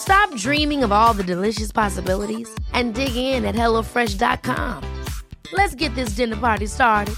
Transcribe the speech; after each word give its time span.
Stop 0.00 0.34
dreaming 0.34 0.82
of 0.82 0.92
all 0.92 1.12
the 1.12 1.22
delicious 1.22 1.70
possibilities 1.72 2.48
and 2.72 2.94
dig 2.94 3.14
in 3.14 3.44
at 3.44 3.54
HelloFresh.com. 3.54 4.82
Let's 5.52 5.74
get 5.74 5.94
this 5.94 6.16
dinner 6.16 6.36
party 6.36 6.66
started. 6.66 7.14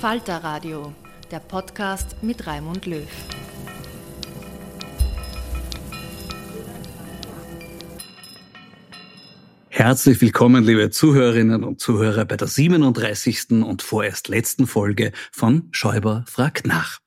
Falter 0.00 0.40
Radio, 0.44 0.94
der 1.30 1.40
Podcast 1.40 2.22
mit 2.22 2.46
Raimund 2.46 2.86
Löw. 2.86 3.35
Herzlich 9.78 10.22
willkommen, 10.22 10.64
liebe 10.64 10.88
Zuhörerinnen 10.88 11.62
und 11.62 11.82
Zuhörer, 11.82 12.24
bei 12.24 12.38
der 12.38 12.48
37. 12.48 13.62
und 13.62 13.82
vorerst 13.82 14.28
letzten 14.28 14.66
Folge 14.66 15.12
von 15.32 15.68
Schäuber 15.70 16.24
fragt 16.26 16.66
nach. 16.66 17.00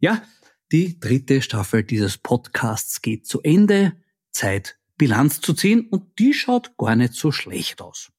Ja, 0.00 0.24
die 0.72 0.98
dritte 0.98 1.40
Staffel 1.40 1.84
dieses 1.84 2.18
Podcasts 2.18 3.00
geht 3.00 3.28
zu 3.28 3.42
Ende. 3.42 3.92
Zeit, 4.32 4.76
Bilanz 4.98 5.40
zu 5.40 5.54
ziehen 5.54 5.86
und 5.88 6.18
die 6.18 6.34
schaut 6.34 6.76
gar 6.76 6.96
nicht 6.96 7.14
so 7.14 7.30
schlecht 7.30 7.80
aus. 7.80 8.10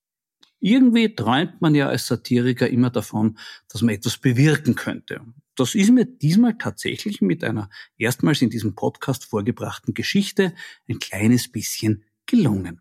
Irgendwie 0.62 1.14
träumt 1.14 1.62
man 1.62 1.76
ja 1.76 1.90
als 1.90 2.08
Satiriker 2.08 2.70
immer 2.70 2.92
davon, 2.92 3.38
dass 3.68 3.82
man 3.82 3.94
etwas 3.94 4.18
bewirken 4.18 4.76
könnte. 4.76 5.20
Das 5.56 5.76
ist 5.76 5.92
mir 5.92 6.06
diesmal 6.06 6.58
tatsächlich 6.58 7.20
mit 7.20 7.44
einer 7.44 7.70
erstmals 7.98 8.42
in 8.42 8.50
diesem 8.50 8.74
Podcast 8.74 9.26
vorgebrachten 9.26 9.94
Geschichte 9.94 10.56
ein 10.88 11.00
kleines 11.00 11.52
bisschen 11.52 12.06
gelungen. 12.26 12.80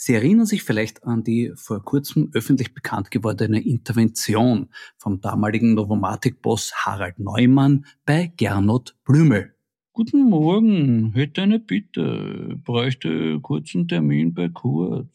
Sie 0.00 0.14
erinnern 0.14 0.46
sich 0.46 0.62
vielleicht 0.62 1.02
an 1.02 1.24
die 1.24 1.50
vor 1.56 1.84
kurzem 1.84 2.30
öffentlich 2.32 2.72
bekannt 2.72 3.10
gewordene 3.10 3.60
Intervention 3.60 4.68
vom 4.96 5.20
damaligen 5.20 5.74
Novomatic-Boss 5.74 6.72
Harald 6.86 7.18
Neumann 7.18 7.84
bei 8.06 8.32
Gernot 8.36 8.94
Blümel. 9.04 9.56
Guten 9.92 10.22
Morgen, 10.30 11.14
hätte 11.14 11.42
eine 11.42 11.58
Bitte, 11.58 12.60
bräuchte 12.62 13.40
kurzen 13.40 13.88
Termin 13.88 14.34
bei 14.34 14.48
Kurz. 14.48 15.08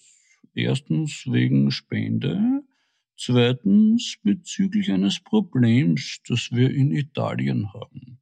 Erstens 0.54 1.28
wegen 1.32 1.72
Spende, 1.72 2.66
zweitens 3.16 4.18
bezüglich 4.22 4.92
eines 4.92 5.22
Problems, 5.22 6.20
das 6.28 6.52
wir 6.52 6.70
in 6.70 6.92
Italien 6.92 7.72
haben. 7.74 8.20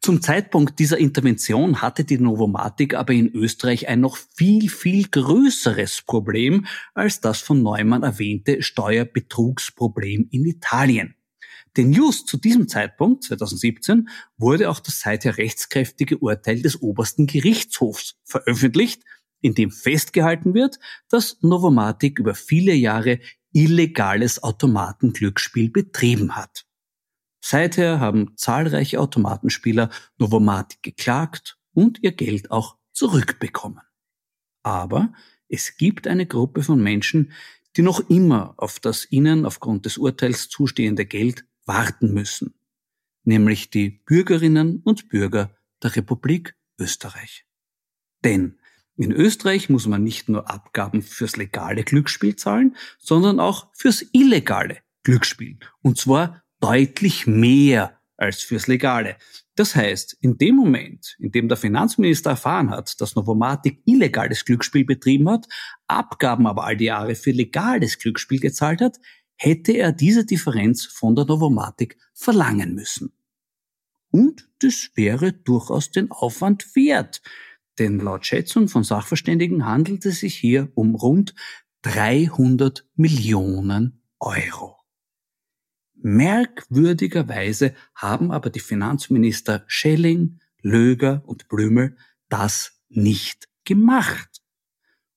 Zum 0.00 0.22
Zeitpunkt 0.22 0.78
dieser 0.78 0.98
Intervention 0.98 1.82
hatte 1.82 2.04
die 2.04 2.18
Novomatic 2.18 2.94
aber 2.94 3.12
in 3.12 3.28
Österreich 3.32 3.88
ein 3.88 4.00
noch 4.00 4.16
viel, 4.16 4.68
viel 4.68 5.08
größeres 5.08 6.02
Problem 6.02 6.66
als 6.94 7.20
das 7.20 7.40
von 7.40 7.62
Neumann 7.62 8.02
erwähnte 8.02 8.62
Steuerbetrugsproblem 8.62 10.28
in 10.30 10.44
Italien. 10.44 11.14
Denn 11.76 11.92
just 11.92 12.26
zu 12.26 12.38
diesem 12.38 12.66
Zeitpunkt, 12.66 13.24
2017, 13.24 14.08
wurde 14.36 14.70
auch 14.70 14.80
das 14.80 15.00
seither 15.00 15.38
rechtskräftige 15.38 16.18
Urteil 16.18 16.62
des 16.62 16.82
obersten 16.82 17.26
Gerichtshofs 17.26 18.16
veröffentlicht, 18.24 19.02
in 19.40 19.54
dem 19.54 19.70
festgehalten 19.70 20.54
wird, 20.54 20.78
dass 21.08 21.38
Novomatic 21.42 22.18
über 22.18 22.34
viele 22.34 22.72
Jahre 22.72 23.20
illegales 23.52 24.42
Automatenglücksspiel 24.42 25.70
betrieben 25.70 26.36
hat. 26.36 26.67
Seither 27.40 28.00
haben 28.00 28.36
zahlreiche 28.36 29.00
Automatenspieler 29.00 29.90
Novomatic 30.18 30.82
geklagt 30.82 31.58
und 31.72 32.02
ihr 32.02 32.12
Geld 32.12 32.50
auch 32.50 32.76
zurückbekommen. 32.92 33.80
Aber 34.62 35.12
es 35.48 35.76
gibt 35.76 36.06
eine 36.06 36.26
Gruppe 36.26 36.62
von 36.62 36.82
Menschen, 36.82 37.32
die 37.76 37.82
noch 37.82 38.00
immer 38.10 38.54
auf 38.56 38.80
das 38.80 39.10
ihnen 39.10 39.46
aufgrund 39.46 39.86
des 39.86 39.98
Urteils 39.98 40.48
zustehende 40.48 41.06
Geld 41.06 41.46
warten 41.64 42.12
müssen, 42.12 42.54
nämlich 43.24 43.70
die 43.70 43.90
Bürgerinnen 44.04 44.80
und 44.84 45.08
Bürger 45.08 45.56
der 45.82 45.94
Republik 45.96 46.56
Österreich. 46.78 47.46
Denn 48.24 48.58
in 48.96 49.12
Österreich 49.12 49.68
muss 49.68 49.86
man 49.86 50.02
nicht 50.02 50.28
nur 50.28 50.50
Abgaben 50.50 51.02
fürs 51.02 51.36
legale 51.36 51.84
Glücksspiel 51.84 52.34
zahlen, 52.34 52.76
sondern 52.98 53.38
auch 53.38 53.68
fürs 53.74 54.04
illegale 54.12 54.78
Glücksspiel. 55.04 55.58
Und 55.82 55.98
zwar 55.98 56.42
deutlich 56.60 57.26
mehr 57.26 57.98
als 58.16 58.42
fürs 58.42 58.66
Legale. 58.66 59.16
Das 59.54 59.74
heißt, 59.74 60.16
in 60.20 60.38
dem 60.38 60.56
Moment, 60.56 61.16
in 61.18 61.32
dem 61.32 61.48
der 61.48 61.56
Finanzminister 61.56 62.30
erfahren 62.30 62.70
hat, 62.70 63.00
dass 63.00 63.14
Novomatic 63.14 63.82
illegales 63.86 64.44
Glücksspiel 64.44 64.84
betrieben 64.84 65.28
hat, 65.28 65.46
Abgaben 65.86 66.46
aber 66.46 66.64
all 66.64 66.76
die 66.76 66.86
Jahre 66.86 67.14
für 67.14 67.30
legales 67.30 67.98
Glücksspiel 67.98 68.40
gezahlt 68.40 68.80
hat, 68.80 68.98
hätte 69.36 69.72
er 69.72 69.92
diese 69.92 70.24
Differenz 70.24 70.84
von 70.84 71.14
der 71.14 71.24
Novomatic 71.24 71.96
verlangen 72.12 72.74
müssen. 72.74 73.12
Und 74.10 74.48
das 74.60 74.90
wäre 74.94 75.32
durchaus 75.32 75.90
den 75.90 76.10
Aufwand 76.10 76.74
wert, 76.74 77.22
denn 77.78 78.00
laut 78.00 78.26
Schätzung 78.26 78.68
von 78.68 78.82
Sachverständigen 78.82 79.66
handelt 79.66 80.04
es 80.06 80.20
sich 80.20 80.34
hier 80.34 80.70
um 80.74 80.94
rund 80.94 81.34
300 81.82 82.84
Millionen 82.96 84.02
Euro. 84.18 84.77
Merkwürdigerweise 86.08 87.74
haben 87.94 88.32
aber 88.32 88.48
die 88.48 88.60
Finanzminister 88.60 89.64
Schelling, 89.66 90.40
Löger 90.62 91.22
und 91.26 91.48
Blümel 91.48 91.98
das 92.30 92.80
nicht 92.88 93.46
gemacht. 93.64 94.40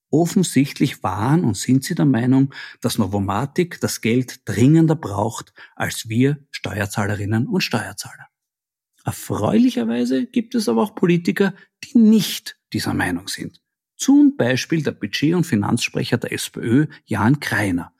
Offensichtlich 0.10 1.02
waren 1.02 1.46
und 1.46 1.56
sind 1.56 1.86
sie 1.86 1.96
der 1.96 2.04
Meinung, 2.04 2.54
dass 2.82 2.98
Novomatic 2.98 3.80
das 3.80 4.02
Geld 4.02 4.42
dringender 4.44 4.98
braucht 4.98 5.54
als 5.78 6.10
wir 6.10 6.46
Steuerzahlerinnen 6.52 7.48
und 7.48 7.62
Steuerzahler. 7.62 8.28
Erfreulicherweise 9.06 10.26
gibt 10.26 10.56
es 10.56 10.68
aber 10.68 10.84
auch 10.84 10.94
Politiker, 10.94 11.56
die 11.86 12.00
nicht 12.00 12.60
dieser 12.74 12.94
Meinung 12.94 13.30
sind. 13.30 13.62
Zum 13.96 14.36
Beispiel 14.36 14.84
der 14.84 14.92
Budget- 14.92 15.36
und 15.36 15.46
Finanzsprecher 15.46 16.18
der 16.18 16.34
SPÖ, 16.34 16.88
Jan 17.06 17.40
Kreiner, 17.40 17.94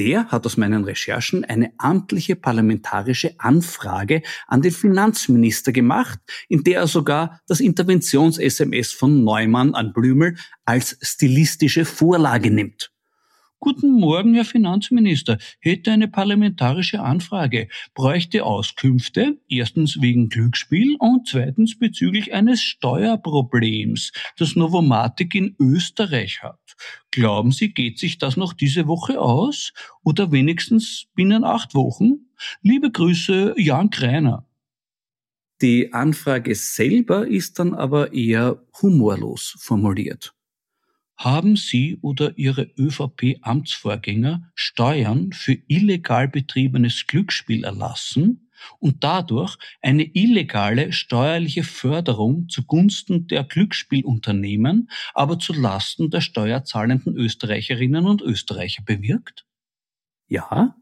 Der 0.00 0.28
hat 0.28 0.46
aus 0.46 0.56
meinen 0.56 0.84
Recherchen 0.84 1.44
eine 1.44 1.74
amtliche 1.76 2.34
parlamentarische 2.34 3.34
Anfrage 3.36 4.22
an 4.46 4.62
den 4.62 4.72
Finanzminister 4.72 5.72
gemacht, 5.72 6.18
in 6.48 6.64
der 6.64 6.80
er 6.80 6.86
sogar 6.86 7.38
das 7.46 7.60
Interventions-SMS 7.60 8.92
von 8.92 9.22
Neumann 9.22 9.74
an 9.74 9.92
Blümel 9.92 10.38
als 10.64 10.96
stilistische 11.02 11.84
Vorlage 11.84 12.50
nimmt. 12.50 12.90
Guten 13.62 14.00
Morgen, 14.00 14.32
Herr 14.32 14.46
Finanzminister. 14.46 15.36
Hätte 15.60 15.92
eine 15.92 16.08
parlamentarische 16.08 17.02
Anfrage. 17.02 17.68
Bräuchte 17.92 18.46
Auskünfte. 18.46 19.38
Erstens 19.50 20.00
wegen 20.00 20.30
Glücksspiel 20.30 20.96
und 20.98 21.28
zweitens 21.28 21.78
bezüglich 21.78 22.32
eines 22.32 22.62
Steuerproblems, 22.62 24.12
das 24.38 24.56
Novomatic 24.56 25.34
in 25.34 25.56
Österreich 25.60 26.42
hat. 26.42 26.58
Glauben 27.10 27.52
Sie, 27.52 27.74
geht 27.74 27.98
sich 27.98 28.16
das 28.16 28.38
noch 28.38 28.54
diese 28.54 28.86
Woche 28.86 29.20
aus? 29.20 29.74
Oder 30.02 30.32
wenigstens 30.32 31.08
binnen 31.14 31.44
acht 31.44 31.74
Wochen? 31.74 32.30
Liebe 32.62 32.90
Grüße, 32.90 33.56
Jan 33.58 33.90
Kreiner. 33.90 34.48
Die 35.60 35.92
Anfrage 35.92 36.54
selber 36.54 37.28
ist 37.28 37.58
dann 37.58 37.74
aber 37.74 38.14
eher 38.14 38.64
humorlos 38.80 39.54
formuliert. 39.58 40.34
Haben 41.20 41.56
Sie 41.56 41.98
oder 42.00 42.38
Ihre 42.38 42.70
ÖVP-Amtsvorgänger 42.78 44.50
Steuern 44.54 45.34
für 45.34 45.52
illegal 45.68 46.28
betriebenes 46.28 47.06
Glücksspiel 47.06 47.64
erlassen 47.64 48.50
und 48.78 49.04
dadurch 49.04 49.58
eine 49.82 50.04
illegale 50.04 50.94
steuerliche 50.94 51.62
Förderung 51.62 52.48
zugunsten 52.48 53.26
der 53.26 53.44
Glücksspielunternehmen, 53.44 54.88
aber 55.12 55.38
zu 55.38 55.52
Lasten 55.52 56.08
der 56.08 56.22
steuerzahlenden 56.22 57.14
Österreicherinnen 57.14 58.06
und 58.06 58.22
Österreicher 58.22 58.82
bewirkt? 58.82 59.44
Ja, 60.26 60.74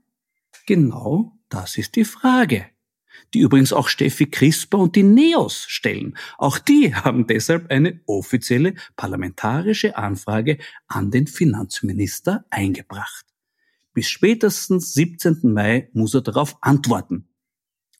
genau 0.66 1.32
das 1.48 1.76
ist 1.76 1.96
die 1.96 2.04
Frage 2.04 2.66
die 3.34 3.40
übrigens 3.40 3.72
auch 3.72 3.88
Steffi 3.88 4.26
Crisper 4.26 4.78
und 4.78 4.96
die 4.96 5.02
Neos 5.02 5.64
stellen. 5.68 6.16
Auch 6.38 6.58
die 6.58 6.94
haben 6.94 7.26
deshalb 7.26 7.70
eine 7.70 8.00
offizielle 8.06 8.74
parlamentarische 8.96 9.96
Anfrage 9.96 10.58
an 10.86 11.10
den 11.10 11.26
Finanzminister 11.26 12.44
eingebracht. 12.50 13.26
Bis 13.92 14.08
spätestens 14.08 14.94
17. 14.94 15.40
Mai 15.42 15.90
muss 15.92 16.14
er 16.14 16.20
darauf 16.20 16.56
antworten. 16.60 17.28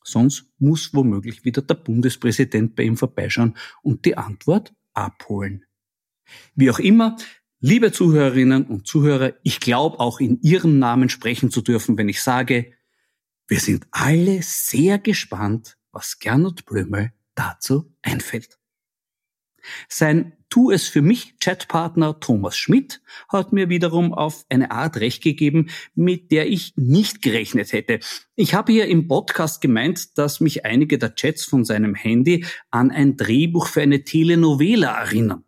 Sonst 0.04 0.46
muss 0.58 0.94
womöglich 0.94 1.44
wieder 1.44 1.60
der 1.60 1.74
Bundespräsident 1.74 2.76
bei 2.76 2.84
ihm 2.84 2.96
vorbeischauen 2.96 3.56
und 3.82 4.04
die 4.04 4.16
Antwort 4.16 4.74
abholen. 4.94 5.64
Wie 6.54 6.70
auch 6.70 6.78
immer, 6.78 7.16
liebe 7.60 7.92
Zuhörerinnen 7.92 8.66
und 8.66 8.86
Zuhörer, 8.86 9.34
ich 9.42 9.60
glaube 9.60 10.00
auch 10.00 10.20
in 10.20 10.40
Ihrem 10.40 10.78
Namen 10.78 11.08
sprechen 11.08 11.50
zu 11.50 11.60
dürfen, 11.60 11.98
wenn 11.98 12.08
ich 12.08 12.22
sage, 12.22 12.72
wir 13.48 13.60
sind 13.60 13.86
alle 13.90 14.42
sehr 14.42 14.98
gespannt, 14.98 15.78
was 15.90 16.18
Gernot 16.18 16.66
Blümel 16.66 17.12
dazu 17.34 17.92
einfällt. 18.02 18.58
Sein 19.88 20.34
Tu 20.50 20.70
es 20.70 20.88
für 20.88 21.02
mich 21.02 21.38
Chatpartner 21.40 22.20
Thomas 22.20 22.56
Schmidt 22.56 23.02
hat 23.28 23.52
mir 23.52 23.68
wiederum 23.68 24.14
auf 24.14 24.46
eine 24.48 24.70
Art 24.70 24.96
recht 24.96 25.22
gegeben, 25.22 25.68
mit 25.94 26.30
der 26.32 26.48
ich 26.48 26.72
nicht 26.76 27.20
gerechnet 27.20 27.72
hätte. 27.72 28.00
Ich 28.34 28.54
habe 28.54 28.72
hier 28.72 28.86
im 28.86 29.08
Podcast 29.08 29.60
gemeint, 29.60 30.16
dass 30.16 30.40
mich 30.40 30.64
einige 30.64 30.96
der 30.96 31.14
Chats 31.14 31.44
von 31.44 31.66
seinem 31.66 31.94
Handy 31.94 32.46
an 32.70 32.90
ein 32.90 33.18
Drehbuch 33.18 33.66
für 33.66 33.82
eine 33.82 34.04
Telenovela 34.04 34.98
erinnern. 34.98 35.44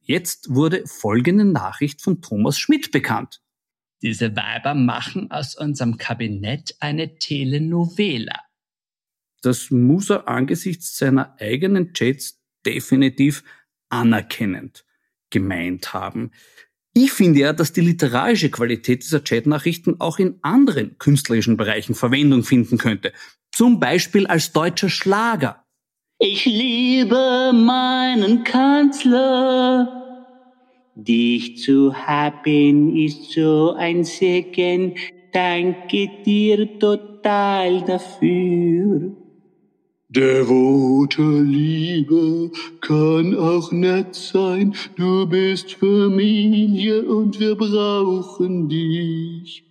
Jetzt 0.00 0.54
wurde 0.54 0.86
folgende 0.86 1.46
Nachricht 1.46 2.02
von 2.02 2.20
Thomas 2.20 2.58
Schmidt 2.58 2.92
bekannt. 2.92 3.40
Diese 4.02 4.36
Weiber 4.36 4.74
machen 4.74 5.30
aus 5.30 5.56
unserem 5.56 5.96
Kabinett 5.96 6.76
eine 6.80 7.18
Telenovela. 7.18 8.40
Das 9.42 9.70
muss 9.70 10.10
er 10.10 10.28
angesichts 10.28 10.96
seiner 10.96 11.36
eigenen 11.40 11.92
Chats 11.92 12.42
definitiv 12.64 13.44
anerkennend 13.88 14.84
gemeint 15.30 15.94
haben. 15.94 16.32
Ich 16.92 17.12
finde 17.12 17.40
ja, 17.40 17.52
dass 17.52 17.72
die 17.72 17.82
literarische 17.82 18.50
Qualität 18.50 19.04
dieser 19.04 19.20
Chatnachrichten 19.20 20.00
auch 20.00 20.18
in 20.18 20.38
anderen 20.42 20.96
künstlerischen 20.98 21.56
Bereichen 21.56 21.94
Verwendung 21.94 22.42
finden 22.42 22.78
könnte. 22.78 23.12
Zum 23.52 23.80
Beispiel 23.80 24.26
als 24.26 24.52
deutscher 24.52 24.88
Schlager. 24.88 25.62
Ich 26.18 26.46
liebe 26.46 27.52
meinen 27.54 28.44
Kanzler. 28.44 30.05
Dich 30.98 31.58
zu 31.58 31.94
haben 31.94 32.96
ist 32.96 33.32
so 33.32 33.74
ein 33.74 34.02
Segen, 34.04 34.94
danke 35.30 36.08
dir 36.24 36.78
total 36.78 37.82
dafür. 37.84 39.14
Devote 40.08 41.42
Liebe 41.42 42.50
kann 42.80 43.36
auch 43.36 43.72
nett 43.72 44.14
sein, 44.14 44.74
du 44.96 45.26
bist 45.26 45.74
Familie 45.74 47.04
und 47.04 47.38
wir 47.40 47.56
brauchen 47.56 48.70
dich. 48.70 49.64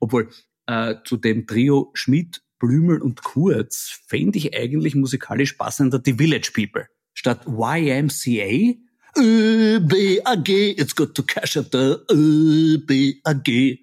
Obwohl, 0.00 0.28
äh, 0.66 0.96
zu 1.04 1.18
dem 1.18 1.46
Trio 1.46 1.92
Schmidt, 1.94 2.42
Blümel 2.58 3.00
und 3.00 3.22
Kurz 3.22 4.00
fände 4.08 4.38
ich 4.38 4.56
eigentlich 4.56 4.96
musikalisch 4.96 5.52
passender 5.52 6.00
die 6.00 6.14
Village 6.14 6.50
People. 6.52 6.88
Statt 7.12 7.46
YMCA 7.46 8.74
ÖBAG, 9.16 10.48
it's 10.78 10.94
good 10.94 11.14
to 11.14 11.22
cash 11.22 11.56
at 11.56 11.72
the 11.72 11.98
ÖBAG. 12.10 13.80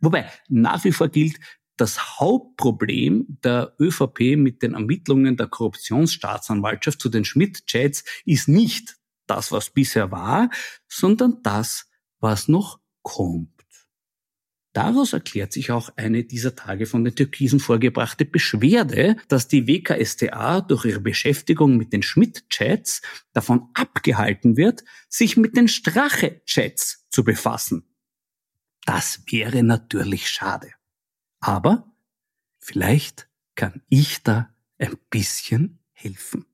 Wobei 0.00 0.30
nach 0.48 0.84
wie 0.84 0.92
vor 0.92 1.08
gilt, 1.08 1.38
das 1.76 2.18
Hauptproblem 2.18 3.38
der 3.44 3.74
ÖVP 3.78 4.36
mit 4.36 4.62
den 4.62 4.74
Ermittlungen 4.74 5.36
der 5.36 5.46
Korruptionsstaatsanwaltschaft 5.46 7.00
zu 7.00 7.08
den 7.08 7.24
Schmidt-Chats 7.24 8.04
ist 8.24 8.48
nicht 8.48 8.96
das, 9.26 9.52
was 9.52 9.70
bisher 9.70 10.10
war, 10.10 10.50
sondern 10.88 11.42
das, 11.42 11.88
was 12.18 12.48
noch 12.48 12.80
kommt. 13.02 13.57
Daraus 14.78 15.12
erklärt 15.12 15.52
sich 15.52 15.72
auch 15.72 15.90
eine 15.96 16.22
dieser 16.22 16.54
Tage 16.54 16.86
von 16.86 17.02
den 17.02 17.16
Türkisen 17.16 17.58
vorgebrachte 17.58 18.24
Beschwerde, 18.24 19.16
dass 19.26 19.48
die 19.48 19.66
WKStA 19.66 20.60
durch 20.60 20.84
ihre 20.84 21.00
Beschäftigung 21.00 21.76
mit 21.76 21.92
den 21.92 22.04
Schmidt-Chats 22.04 23.02
davon 23.32 23.70
abgehalten 23.74 24.56
wird, 24.56 24.84
sich 25.08 25.36
mit 25.36 25.56
den 25.56 25.66
Strache-Chats 25.66 27.08
zu 27.10 27.24
befassen. 27.24 27.88
Das 28.84 29.24
wäre 29.26 29.64
natürlich 29.64 30.30
schade. 30.30 30.70
Aber 31.40 31.92
vielleicht 32.60 33.28
kann 33.56 33.82
ich 33.88 34.22
da 34.22 34.48
ein 34.78 34.96
bisschen 35.10 35.80
helfen. 35.90 36.44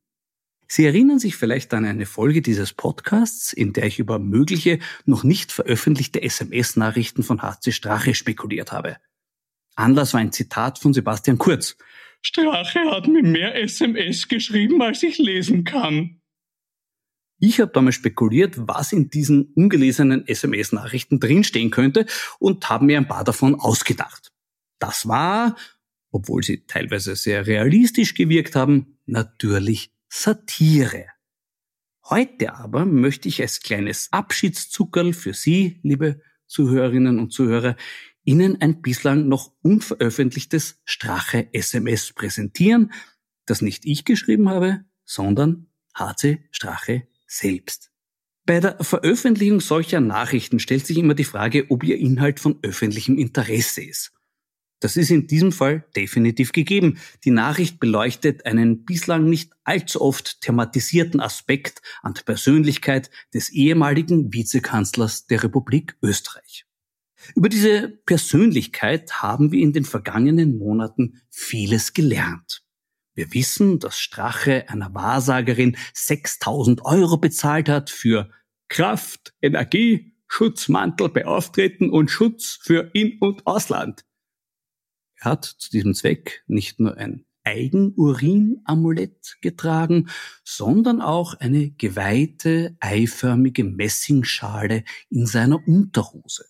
Sie 0.77 0.87
erinnern 0.87 1.21
sich 1.21 1.37
vielleicht 1.37 1.73
an 1.73 1.85
eine 1.85 2.05
Folge 2.05 2.43
dieses 2.43 2.73
Podcasts, 2.73 3.53
in 3.53 3.73
der 3.73 3.85
ich 3.85 4.01
über 4.01 4.19
mögliche, 4.19 4.81
noch 5.05 5.23
nicht 5.23 5.53
veröffentlichte 5.53 6.21
SMS-Nachrichten 6.21 7.23
von 7.23 7.43
HC 7.43 7.71
Strache 7.71 8.13
spekuliert 8.13 8.73
habe. 8.73 8.97
Anlass 9.77 10.15
war 10.15 10.21
ein 10.21 10.33
Zitat 10.33 10.81
von 10.81 10.93
Sebastian 10.93 11.39
Kurz. 11.39 11.77
Strache 12.23 12.91
hat 12.91 13.07
mir 13.07 13.23
mehr 13.23 13.55
SMS 13.55 14.27
geschrieben, 14.27 14.83
als 14.83 15.05
ich 15.05 15.19
lesen 15.19 15.63
kann. 15.63 16.21
Ich 17.39 17.61
habe 17.61 17.71
damals 17.71 17.95
spekuliert, 17.95 18.55
was 18.67 18.91
in 18.91 19.11
diesen 19.11 19.53
ungelesenen 19.55 20.27
SMS-Nachrichten 20.27 21.21
drinstehen 21.21 21.71
könnte 21.71 22.05
und 22.41 22.69
habe 22.69 22.85
mir 22.85 22.99
ein 22.99 23.07
paar 23.07 23.23
davon 23.23 23.55
ausgedacht. 23.55 24.33
Das 24.81 25.07
war, 25.07 25.55
obwohl 26.11 26.43
sie 26.43 26.67
teilweise 26.67 27.15
sehr 27.15 27.47
realistisch 27.47 28.15
gewirkt 28.15 28.57
haben, 28.57 28.99
natürlich 29.07 29.94
Satire. 30.17 31.07
Heute 32.09 32.55
aber 32.55 32.87
möchte 32.87 33.29
ich 33.29 33.43
als 33.43 33.59
kleines 33.61 34.13
Abschiedszuckerl 34.13 35.13
für 35.13 35.35
Sie, 35.35 35.81
liebe 35.83 36.23
Zuhörerinnen 36.47 37.19
und 37.19 37.33
Zuhörer, 37.33 37.77
Ihnen 38.23 38.61
ein 38.61 38.81
bislang 38.81 39.27
noch 39.27 39.53
unveröffentlichtes 39.63 40.81
Strache-SMS 40.85 42.13
präsentieren, 42.13 42.93
das 43.45 43.61
nicht 43.61 43.85
ich 43.87 44.05
geschrieben 44.05 44.49
habe, 44.49 44.85
sondern 45.05 45.67
HC 45.97 46.47
Strache 46.53 47.09
selbst. 47.27 47.91
Bei 48.47 48.61
der 48.61 48.83
Veröffentlichung 48.85 49.61
solcher 49.61 50.01
Nachrichten 50.01 50.61
stellt 50.61 50.87
sich 50.87 50.97
immer 50.97 51.15
die 51.15 51.25
Frage, 51.25 51.67
ob 51.71 51.83
ihr 51.83 51.99
Inhalt 51.99 52.39
von 52.39 52.61
öffentlichem 52.63 53.19
Interesse 53.19 53.83
ist. 53.83 54.13
Das 54.81 54.97
ist 54.97 55.11
in 55.11 55.27
diesem 55.27 55.53
Fall 55.53 55.87
definitiv 55.97 56.53
gegeben. 56.53 56.99
Die 57.25 57.31
Nachricht 57.31 57.81
beleuchtet 57.81 58.45
einen 58.45 58.85
bislang 58.85 59.25
nicht 59.25 59.53
allzu 59.65 60.01
oft 60.01 60.41
thematisierten 60.43 61.21
Aspekt 61.21 61.81
an 62.03 62.15
der 62.15 62.23
Persönlichkeit 62.23 63.11
des 63.33 63.51
ehemaligen 63.51 64.33
Vizekanzlers 64.33 65.27
der 65.27 65.43
Republik 65.43 65.97
Österreich. 66.03 66.67
Über 67.35 67.49
diese 67.49 67.89
Persönlichkeit 67.89 69.23
haben 69.23 69.53
wir 69.53 69.63
in 69.63 69.73
den 69.73 69.85
vergangenen 69.85 70.59
Monaten 70.59 71.23
vieles 71.31 71.95
gelernt. 71.95 72.63
Wir 73.15 73.33
wissen, 73.33 73.79
dass 73.79 73.99
Strache 73.99 74.69
einer 74.69 74.93
Wahrsagerin 74.93 75.77
6000 75.95 76.85
Euro 76.85 77.17
bezahlt 77.17 77.69
hat 77.69 77.89
für 77.89 78.31
Kraft, 78.69 79.33
Energie 79.41 80.15
Schutzmantel 80.27 81.11
bei 81.11 81.27
Auftreten 81.27 81.91
und 81.91 82.11
Schutz 82.11 82.59
für 82.61 82.91
In- 82.93 83.19
und 83.21 83.47
Ausland. 83.47 84.05
Hat 85.25 85.45
zu 85.45 85.71
diesem 85.71 85.95
Zweck 85.95 86.43
nicht 86.47 86.81
nur 86.81 86.97
ein 86.97 87.25
Eigenurin-Amulett 87.45 89.37
getragen, 89.41 90.09
sondern 90.45 91.01
auch 91.01 91.35
eine 91.35 91.71
geweihte, 91.71 92.77
eiförmige 92.81 93.65
Messingschale 93.65 94.85
in 95.11 95.27
seiner 95.27 95.67
Unterhose. 95.67 96.47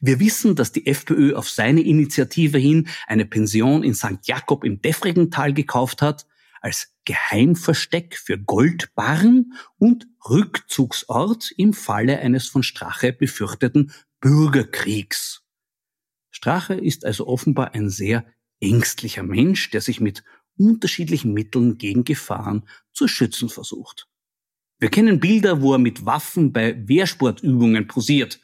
Wir 0.00 0.20
wissen, 0.20 0.54
dass 0.54 0.70
die 0.70 0.86
FPÖ 0.86 1.34
auf 1.34 1.48
seine 1.48 1.80
Initiative 1.80 2.58
hin 2.58 2.88
eine 3.06 3.26
Pension 3.26 3.82
in 3.82 3.94
St. 3.94 4.18
Jakob 4.22 4.64
im 4.64 4.80
Defregental 4.80 5.52
gekauft 5.52 6.00
hat, 6.00 6.26
als 6.60 6.94
Geheimversteck 7.06 8.16
für 8.16 8.38
Goldbarren 8.38 9.54
und 9.78 10.06
Rückzugsort 10.28 11.50
im 11.56 11.72
Falle 11.72 12.20
eines 12.20 12.46
von 12.46 12.62
Strache 12.62 13.12
befürchteten 13.12 13.92
Bürgerkriegs. 14.20 15.42
Strache 16.40 16.72
ist 16.72 17.04
also 17.04 17.26
offenbar 17.26 17.74
ein 17.74 17.90
sehr 17.90 18.24
ängstlicher 18.60 19.22
Mensch, 19.22 19.68
der 19.72 19.82
sich 19.82 20.00
mit 20.00 20.24
unterschiedlichen 20.56 21.34
Mitteln 21.34 21.76
gegen 21.76 22.02
Gefahren 22.04 22.66
zu 22.94 23.08
schützen 23.08 23.50
versucht. 23.50 24.08
Wir 24.78 24.88
kennen 24.88 25.20
Bilder, 25.20 25.60
wo 25.60 25.74
er 25.74 25.78
mit 25.78 26.06
Waffen 26.06 26.50
bei 26.50 26.88
Wehrsportübungen 26.88 27.86
posiert. 27.86 28.40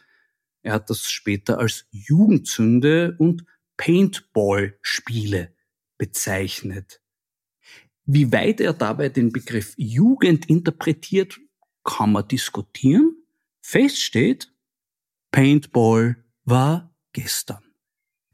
Er 0.62 0.74
hat 0.74 0.90
das 0.90 1.10
später 1.10 1.58
als 1.58 1.86
Jugendzünde 1.90 3.16
und 3.18 3.46
Paintball-Spiele 3.78 5.54
bezeichnet. 5.96 7.00
Wie 8.04 8.30
weit 8.30 8.60
er 8.60 8.74
dabei 8.74 9.08
den 9.08 9.32
Begriff 9.32 9.72
Jugend 9.78 10.50
interpretiert, 10.50 11.40
kann 11.82 12.12
man 12.12 12.28
diskutieren. 12.28 13.16
Fest 13.62 14.02
steht, 14.02 14.52
Paintball 15.30 16.22
war 16.44 16.94
gestern. 17.14 17.65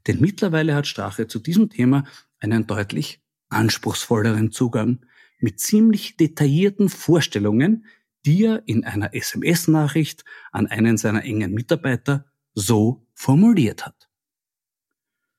Denn 0.07 0.19
mittlerweile 0.19 0.75
hat 0.75 0.87
Strache 0.87 1.27
zu 1.27 1.39
diesem 1.39 1.69
Thema 1.69 2.03
einen 2.39 2.67
deutlich 2.67 3.21
anspruchsvolleren 3.49 4.51
Zugang 4.51 5.05
mit 5.39 5.59
ziemlich 5.59 6.17
detaillierten 6.17 6.89
Vorstellungen, 6.89 7.85
die 8.25 8.45
er 8.45 8.63
in 8.65 8.85
einer 8.85 9.13
SMS-Nachricht 9.13 10.23
an 10.51 10.67
einen 10.67 10.97
seiner 10.97 11.23
engen 11.23 11.53
Mitarbeiter 11.53 12.25
so 12.53 13.05
formuliert 13.13 13.85
hat. 13.85 14.09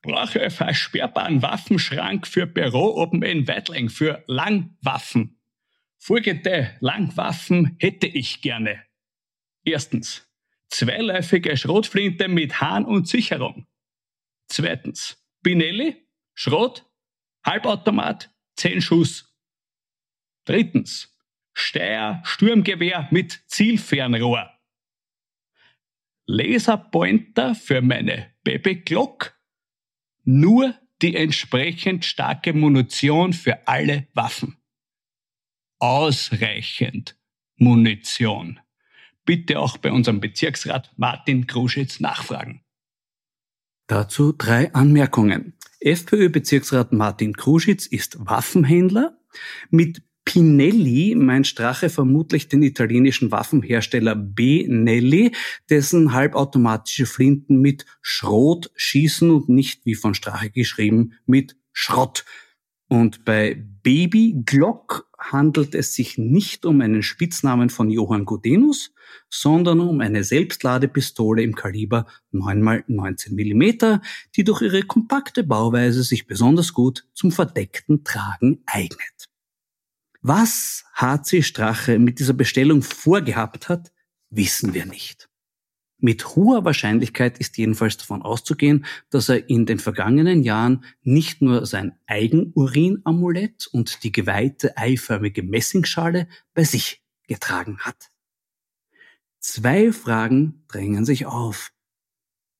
Brauche 0.03 0.41
einen 0.43 0.51
versperrbaren 0.51 1.41
Waffenschrank 1.41 2.27
für 2.27 2.47
Büro 2.47 3.01
oben 3.01 3.23
in 3.23 3.49
Weidling 3.49 3.89
für 3.89 4.23
Langwaffen. 4.27 5.41
Folgende 5.97 6.77
Langwaffen 6.81 7.77
hätte 7.79 8.07
ich 8.07 8.43
gerne. 8.43 8.83
Erstens, 9.65 10.29
zweiläufige 10.69 11.57
Schrotflinte 11.57 12.29
mit 12.29 12.61
Hahn 12.61 12.85
und 12.85 13.09
Sicherung. 13.09 13.67
Zweitens, 14.49 15.23
Binelli, 15.43 16.07
Schrot, 16.35 16.91
Halbautomat, 17.45 18.35
10 18.57 18.81
Schuss. 18.81 19.35
Drittens, 20.45 21.17
Steyr 21.53 22.21
Sturmgewehr 22.25 23.09
mit 23.11 23.43
Zielfernrohr. 23.47 24.51
Laserpointer 26.27 27.55
für 27.55 27.83
meine 27.83 28.35
Baby 28.43 28.77
Glock. 28.77 29.39
Nur 30.25 30.75
die 31.03 31.17
entsprechend 31.17 32.05
starke 32.05 32.55
Munition 32.55 33.33
für 33.33 33.69
alle 33.69 34.09
Waffen. 34.15 34.57
Ausreichend 35.79 37.19
Munition. 37.57 38.61
Bitte 39.25 39.61
auch 39.61 39.77
bei 39.77 39.93
unserem 39.93 40.21
Bezirksrat 40.21 40.93
Martin 40.97 41.47
Kruschitz 41.47 42.01
nachfragen. 42.01 42.64
Dazu 43.87 44.33
drei 44.33 44.73
Anmerkungen. 44.73 45.55
FPÖ-Bezirksrat 45.81 46.93
Martin 46.93 47.35
Kruschitz 47.35 47.87
ist 47.87 48.17
Waffenhändler. 48.19 49.19
Mit 49.71 50.03
Pinelli 50.25 51.15
meint 51.15 51.47
Strache 51.47 51.91
vermutlich 51.91 52.49
den 52.49 52.63
italienischen 52.63 53.31
Waffenhersteller 53.31 54.15
Benelli, 54.15 55.33
dessen 55.69 56.15
halbautomatische 56.15 57.05
Flinten 57.05 57.61
mit 57.61 57.85
Schrot 58.01 58.71
schießen 58.75 59.31
und 59.31 59.51
nicht, 59.51 59.85
wie 59.85 59.95
von 59.95 60.15
Strache 60.15 60.49
geschrieben, 60.49 61.13
mit 61.27 61.57
Schrott. 61.73 62.25
Und 62.89 63.27
bei 63.27 63.63
Baby 63.83 64.43
Glock 64.47 65.11
handelt 65.33 65.75
es 65.75 65.95
sich 65.95 66.19
nicht 66.19 66.67
um 66.67 66.81
einen 66.81 67.03
Spitznamen 67.03 67.71
von 67.71 67.91
Johann 67.91 68.25
Gudenus, 68.25 68.93
sondern 69.29 69.81
um 69.81 70.01
eine 70.01 70.25
Selbstladepistole 70.25 71.43
im 71.43 71.55
Kaliber 71.55 72.07
9x19 72.33 73.33
mm, 73.33 74.01
die 74.37 74.45
durch 74.45 74.63
ihre 74.63 74.83
kompakte 74.83 75.45
Bauweise 75.45 76.03
sich 76.03 76.27
besonders 76.27 76.73
gut 76.73 77.07
zum 77.15 77.33
verdeckten 77.33 78.05
Tragen 78.05 78.63
eignet. 78.67 79.29
Was 80.21 80.85
HC 80.95 81.43
Strache 81.43 81.99
mit 81.99 82.19
dieser 82.19 82.33
Bestellung 82.33 82.83
vorgehabt 82.83 83.69
hat, 83.69 83.93
wissen 84.31 84.75
wir 84.75 84.87
nicht. 84.87 85.29
Mit 86.05 86.37
hoher 86.37 86.67
Wahrscheinlichkeit 86.67 87.39
ist 87.39 87.57
jedenfalls 87.57 87.97
davon 87.97 88.21
auszugehen, 88.21 88.85
dass 89.09 89.31
er 89.31 89.49
in 89.49 89.65
den 89.65 89.79
vergangenen 89.79 90.43
Jahren 90.43 90.85
nicht 91.03 91.41
nur 91.41 91.65
sein 91.65 91.99
Eigenurinamulett 92.05 93.69
und 93.69 94.05
die 94.05 94.13
geweihte 94.13 94.77
eiförmige 94.77 95.43
Messingschale 95.43 96.29
bei 96.53 96.65
sich 96.65 97.03
getragen 97.27 97.79
hat. 97.79 98.11
Zwei 99.39 99.93
Fragen 99.93 100.67
drängen 100.69 101.07
sich 101.07 101.25
auf. 101.25 101.73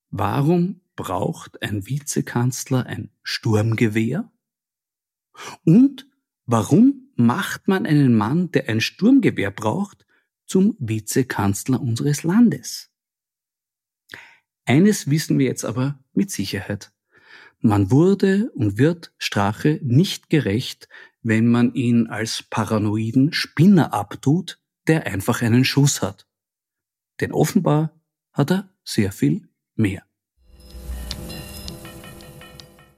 Warum 0.09 0.81
braucht 0.95 1.61
ein 1.61 1.85
Vizekanzler 1.85 2.87
ein 2.87 3.11
Sturmgewehr? 3.21 4.31
Und 5.63 6.07
warum 6.47 7.11
macht 7.15 7.67
man 7.67 7.85
einen 7.85 8.15
Mann, 8.15 8.49
der 8.49 8.69
ein 8.69 8.81
Sturmgewehr 8.81 9.51
braucht, 9.51 10.07
zum 10.47 10.75
Vizekanzler 10.79 11.79
unseres 11.79 12.23
Landes? 12.23 12.89
Eines 14.65 15.09
wissen 15.09 15.37
wir 15.37 15.45
jetzt 15.45 15.63
aber 15.63 15.99
mit 16.13 16.31
Sicherheit. 16.31 16.91
Man 17.59 17.91
wurde 17.91 18.51
und 18.55 18.79
wird 18.79 19.13
Strache 19.19 19.79
nicht 19.83 20.29
gerecht, 20.29 20.89
wenn 21.21 21.47
man 21.47 21.73
ihn 21.75 22.07
als 22.07 22.43
paranoiden 22.43 23.31
Spinner 23.31 23.93
abtut, 23.93 24.59
der 24.87 25.05
einfach 25.05 25.41
einen 25.43 25.65
Schuss 25.65 26.01
hat. 26.01 26.27
Denn 27.21 27.31
offenbar 27.31 27.99
hat 28.33 28.51
er 28.51 28.69
sehr 28.83 29.11
viel 29.11 29.47
mehr. 29.75 30.03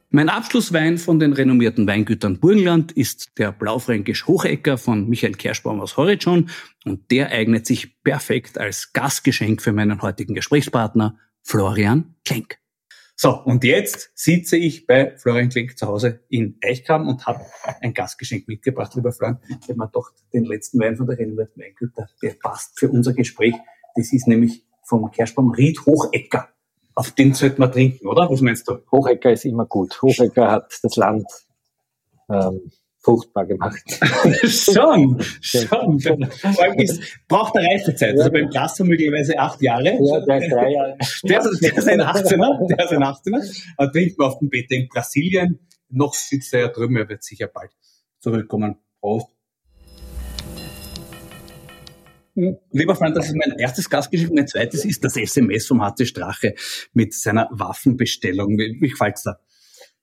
Mein 0.09 0.29
Abschlusswein 0.29 0.97
von 0.97 1.19
den 1.19 1.33
renommierten 1.33 1.86
Weingütern 1.86 2.39
Burgenland 2.39 2.93
ist 2.93 3.38
der 3.38 3.51
Blaufränkisch 3.51 4.25
Hochecker 4.25 4.77
von 4.77 5.09
Michael 5.09 5.36
Kerschbaum 5.36 5.81
aus 5.81 5.97
Horizon 5.97 6.50
und 6.86 7.12
der 7.12 7.29
eignet 7.29 7.65
sich 7.67 8.01
perfekt 8.03 8.57
als 8.57 8.93
Gastgeschenk 8.93 9.62
für 9.62 9.74
meinen 9.74 10.01
heutigen 10.01 10.33
Gesprächspartner 10.33 11.19
Florian 11.47 12.13
Klenk. 12.25 12.59
So, 13.15 13.41
und 13.41 13.63
jetzt 13.63 14.11
sitze 14.15 14.57
ich 14.57 14.85
bei 14.85 15.15
Florian 15.15 15.47
Klenk 15.47 15.77
zu 15.77 15.87
Hause 15.87 16.19
in 16.27 16.57
Eichkram 16.61 17.07
und 17.07 17.25
habe 17.25 17.39
ein 17.79 17.93
Gastgeschenk 17.93 18.49
mitgebracht, 18.49 18.93
lieber 18.95 19.13
Florian. 19.13 19.39
Ich 19.47 19.69
habe 19.69 19.75
mir 19.75 19.87
doch 19.87 20.11
den 20.33 20.43
letzten 20.43 20.77
Wein 20.81 20.97
von 20.97 21.07
der 21.07 21.17
renommierten 21.17 21.63
Weingüter, 21.63 22.09
der 22.21 22.33
passt 22.33 22.77
für 22.77 22.89
unser 22.89 23.13
Gespräch. 23.13 23.55
Das 23.95 24.11
ist 24.11 24.27
nämlich 24.27 24.65
vom 24.83 25.09
Kerschbaum 25.09 25.51
Ried 25.51 25.85
Hochecker. 25.85 26.49
Auf 26.95 27.11
den 27.11 27.33
sollte 27.33 27.61
man 27.61 27.71
trinken, 27.71 28.07
oder? 28.07 28.29
Was 28.29 28.41
meinst 28.41 28.67
du? 28.67 28.79
Hochecker 28.91 29.31
ist 29.31 29.45
immer 29.45 29.65
gut. 29.65 30.01
Hochecker 30.01 30.51
hat 30.51 30.77
das 30.83 30.97
Land 30.97 31.27
ähm, 32.29 32.73
fruchtbar 33.07 33.45
gemacht. 33.45 33.81
schon, 34.43 35.21
schon. 35.39 36.29
Vor 36.29 36.63
allem 36.63 36.79
ist, 36.79 37.01
braucht 37.29 37.55
eine 37.55 37.67
Reifezeit. 37.67 38.17
Also 38.17 38.29
beim 38.29 38.49
Glas 38.49 38.77
möglicherweise 38.79 39.39
acht 39.39 39.61
Jahre. 39.61 39.97
Ja, 40.01 40.19
der 40.19 40.37
ist 40.41 40.51
drei 40.51 40.71
Jahre. 40.71 40.97
Der, 41.23 41.39
der 41.39 41.77
ist 41.77 41.87
ein 41.87 42.01
18er, 42.01 42.67
der 42.67 42.85
ist 42.85 42.91
ein 42.91 43.03
18er. 43.03 43.63
Er 43.77 43.91
trinkt 43.91 44.17
man 44.17 44.27
auf 44.27 44.39
dem 44.39 44.49
Bett 44.49 44.69
in 44.71 44.89
Brasilien. 44.89 45.59
Noch 45.89 46.13
sitzt 46.13 46.53
er 46.53 46.59
ja 46.59 46.67
drüben, 46.67 46.97
er 46.97 47.07
wird 47.07 47.23
sicher 47.23 47.47
bald 47.47 47.71
zurückkommen. 48.19 48.75
Prost. 48.99 49.29
Lieber 52.71 52.95
Freund, 52.95 53.15
das 53.15 53.27
ist 53.27 53.35
mein 53.35 53.57
erstes 53.57 53.89
Gastgeschenk. 53.89 54.33
Mein 54.33 54.47
zweites 54.47 54.83
ist 54.83 55.03
das 55.03 55.15
SMS 55.15 55.65
vom 55.65 55.81
HC 55.81 56.05
Strache 56.05 56.55
mit 56.93 57.13
seiner 57.13 57.47
Waffenbestellung. 57.51 58.57
Wie, 58.57 58.77
wie 58.81 58.89
gefällt's 58.89 59.23
da? 59.23 59.39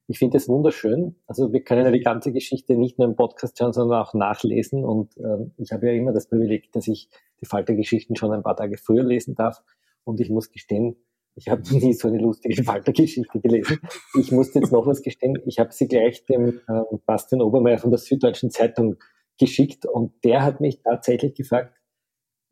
Ich 0.06 0.18
finde 0.18 0.36
es 0.36 0.48
wunderschön. 0.48 1.16
Also 1.26 1.52
wir 1.52 1.62
können 1.62 1.84
ja 1.84 1.90
die 1.90 2.00
ganze 2.00 2.32
Geschichte 2.32 2.76
nicht 2.76 2.98
nur 2.98 3.08
im 3.08 3.16
Podcast 3.16 3.58
hören, 3.60 3.72
sondern 3.72 4.00
auch 4.00 4.12
nachlesen. 4.12 4.84
Und 4.84 5.16
äh, 5.16 5.50
ich 5.56 5.72
habe 5.72 5.86
ja 5.86 5.92
immer 5.94 6.12
das 6.12 6.28
Privileg, 6.28 6.70
dass 6.72 6.88
ich 6.88 7.08
die 7.40 7.46
Faltergeschichten 7.46 8.14
schon 8.14 8.32
ein 8.32 8.42
paar 8.42 8.56
Tage 8.56 8.76
früher 8.76 9.02
lesen 9.02 9.34
darf. 9.34 9.62
Und 10.04 10.20
ich 10.20 10.28
muss 10.28 10.50
gestehen, 10.50 10.96
ich 11.36 11.48
habe 11.48 11.62
nie 11.70 11.94
so 11.94 12.08
eine 12.08 12.18
lustige 12.18 12.62
Faltergeschichte 12.62 13.40
gelesen. 13.40 13.78
Ich 14.18 14.30
muss 14.30 14.52
jetzt 14.54 14.72
noch 14.72 14.86
was 14.86 15.02
gestehen. 15.02 15.38
Ich 15.46 15.58
habe 15.58 15.72
sie 15.72 15.88
gleich 15.88 16.24
dem 16.26 16.60
äh, 16.68 16.82
Bastian 17.06 17.40
Obermeier 17.42 17.78
von 17.78 17.90
der 17.90 17.98
Süddeutschen 17.98 18.50
Zeitung 18.50 18.96
geschickt 19.38 19.86
und 19.86 20.12
der 20.22 20.42
hat 20.42 20.60
mich 20.60 20.82
tatsächlich 20.82 21.34
gefragt, 21.34 21.74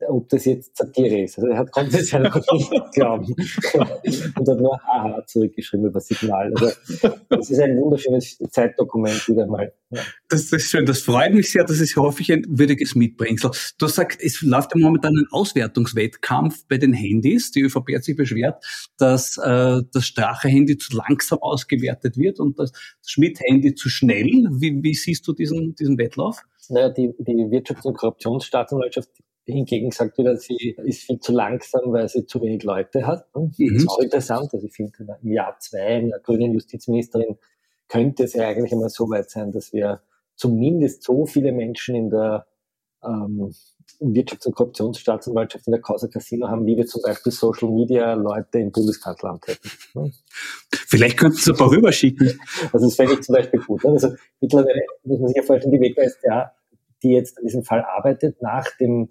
ob 0.07 0.29
das 0.29 0.45
jetzt 0.45 0.77
Satire 0.77 1.21
ist. 1.21 1.37
Also 1.37 1.49
er 1.49 1.57
hat 1.57 1.71
konnte 1.71 1.97
es 1.97 2.11
ja 2.11 2.19
noch 2.19 2.35
nicht 2.35 2.71
glauben 2.93 3.35
und 4.37 4.49
hat 4.49 4.59
nur 4.59 4.79
Haha 4.83 5.25
zurückgeschrieben 5.25 5.87
über 5.87 5.99
Signal. 5.99 6.53
Also 6.55 6.71
das 7.29 7.49
ist 7.49 7.59
ein 7.59 7.77
wunderschönes 7.77 8.37
Zeitdokument 8.49 9.27
wieder 9.27 9.47
mal. 9.47 9.73
Ja. 9.89 10.01
Das, 10.29 10.51
ist 10.51 10.69
schön, 10.69 10.85
das 10.85 11.01
freut 11.01 11.33
mich 11.33 11.51
sehr, 11.51 11.63
das 11.63 11.79
ist, 11.79 11.95
hoffe 11.95 12.21
ich, 12.21 12.31
ein 12.31 12.43
würdiges 12.47 12.95
Mitbringsel. 12.95 13.51
Du 13.77 13.87
sagst, 13.87 14.21
es 14.21 14.41
läuft 14.41 14.73
ja 14.75 14.81
momentan 14.81 15.13
ein 15.15 15.27
Auswertungswettkampf 15.31 16.65
bei 16.67 16.77
den 16.77 16.93
Handys. 16.93 17.51
Die 17.51 17.61
ÖVP 17.61 17.95
hat 17.95 18.03
sich 18.03 18.15
beschwert, 18.15 18.63
dass 18.97 19.37
äh, 19.37 19.81
das 19.91 20.05
Strache-Handy 20.05 20.77
zu 20.77 20.97
langsam 20.97 21.39
ausgewertet 21.39 22.17
wird 22.17 22.39
und 22.39 22.57
das 22.57 22.71
Schmidt-Handy 23.05 23.75
zu 23.75 23.89
schnell. 23.89 24.47
Wie, 24.51 24.81
wie 24.81 24.93
siehst 24.93 25.27
du 25.27 25.33
diesen, 25.33 25.75
diesen 25.75 25.97
Wettlauf? 25.97 26.41
Naja, 26.69 26.89
die, 26.89 27.13
die 27.19 27.33
Wirtschafts- 27.33 27.85
und 27.85 27.97
Korruptionsstaatsanwaltschaft 27.97 29.09
hingegen 29.45 29.91
sagt 29.91 30.17
wieder, 30.17 30.37
sie 30.37 30.75
ist 30.83 31.03
viel 31.03 31.19
zu 31.19 31.33
langsam, 31.33 31.91
weil 31.91 32.07
sie 32.07 32.25
zu 32.25 32.41
wenig 32.41 32.63
Leute 32.63 33.05
hat. 33.05 33.27
Mhm. 33.35 33.51
Das 33.57 33.83
ist 33.83 33.89
auch 33.89 33.99
interessant. 33.99 34.53
Also 34.53 34.65
ich 34.65 34.73
finde, 34.73 35.17
im 35.21 35.31
Jahr 35.31 35.57
zwei 35.59 35.97
einer 35.97 36.19
grünen 36.19 36.53
Justizministerin 36.53 37.37
könnte 37.87 38.23
es 38.23 38.33
ja 38.33 38.47
eigentlich 38.47 38.71
einmal 38.71 38.89
so 38.89 39.09
weit 39.09 39.29
sein, 39.29 39.51
dass 39.51 39.73
wir 39.73 40.01
zumindest 40.35 41.03
so 41.03 41.25
viele 41.25 41.51
Menschen 41.51 41.95
in 41.95 42.09
der 42.09 42.47
ähm, 43.03 43.53
Wirtschafts- 43.99 44.47
und 44.47 44.55
Korruptionsstaatsanwaltschaft 44.55 45.67
in 45.67 45.71
der 45.71 45.81
Causa 45.81 46.07
Casino 46.07 46.47
haben, 46.47 46.65
wie 46.65 46.77
wir 46.77 46.85
zum 46.85 47.01
Beispiel 47.01 47.31
Social 47.31 47.69
Media 47.69 48.13
Leute 48.13 48.59
im 48.59 48.71
Bundeskanzleramt 48.71 49.47
hätten. 49.47 50.13
Vielleicht 50.71 51.17
könnten 51.17 51.37
Sie 51.37 51.51
ein 51.51 51.57
paar 51.57 51.71
rüberschicken. 51.71 52.39
Also 52.71 52.87
das 52.87 52.95
fände 52.95 53.13
ich 53.13 53.21
zum 53.21 53.35
Beispiel 53.35 53.59
gut. 53.59 53.85
Also 53.85 54.15
mittlerweile 54.39 54.81
muss 55.03 55.19
man 55.19 55.27
sich 55.27 55.37
ja 55.37 55.43
vorstellen, 55.43 55.73
die 55.73 55.81
WKStA, 55.81 56.53
die 57.03 57.11
jetzt 57.11 57.37
an 57.37 57.45
diesem 57.45 57.63
Fall 57.63 57.83
arbeitet, 57.83 58.41
nach 58.41 58.65
dem 58.77 59.09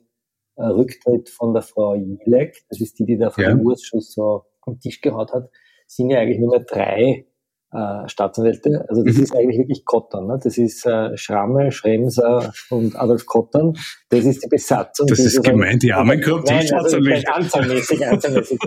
äh, 0.57 0.65
Rücktritt 0.65 1.29
von 1.29 1.55
der 1.55 1.63
Frau 1.63 1.95
Jilek, 1.95 2.65
das 2.69 2.81
ist 2.81 2.99
die, 2.99 3.05
die 3.05 3.19
da 3.19 3.31
vor 3.31 3.45
ja. 3.45 3.51
dem 3.51 3.61
Urschuss 3.61 4.13
so 4.13 4.45
am 4.63 4.79
Tisch 4.81 5.01
gehaut 5.01 5.33
hat, 5.33 5.51
sind 5.87 6.11
ja 6.11 6.21
eigentlich 6.21 6.39
nur 6.39 6.51
mehr 6.51 6.65
drei 6.65 7.27
äh, 7.73 8.09
Staatsanwälte. 8.09 8.85
Also 8.89 9.03
das 9.03 9.17
mhm. 9.17 9.23
ist 9.23 9.35
eigentlich 9.35 9.59
wirklich 9.59 9.85
Kottern. 9.85 10.27
Ne? 10.27 10.39
Das 10.43 10.59
ist 10.59 10.85
äh, 10.87 11.17
Schramme, 11.17 11.73
Schremser 11.73 12.53
und 12.71 12.97
Adolf 12.97 13.27
Kottern. 13.27 13.73
Das 14.11 14.25
ist 14.25 14.45
die 14.45 14.49
Besatzung. 14.49 15.07
Das 15.07 15.19
ist 15.19 15.43
gemein, 15.43 15.79
die 15.79 15.93
armen 15.93 16.21
Korruptionsstaatsanwälte. 16.21 17.25
Nein, 17.25 17.35
also 17.35 17.59
anzahlmäßig, 17.59 18.07
anzahlmäßig. 18.07 18.59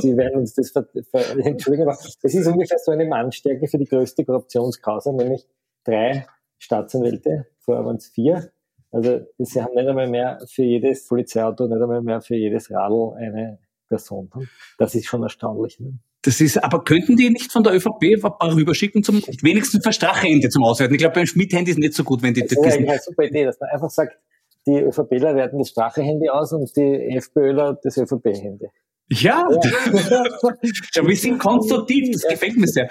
Sie 0.00 0.16
werden 0.16 0.40
uns 0.40 0.54
das 0.54 0.70
ver, 0.70 0.86
ver, 1.10 1.38
entschuldigen, 1.44 1.86
aber 1.88 1.98
das 2.22 2.34
ist 2.34 2.46
ungefähr 2.46 2.78
so 2.78 2.92
eine 2.92 3.04
Mannstärke 3.04 3.66
für 3.68 3.78
die 3.78 3.84
größte 3.84 4.24
Korruptionskause, 4.24 5.14
nämlich 5.14 5.46
drei 5.84 6.26
Staatsanwälte, 6.58 7.46
vorher 7.60 7.84
waren 7.84 7.96
es 7.96 8.08
vier. 8.08 8.50
Also 8.94 9.26
sie 9.38 9.60
haben 9.60 9.74
nicht 9.74 9.88
einmal 9.88 10.08
mehr 10.08 10.38
für 10.48 10.62
jedes 10.62 11.08
Polizeiauto, 11.08 11.66
nicht 11.66 11.82
einmal 11.82 12.00
mehr 12.00 12.20
für 12.20 12.36
jedes 12.36 12.70
Radl 12.70 13.14
eine 13.16 13.58
Person. 13.88 14.30
Das 14.78 14.94
ist 14.94 15.06
schon 15.06 15.24
erstaunlich. 15.24 15.80
Ne? 15.80 15.98
Das 16.22 16.40
ist, 16.40 16.62
aber 16.62 16.84
könnten 16.84 17.16
die 17.16 17.28
nicht 17.28 17.50
von 17.50 17.64
der 17.64 17.74
ÖVP 17.74 18.02
ein 18.14 18.20
paar 18.20 18.54
rüberschicken 18.54 19.02
zum 19.02 19.16
wenigstens 19.42 19.84
für 19.84 19.92
Strache-Handy 19.92 20.48
zum 20.48 20.62
Auswerten? 20.62 20.94
Ich 20.94 21.00
glaube, 21.00 21.14
beim 21.14 21.26
Schmidt-Handy 21.26 21.72
ist 21.72 21.78
nicht 21.78 21.94
so 21.94 22.04
gut, 22.04 22.22
wenn 22.22 22.34
die 22.34 22.42
das 22.42 22.52
ist 22.52 22.78
eine 22.78 22.98
super 23.00 23.24
Idee, 23.24 23.44
dass 23.44 23.58
man 23.58 23.70
einfach 23.70 23.90
sagt, 23.90 24.16
die 24.64 24.78
ÖVPler 24.78 25.34
werten 25.34 25.58
das 25.58 25.70
Strache-Handy 25.70 26.30
aus 26.30 26.52
und 26.52 26.74
die 26.76 27.16
FPÖler 27.16 27.78
das 27.82 27.98
ÖVP-Handy. 27.98 28.68
Ja, 29.10 29.46
ja. 30.94 31.06
wir 31.06 31.16
sind 31.16 31.38
konstruktiv, 31.38 32.10
das 32.12 32.22
gefällt 32.22 32.56
mir 32.56 32.66
sehr. 32.66 32.88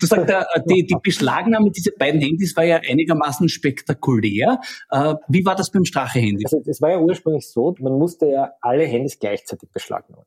Du 0.00 0.06
sagst, 0.06 0.34
die, 0.68 0.84
die 0.86 0.96
Beschlagnahme 1.00 1.70
dieser 1.70 1.92
beiden 1.96 2.20
Handys 2.20 2.56
war 2.56 2.64
ja 2.64 2.80
einigermaßen 2.86 3.48
spektakulär. 3.48 4.60
Äh, 4.90 5.14
wie 5.28 5.44
war 5.44 5.54
das 5.54 5.70
beim 5.70 5.84
Strache-Handy? 5.84 6.44
Also 6.44 6.60
das 6.64 6.80
war 6.80 6.90
ja 6.90 6.98
ursprünglich 6.98 7.48
so, 7.48 7.74
man 7.78 7.92
musste 7.92 8.26
ja 8.26 8.54
alle 8.60 8.84
Handys 8.84 9.20
gleichzeitig 9.20 9.70
beschlagnahmen. 9.70 10.26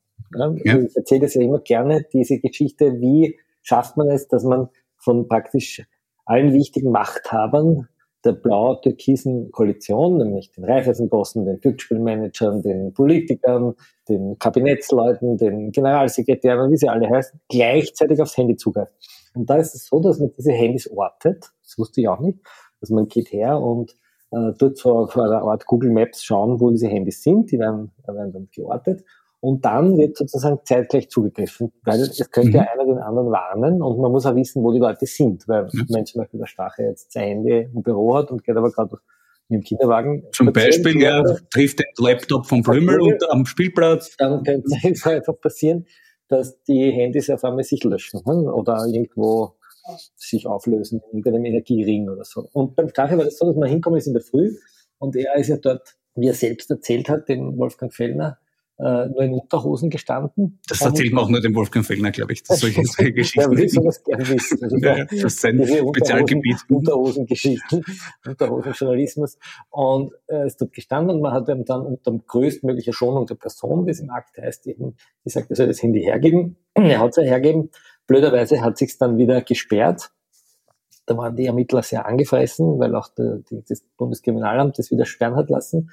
Ja. 0.64 0.78
Ich 0.78 0.96
erzähle 0.96 1.20
das 1.22 1.34
ja 1.34 1.42
immer 1.42 1.60
gerne, 1.60 2.06
diese 2.12 2.38
Geschichte, 2.38 3.00
wie 3.00 3.38
schafft 3.62 3.98
man 3.98 4.08
es, 4.08 4.26
dass 4.28 4.44
man 4.44 4.68
von 4.96 5.28
praktisch 5.28 5.82
allen 6.24 6.54
wichtigen 6.54 6.92
Machthabern 6.92 7.88
der 8.24 8.32
blau-türkisen 8.32 9.50
Koalition, 9.50 10.18
nämlich 10.18 10.50
den 10.52 10.64
Raiffeisenbossen, 10.64 11.46
den 11.46 11.60
Glücksspielmanagern, 11.60 12.62
den 12.62 12.92
Politikern, 12.92 13.74
den 14.08 14.38
Kabinettsleuten, 14.38 15.36
den 15.36 15.72
Generalsekretären, 15.72 16.70
wie 16.70 16.76
sie 16.76 16.88
alle 16.88 17.08
heißen, 17.08 17.40
gleichzeitig 17.48 18.20
aufs 18.20 18.36
Handy 18.36 18.56
zugreift. 18.56 18.92
Und 19.34 19.48
da 19.48 19.56
ist 19.56 19.74
es 19.74 19.86
so, 19.86 20.00
dass 20.00 20.18
man 20.18 20.32
diese 20.36 20.52
Handys 20.52 20.90
ortet, 20.90 21.50
das 21.62 21.78
wusste 21.78 22.00
ich 22.00 22.08
auch 22.08 22.20
nicht, 22.20 22.40
dass 22.80 22.90
man 22.90 23.08
geht 23.08 23.32
her 23.32 23.58
und 23.60 23.92
äh, 24.32 24.52
dort 24.58 24.76
so 24.76 24.98
auf 24.98 25.16
einer 25.16 25.42
Art 25.42 25.66
Google 25.66 25.90
Maps 25.90 26.22
schauen, 26.22 26.60
wo 26.60 26.70
diese 26.70 26.88
Handys 26.88 27.22
sind, 27.22 27.50
die 27.50 27.58
werden, 27.58 27.92
werden 28.06 28.32
dann 28.32 28.48
geortet 28.52 29.04
und 29.40 29.64
dann 29.64 29.96
wird 29.96 30.16
sozusagen 30.16 30.58
zeitgleich 30.64 31.08
zugegriffen, 31.08 31.72
weil 31.82 32.00
es 32.00 32.30
könnte 32.30 32.58
ja 32.58 32.62
mhm. 32.62 32.68
einer 32.68 32.84
den 32.84 32.98
anderen 32.98 33.30
warnen 33.30 33.82
und 33.82 33.98
man 33.98 34.12
muss 34.12 34.26
auch 34.26 34.34
wissen, 34.34 34.62
wo 34.62 34.72
die 34.72 34.78
Leute 34.78 35.06
sind, 35.06 35.48
weil 35.48 35.64
mhm. 35.64 35.86
wenn 35.88 36.06
zum 36.06 36.20
Beispiel 36.20 36.40
der 36.40 36.46
Stache 36.46 36.82
jetzt 36.82 37.12
sein 37.12 37.28
Handy 37.28 37.68
im 37.74 37.82
Büro 37.82 38.16
hat 38.16 38.30
und 38.30 38.44
geht 38.44 38.56
aber 38.56 38.70
gerade 38.70 38.96
mit 39.48 39.62
dem 39.62 39.64
Kinderwagen. 39.64 40.24
Zum 40.32 40.52
Beispiel, 40.52 41.02
er 41.02 41.24
trifft 41.50 41.80
den 41.80 41.86
Laptop 41.98 42.46
vom 42.46 42.62
Blümel 42.62 43.00
und 43.00 43.30
am 43.30 43.46
Spielplatz. 43.46 44.16
Dann 44.16 44.44
könnte 44.44 44.68
es 44.68 45.04
einfach 45.06 45.40
passieren, 45.40 45.86
dass 46.28 46.62
die 46.62 46.90
Handys 46.92 47.28
auf 47.30 47.42
einmal 47.44 47.64
sich 47.64 47.82
löschen 47.82 48.20
hm, 48.24 48.46
oder 48.46 48.86
irgendwo 48.86 49.56
sich 50.16 50.46
auflösen 50.46 51.00
in 51.12 51.26
einem 51.26 51.44
Energiering 51.44 52.08
oder 52.08 52.24
so. 52.24 52.48
Und 52.52 52.76
beim 52.76 52.88
Stache 52.88 53.16
war 53.16 53.24
das 53.24 53.38
so, 53.38 53.46
dass 53.46 53.56
man 53.56 53.68
hinkommen 53.68 53.98
ist 53.98 54.06
in 54.06 54.12
der 54.12 54.22
Früh 54.22 54.56
und 54.98 55.16
er 55.16 55.34
ist 55.36 55.48
ja 55.48 55.56
dort, 55.56 55.96
wie 56.14 56.28
er 56.28 56.34
selbst 56.34 56.70
erzählt 56.70 57.08
hat, 57.08 57.28
den 57.28 57.58
Wolfgang 57.58 57.92
Fellner, 57.92 58.38
äh, 58.80 59.08
nur 59.08 59.22
in 59.22 59.34
Unterhosen 59.34 59.90
gestanden. 59.90 60.58
Das 60.66 60.80
erzählt 60.80 61.12
man 61.12 61.24
auch 61.24 61.28
nur 61.28 61.40
dem 61.40 61.54
Wolfgang 61.54 61.84
Fellner, 61.84 62.10
glaube 62.10 62.32
ich, 62.32 62.42
dass 62.42 62.60
solche, 62.60 62.82
solche 62.84 63.12
Geschichten. 63.12 63.40
ja, 63.40 63.50
will 63.50 63.68
sowas 63.68 64.02
gerne 64.02 64.26
wissen. 64.26 64.62
Also 64.62 64.76
ja, 64.78 65.04
das 65.04 65.22
ist 65.22 65.40
sein 65.40 65.62
Spezialgebiet. 65.62 66.56
Unterhosengeschichten, 66.68 67.84
Unterhosenjournalismus. 68.26 69.38
Und 69.68 70.12
er 70.26 70.46
ist 70.46 70.60
dort 70.60 70.72
gestanden 70.72 71.16
und 71.16 71.22
man 71.22 71.32
hat 71.32 71.48
ihm 71.48 71.64
dann 71.64 71.82
unter 71.82 72.12
größtmöglicher 72.12 72.92
Schonung 72.92 73.26
der 73.26 73.34
Person, 73.34 73.86
wie 73.86 73.90
es 73.90 74.00
im 74.00 74.10
Akt 74.10 74.38
heißt, 74.38 74.66
eben 74.66 74.96
gesagt, 75.24 75.50
er 75.50 75.56
soll 75.56 75.66
das 75.66 75.82
Handy 75.82 76.00
hergeben. 76.00 76.56
Er 76.74 77.00
hat 77.00 77.10
es 77.10 77.16
ja 77.16 77.24
hergeben. 77.24 77.70
Blöderweise 78.06 78.62
hat 78.62 78.78
sich's 78.78 78.96
dann 78.96 79.18
wieder 79.18 79.42
gesperrt. 79.42 80.10
Da 81.04 81.16
waren 81.16 81.36
die 81.36 81.46
Ermittler 81.46 81.82
sehr 81.82 82.06
angefressen, 82.06 82.78
weil 82.78 82.94
auch 82.94 83.08
der, 83.08 83.40
die, 83.50 83.62
das 83.68 83.82
Bundeskriminalamt 83.96 84.78
das 84.78 84.90
wieder 84.90 85.04
sperren 85.04 85.36
hat 85.36 85.50
lassen. 85.50 85.90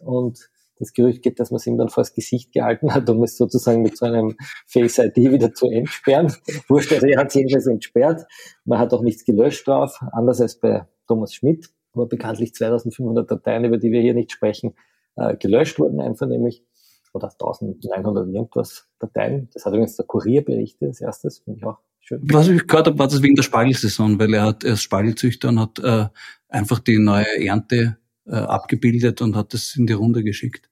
Und 0.00 0.48
das 0.80 0.92
Gerücht 0.92 1.22
geht, 1.22 1.38
dass 1.38 1.50
man 1.50 1.56
es 1.56 1.66
ihm 1.66 1.78
dann 1.78 1.88
vors 1.88 2.12
Gesicht 2.12 2.52
gehalten 2.52 2.92
hat, 2.92 3.08
um 3.08 3.22
es 3.22 3.36
sozusagen 3.36 3.82
mit 3.82 3.96
so 3.96 4.06
einem 4.06 4.36
Face-ID 4.66 5.16
wieder 5.16 5.54
zu 5.54 5.66
entsperren. 5.66 6.32
Wurscht, 6.68 6.92
also 6.92 7.06
er 7.06 7.20
hat 7.20 7.28
es 7.28 7.34
jedenfalls 7.34 7.66
entsperrt. 7.66 8.22
Man 8.64 8.78
hat 8.78 8.92
auch 8.92 9.02
nichts 9.02 9.24
gelöscht 9.24 9.66
drauf, 9.66 10.00
anders 10.12 10.40
als 10.40 10.58
bei 10.58 10.86
Thomas 11.06 11.34
Schmidt, 11.34 11.70
wo 11.92 12.06
bekanntlich 12.06 12.54
2500 12.54 13.30
Dateien, 13.30 13.64
über 13.64 13.78
die 13.78 13.92
wir 13.92 14.00
hier 14.00 14.14
nicht 14.14 14.32
sprechen, 14.32 14.74
äh, 15.16 15.36
gelöscht 15.36 15.78
wurden, 15.78 16.00
einfach 16.00 16.26
nämlich 16.26 16.64
oder 17.12 17.28
1900 17.28 18.28
irgendwas 18.28 18.88
Dateien. 18.98 19.48
Das 19.52 19.64
hat 19.64 19.72
übrigens 19.72 19.96
der 19.96 20.06
Kurier 20.06 20.44
berichtet 20.44 20.88
als 20.88 21.00
erstes, 21.00 21.38
finde 21.40 21.58
ich 21.58 21.66
auch. 21.66 21.78
Was 22.10 22.48
ich 22.48 22.66
gehört 22.66 22.86
habe, 22.86 22.98
war 22.98 23.08
das 23.08 23.22
wegen 23.22 23.36
der 23.36 23.42
Spargelsaison, 23.42 24.18
weil 24.18 24.34
er 24.34 24.42
hat 24.42 24.64
er 24.64 24.72
ist 24.72 24.82
Spargelzüchter 24.82 25.48
und 25.48 25.60
hat 25.60 25.78
äh, 25.78 26.06
einfach 26.48 26.80
die 26.80 26.98
neue 26.98 27.44
Ernte 27.44 27.98
äh, 28.26 28.34
abgebildet 28.34 29.22
und 29.22 29.36
hat 29.36 29.54
das 29.54 29.76
in 29.76 29.86
die 29.86 29.92
Runde 29.92 30.24
geschickt. 30.24 30.69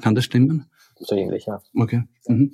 Kann 0.00 0.14
das 0.14 0.24
stimmen? 0.24 0.70
So 1.00 1.16
ähnlich, 1.16 1.46
ja. 1.46 1.62
Okay. 1.74 2.02
Mhm. 2.26 2.52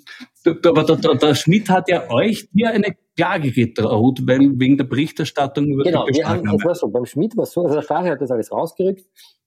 Aber 0.64 0.84
der, 0.84 0.96
der, 0.96 1.14
der 1.16 1.34
Schmidt 1.34 1.68
hat 1.68 1.88
ja 1.88 2.08
euch 2.10 2.48
hier 2.52 2.70
eine 2.70 2.96
Klage 3.16 3.50
gedroht, 3.50 4.20
weil 4.24 4.52
wegen 4.58 4.76
der 4.76 4.84
Berichterstattung 4.84 5.66
über 5.66 5.82
genau, 5.82 6.06
die 6.06 6.20
Genau, 6.20 6.56
das 6.56 6.64
war 6.64 6.74
so. 6.74 6.88
Beim 6.88 7.06
Schmidt 7.06 7.36
war 7.36 7.42
es 7.42 7.52
so, 7.52 7.62
also 7.62 7.74
der 7.74 7.82
Strache 7.82 8.10
hat 8.10 8.20
das 8.20 8.30
alles 8.30 8.52
rausgerückt 8.52 9.04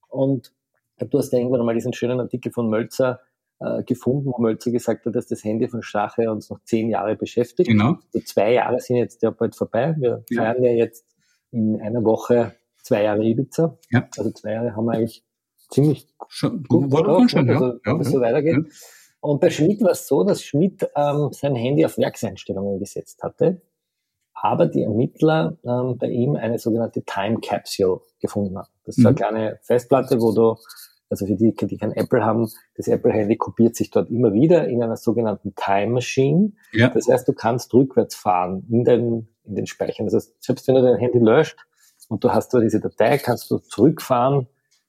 und 0.10 0.52
du 0.98 1.18
hast 1.18 1.32
ja 1.32 1.40
irgendwann 1.40 1.66
mal 1.66 1.74
diesen 1.74 1.94
schönen 1.94 2.20
Artikel 2.20 2.52
von 2.52 2.70
Mölzer 2.70 3.22
äh, 3.60 3.84
gefunden, 3.84 4.26
wo 4.26 4.42
Mölzer 4.42 4.72
gesagt 4.72 5.06
hat, 5.06 5.16
dass 5.16 5.28
das 5.28 5.44
Handy 5.46 5.70
von 5.70 5.82
Strache 5.82 6.30
uns 6.30 6.50
noch 6.50 6.60
zehn 6.64 6.90
Jahre 6.90 7.16
beschäftigt. 7.16 7.70
Genau. 7.70 7.98
Die 8.14 8.24
zwei 8.24 8.54
Jahre 8.54 8.80
sind 8.82 8.98
jetzt 8.98 9.22
ja 9.24 9.30
bald 9.32 9.56
vorbei. 9.56 9.96
Wir 9.98 10.24
ja. 10.30 10.42
feiern 10.42 10.64
ja 10.64 10.72
jetzt 10.72 11.06
in 11.52 11.80
einer 11.82 12.04
Woche 12.04 12.56
zwei 12.84 13.04
Jahre 13.04 13.24
Ibiza. 13.24 13.78
Ja. 13.92 14.08
Also 14.18 14.32
zwei 14.32 14.54
Jahre 14.54 14.76
haben 14.76 14.86
wir 14.86 14.94
eigentlich 14.94 15.24
ziemlich 15.70 16.08
schon, 16.28 16.64
gut 16.64 16.92
war 16.92 17.04
drauf, 17.04 17.30
schon, 17.30 17.50
also, 17.50 17.66
ja. 17.66 17.80
ja, 17.86 18.00
es 18.00 18.12
so 18.12 18.20
weitergeht. 18.20 18.58
Ja. 18.58 18.74
Und 19.22 19.42
bei 19.42 19.50
Schmidt 19.50 19.82
war 19.82 19.92
es 19.92 20.08
so, 20.08 20.24
dass 20.24 20.44
Schmidt 20.44 20.88
ähm, 20.96 21.30
sein 21.32 21.56
Handy 21.56 21.86
auf 21.86 21.98
Werkseinstellungen 21.98 22.80
gesetzt 22.80 23.22
hatte, 23.22 23.62
aber 24.34 24.68
die 24.68 24.84
Ermittler 24.84 25.58
ähm, 25.66 25.98
bei 25.98 26.08
ihm 26.08 26.36
eine 26.36 26.58
sogenannte 26.58 27.04
Time 27.04 27.40
Capsule 27.42 28.02
gefunden 28.22 28.58
haben. 28.58 28.70
Das 28.86 28.98
ist 28.98 29.02
mhm. 29.02 29.08
eine 29.08 29.16
kleine 29.16 29.60
Festplatte, 29.64 30.22
wo 30.22 30.34
du, 30.34 30.56
also 31.10 31.26
für 31.26 31.36
die, 31.36 31.54
die 31.54 31.78
kein 31.78 31.92
Apple 31.92 32.24
haben, 32.24 32.48
das 32.76 32.88
Apple-Handy 32.88 33.36
kopiert 33.36 33.76
sich 33.76 33.90
dort 33.90 34.10
immer 34.10 34.32
wieder 34.32 34.68
in 34.68 34.82
einer 34.82 34.96
sogenannten 34.96 35.54
Time 35.56 35.94
Machine. 35.94 36.54
Ja. 36.72 36.90
Das 36.90 37.10
heißt, 37.10 37.28
du 37.28 37.34
kannst 37.34 37.74
rückwärts 37.74 38.16
fahren 38.16 38.66
in 38.70 38.86
den, 38.86 39.28
in 39.44 39.56
den 39.56 39.68
Speichern. 39.68 40.06
Das 40.06 40.14
heißt, 40.14 40.36
selbst 40.42 40.68
wenn 40.68 40.76
du 40.76 40.82
dein 40.82 41.00
Handy 41.00 41.20
löscht 41.20 41.60
und 42.08 42.24
du 42.24 42.32
hast 42.32 42.54
da 42.54 42.60
diese 42.60 42.80
Datei, 42.80 43.18
kannst 43.18 43.52
du 43.52 43.58
zurückfahren 43.58 44.48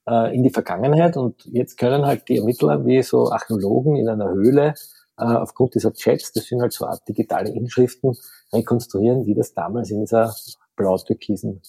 äh, 0.09 0.35
in 0.35 0.43
die 0.43 0.51
Vergangenheit 0.51 1.17
und 1.17 1.45
jetzt 1.47 1.79
können 1.79 2.07
halt 2.07 2.29
die 2.29 2.39
Ermittler 2.39 2.85
wie 2.87 3.03
so 3.03 3.31
Archäologen 3.31 3.97
in 3.97 4.09
einer 4.09 4.31
Höhle 4.31 4.75
äh, 5.19 5.25
aufgrund 5.25 5.75
dieser 5.75 5.93
Chats, 5.93 6.33
das 6.33 6.47
sind 6.47 6.61
halt 6.63 6.73
so 6.73 6.87
Art 6.87 7.07
digitale 7.07 7.51
Inschriften, 7.51 8.17
rekonstruieren, 8.53 9.27
wie 9.27 9.35
das 9.35 9.53
damals 9.53 9.91
in 9.91 10.01
dieser 10.01 10.35
blau-türkisen 10.77 11.61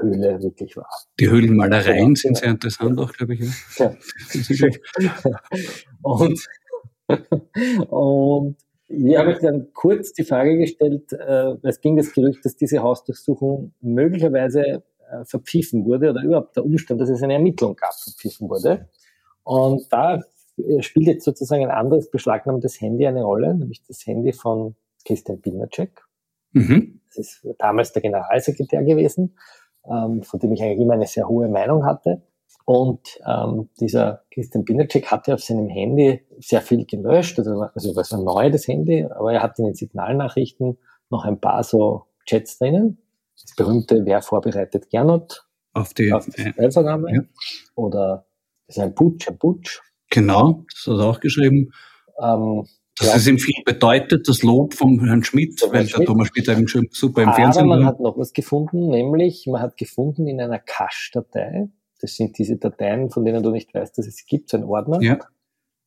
Höhle 0.00 0.42
wirklich 0.42 0.76
war. 0.76 0.88
Die 1.18 1.28
Höhlenmalereien 1.28 2.14
sind 2.14 2.36
sehr 2.36 2.50
interessant 2.50 2.98
auch, 2.98 3.12
glaube 3.12 3.34
ich. 3.34 3.40
Ja. 3.76 3.94
und, 6.02 6.40
und 7.88 8.56
wir 8.88 9.18
haben 9.18 9.36
dann 9.40 9.72
kurz 9.72 10.12
die 10.12 10.24
Frage 10.24 10.58
gestellt, 10.58 11.12
äh, 11.12 11.54
es 11.62 11.80
ging 11.80 11.96
das 11.96 12.12
Gerücht, 12.12 12.44
dass 12.44 12.56
diese 12.56 12.82
Hausdurchsuchung 12.82 13.74
möglicherweise 13.80 14.82
äh, 15.12 15.24
verpfiffen 15.24 15.84
wurde 15.84 16.10
oder 16.10 16.22
überhaupt 16.22 16.56
der 16.56 16.64
Umstand, 16.64 17.00
dass 17.00 17.08
es 17.08 17.22
eine 17.22 17.34
Ermittlung 17.34 17.76
gab, 17.76 17.94
verpfiffen 17.94 18.48
wurde. 18.48 18.88
Und 19.44 19.92
da 19.92 20.20
spielt 20.80 21.06
jetzt 21.06 21.24
sozusagen 21.24 21.64
ein 21.64 21.70
anderes 21.70 22.10
beschlagnahmtes 22.10 22.80
Handy 22.80 23.06
eine 23.06 23.24
Rolle, 23.24 23.54
nämlich 23.54 23.82
das 23.86 24.06
Handy 24.06 24.32
von 24.32 24.76
Christian 25.04 25.40
Pilnacek. 25.40 26.02
Mhm. 26.52 27.00
Das 27.08 27.18
ist 27.18 27.46
damals 27.58 27.92
der 27.92 28.02
Generalsekretär 28.02 28.82
gewesen, 28.84 29.36
ähm, 29.84 30.22
von 30.22 30.40
dem 30.40 30.52
ich 30.52 30.62
eigentlich 30.62 30.80
immer 30.80 30.94
eine 30.94 31.06
sehr 31.06 31.28
hohe 31.28 31.48
Meinung 31.48 31.84
hatte. 31.84 32.22
Und 32.64 33.18
ähm, 33.26 33.68
dieser 33.80 34.22
Christian 34.30 34.64
Binacek 34.64 35.10
hatte 35.10 35.34
auf 35.34 35.40
seinem 35.40 35.68
Handy 35.68 36.20
sehr 36.38 36.60
viel 36.60 36.86
gelöscht, 36.86 37.38
also, 37.38 37.66
also 37.74 37.96
war 37.96 38.22
neu, 38.22 38.50
das 38.50 38.68
Handy, 38.68 39.04
aber 39.04 39.32
er 39.32 39.42
hatte 39.42 39.62
in 39.62 39.68
den 39.68 39.74
Signalnachrichten 39.74 40.78
noch 41.10 41.24
ein 41.24 41.40
paar 41.40 41.64
so 41.64 42.06
Chats 42.24 42.58
drinnen. 42.58 43.01
Das 43.42 43.54
berühmte 43.56 44.02
Wer 44.04 44.22
vorbereitet 44.22 44.90
Gernot 44.90 45.46
auf 45.74 45.94
die, 45.94 46.12
auf 46.12 46.26
die 46.26 46.42
äh, 46.42 46.52
ja. 46.58 47.22
Oder 47.74 48.26
das 48.66 48.76
ist 48.76 48.82
ein 48.82 48.94
Putsch, 48.94 49.28
ein 49.28 49.38
Putsch. 49.38 49.80
Genau, 50.10 50.64
das 50.70 50.86
hat 50.86 51.00
er 51.00 51.06
auch 51.06 51.20
geschrieben. 51.20 51.72
Ähm, 52.20 52.66
dass 52.98 53.08
ja. 53.08 53.16
es 53.16 53.26
ihm 53.26 53.38
viel 53.38 53.62
bedeutet, 53.64 54.28
das 54.28 54.42
Lob 54.42 54.74
von 54.74 55.02
Herrn 55.06 55.24
Schmidt, 55.24 55.62
weil 55.70 55.86
Herrn 55.86 55.98
der 55.98 56.06
Thomas 56.06 56.28
Schmidt 56.28 56.48
eben 56.48 56.68
schon 56.68 56.88
super 56.90 57.22
im 57.22 57.28
Aber 57.30 57.36
Fernsehen 57.36 57.68
war. 57.68 57.78
man 57.78 57.86
hat 57.86 58.00
noch 58.00 58.18
was 58.18 58.34
gefunden, 58.34 58.88
nämlich 58.88 59.46
man 59.46 59.62
hat 59.62 59.78
gefunden 59.78 60.26
in 60.26 60.40
einer 60.40 60.58
Cache-Datei, 60.58 61.68
das 62.00 62.16
sind 62.16 62.36
diese 62.36 62.58
Dateien, 62.58 63.10
von 63.10 63.24
denen 63.24 63.42
du 63.42 63.50
nicht 63.50 63.72
weißt, 63.72 63.96
dass 63.96 64.06
es 64.06 64.26
gibt, 64.26 64.50
so 64.50 64.58
ein 64.58 64.64
Ordner, 64.64 65.00
ja. 65.00 65.18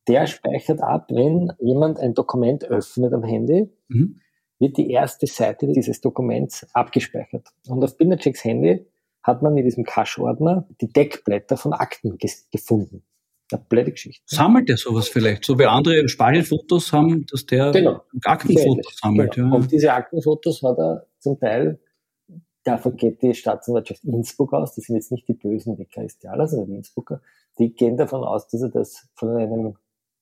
der 0.08 0.26
speichert 0.26 0.80
ab, 0.80 1.06
wenn 1.10 1.52
jemand 1.60 2.00
ein 2.00 2.14
Dokument 2.14 2.64
öffnet 2.64 3.12
am 3.12 3.22
Handy, 3.22 3.70
mhm. 3.86 4.20
Wird 4.58 4.76
die 4.76 4.90
erste 4.90 5.26
Seite 5.26 5.66
dieses 5.66 6.00
Dokuments 6.00 6.66
abgespeichert. 6.72 7.48
Und 7.68 7.82
auf 7.84 7.96
Binderchecks 7.96 8.44
Handy 8.44 8.86
hat 9.22 9.42
man 9.42 9.56
in 9.56 9.64
diesem 9.64 9.84
Cache-Ordner 9.84 10.66
die 10.80 10.88
Deckblätter 10.92 11.56
von 11.56 11.72
Akten 11.72 12.16
gefunden. 12.52 13.02
Eine 13.52 13.62
blöde 13.68 13.92
Geschichte. 13.92 14.22
Sammelt 14.26 14.68
er 14.70 14.76
sowas 14.76 15.08
vielleicht? 15.08 15.44
So 15.44 15.58
wie 15.58 15.66
andere 15.66 16.08
Spargelfotos 16.08 16.92
haben, 16.92 17.26
dass 17.30 17.46
der 17.46 17.70
genau. 17.70 18.02
Aktenfotos 18.24 18.98
sammelt. 19.00 19.34
Genau. 19.34 19.48
Ja. 19.48 19.54
Und 19.54 19.70
diese 19.70 19.92
Aktenfotos 19.92 20.62
hat 20.62 20.78
er 20.78 21.06
zum 21.18 21.38
Teil, 21.38 21.78
davon 22.64 22.96
geht 22.96 23.22
die 23.22 23.34
Staatsanwaltschaft 23.34 24.04
Innsbruck 24.04 24.52
aus, 24.52 24.74
das 24.74 24.86
sind 24.86 24.96
jetzt 24.96 25.12
nicht 25.12 25.28
die 25.28 25.34
bösen 25.34 25.76
Dekaristialer, 25.76 26.48
sondern 26.48 26.70
die 26.70 26.76
Innsbrucker, 26.76 27.20
die 27.58 27.72
gehen 27.72 27.96
davon 27.96 28.24
aus, 28.24 28.48
dass 28.48 28.62
er 28.62 28.70
das 28.70 29.08
von 29.14 29.36
einem 29.36 29.76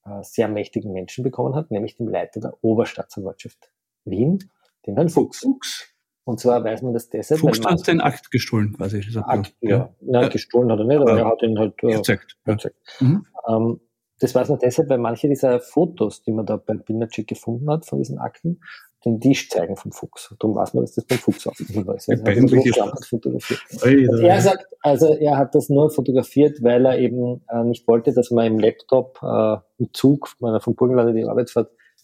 äh, 0.04 0.22
sehr 0.22 0.48
mächtigen 0.48 0.92
Menschen 0.92 1.24
bekommen 1.24 1.54
hat, 1.54 1.70
nämlich 1.70 1.96
dem 1.96 2.08
Leiter 2.08 2.40
der 2.40 2.62
Oberstaatsanwaltschaft 2.62 3.70
Wien, 4.04 4.38
dem 4.86 4.94
Herrn 4.94 5.08
Fuchs. 5.08 5.40
Fuchs. 5.40 5.90
Und 6.24 6.40
zwar 6.40 6.64
weiß 6.64 6.82
man 6.82 6.94
das 6.94 7.10
deshalb. 7.10 7.40
Fuchs 7.40 7.64
hat 7.64 7.86
den 7.86 8.00
Akt 8.00 8.30
gestohlen, 8.30 8.72
quasi. 8.74 9.02
Akt, 9.26 9.54
ja. 9.60 9.70
ja. 9.70 9.94
Nein, 10.00 10.30
gestohlen 10.30 10.72
hat 10.72 10.78
er 10.78 10.86
nicht, 10.86 10.96
aber, 10.96 11.10
aber 11.10 11.20
er 11.20 11.26
hat 11.26 11.42
ihn 11.42 11.58
halt 11.58 11.74
äh, 11.82 11.96
gezeigt. 11.96 12.36
gezeigt. 12.44 12.76
Mhm. 13.00 13.26
Ähm, 13.46 13.80
das 14.20 14.34
weiß 14.34 14.48
man 14.48 14.58
deshalb, 14.58 14.88
weil 14.88 14.98
manche 14.98 15.28
dieser 15.28 15.60
Fotos, 15.60 16.22
die 16.22 16.32
man 16.32 16.46
da 16.46 16.56
beim 16.56 16.82
Bindercheck 16.82 17.26
gefunden 17.26 17.68
hat, 17.70 17.84
von 17.84 17.98
diesen 17.98 18.18
Akten, 18.18 18.60
den 19.04 19.20
Tisch 19.20 19.50
zeigen 19.50 19.76
vom 19.76 19.92
Fuchs. 19.92 20.34
Darum 20.38 20.56
weiß 20.56 20.72
man, 20.72 20.84
dass 20.84 20.94
das 20.94 21.04
beim 21.04 21.18
Fuchs 21.18 21.46
aufgenommen 21.46 21.94
ist. 21.96 22.08
Also 22.08 22.24
er, 22.24 22.96
fotografiert. 23.02 23.60
er 23.82 24.40
sagt, 24.40 24.66
also 24.80 25.14
er 25.14 25.36
hat 25.36 25.54
das 25.54 25.68
nur 25.68 25.90
fotografiert, 25.90 26.62
weil 26.62 26.86
er 26.86 26.98
eben 26.98 27.42
äh, 27.48 27.64
nicht 27.64 27.86
wollte, 27.86 28.14
dass 28.14 28.30
man 28.30 28.46
im 28.46 28.58
Laptop 28.58 29.18
äh, 29.22 29.56
im 29.78 29.92
Zug, 29.92 30.32
meiner 30.40 30.60
vom 30.60 30.74
Burgenland 30.74 31.14
die 31.14 31.24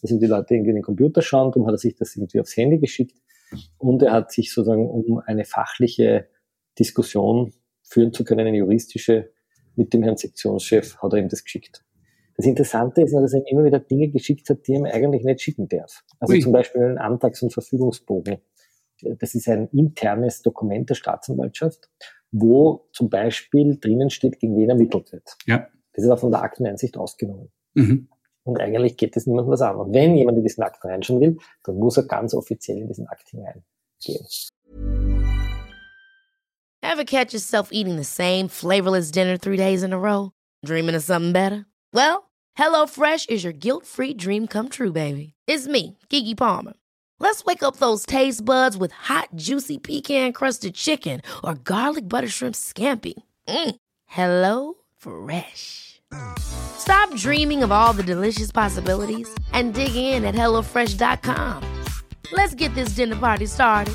Arbeitsfahrt, 0.00 0.12
dass 0.12 0.18
die 0.18 0.26
Leute 0.26 0.54
irgendwie 0.54 0.70
in 0.70 0.76
den 0.76 0.82
Computer 0.82 1.22
schauen, 1.22 1.50
darum 1.50 1.66
hat 1.66 1.74
er 1.74 1.78
sich 1.78 1.96
das 1.96 2.16
irgendwie 2.16 2.40
aufs 2.40 2.56
Handy 2.56 2.78
geschickt. 2.78 3.16
Und 3.78 4.02
er 4.02 4.12
hat 4.12 4.30
sich 4.30 4.52
sozusagen, 4.52 4.88
um 4.88 5.18
eine 5.26 5.44
fachliche 5.44 6.28
Diskussion 6.78 7.52
führen 7.82 8.12
zu 8.12 8.24
können, 8.24 8.46
eine 8.46 8.58
juristische, 8.58 9.32
mit 9.76 9.92
dem 9.92 10.02
Herrn 10.02 10.16
Sektionschef, 10.16 10.96
hat 10.98 11.12
er 11.12 11.18
ihm 11.18 11.28
das 11.28 11.42
geschickt. 11.42 11.84
Das 12.36 12.46
Interessante 12.46 13.02
ist, 13.02 13.12
dass 13.12 13.34
er 13.34 13.40
ihm 13.40 13.46
immer 13.46 13.64
wieder 13.64 13.80
Dinge 13.80 14.08
geschickt 14.08 14.48
hat, 14.48 14.66
die 14.66 14.72
er 14.72 14.78
ihm 14.78 14.84
eigentlich 14.84 15.24
nicht 15.24 15.40
schicken 15.40 15.68
darf. 15.68 16.04
Also 16.20 16.34
Ui. 16.34 16.40
zum 16.40 16.52
Beispiel 16.52 16.82
einen 16.82 16.98
Antrags- 16.98 17.42
und 17.42 17.52
Verfügungsbogen. 17.52 18.38
Das 19.02 19.34
ist 19.34 19.48
ein 19.48 19.68
internes 19.72 20.42
Dokument 20.42 20.88
der 20.90 20.94
Staatsanwaltschaft, 20.94 21.90
wo 22.30 22.88
zum 22.92 23.10
Beispiel 23.10 23.78
drinnen 23.80 24.10
steht, 24.10 24.38
gegen 24.38 24.56
wen 24.56 24.70
ermittelt 24.70 25.12
wird. 25.12 25.36
Ja. 25.46 25.68
Das 25.92 26.04
ist 26.04 26.10
auch 26.10 26.18
von 26.18 26.30
der 26.30 26.42
Akteneinsicht 26.42 26.96
ausgenommen. 26.96 27.50
Mhm. 27.74 28.08
Und 28.44 28.60
eigentlich 28.60 28.96
geht 28.96 29.16
es 29.16 29.26
niemandem 29.26 29.52
was 29.52 29.60
an. 29.60 29.76
Und 29.76 29.92
wenn 29.92 30.16
jemand 30.16 30.38
in 30.38 30.44
diesen 30.44 30.62
Akt 30.62 30.84
reinschauen 30.84 31.20
will, 31.20 31.38
dann 31.64 31.76
muss 31.76 31.96
er 31.96 32.04
ganz 32.04 32.34
offiziell 32.34 32.78
in 32.78 32.88
diesen 32.88 33.06
Akt 33.08 33.28
hineingehen. 33.28 33.64
Ever 36.82 37.04
catch 37.04 37.32
yourself 37.34 37.68
eating 37.70 37.96
the 37.96 38.04
same 38.04 38.48
flavorless 38.48 39.10
dinner 39.10 39.36
three 39.36 39.56
days 39.56 39.82
in 39.82 39.92
a 39.92 39.98
row? 39.98 40.32
Dreaming 40.64 40.94
of 40.94 41.02
something 41.02 41.32
better? 41.32 41.66
Well, 41.92 42.30
HelloFresh 42.58 43.28
is 43.28 43.44
your 43.44 43.52
guilt-free 43.52 44.14
dream 44.14 44.46
come 44.46 44.68
true, 44.68 44.92
baby. 44.92 45.34
It's 45.46 45.68
me, 45.68 45.98
Kiki 46.08 46.34
Palmer. 46.34 46.72
Let's 47.18 47.44
wake 47.44 47.62
up 47.62 47.76
those 47.76 48.06
taste 48.06 48.44
buds 48.44 48.76
with 48.78 48.92
hot, 48.92 49.28
juicy 49.36 49.78
pecan-crusted 49.78 50.74
chicken 50.74 51.20
or 51.44 51.54
garlic 51.54 52.08
butter 52.08 52.28
shrimp 52.28 52.54
scampi. 52.54 53.14
Mm. 53.46 53.76
Hello 54.06 54.74
Fresh. 54.96 55.99
Stop 56.78 57.14
dreaming 57.14 57.62
of 57.62 57.70
all 57.70 57.92
the 57.92 58.02
delicious 58.02 58.50
possibilities 58.50 59.28
and 59.52 59.74
dig 59.74 59.94
in 59.94 60.24
at 60.24 60.34
HelloFresh.com. 60.34 61.62
Let's 62.32 62.54
get 62.54 62.74
this 62.74 62.94
dinner 62.94 63.16
party 63.16 63.46
started. 63.46 63.94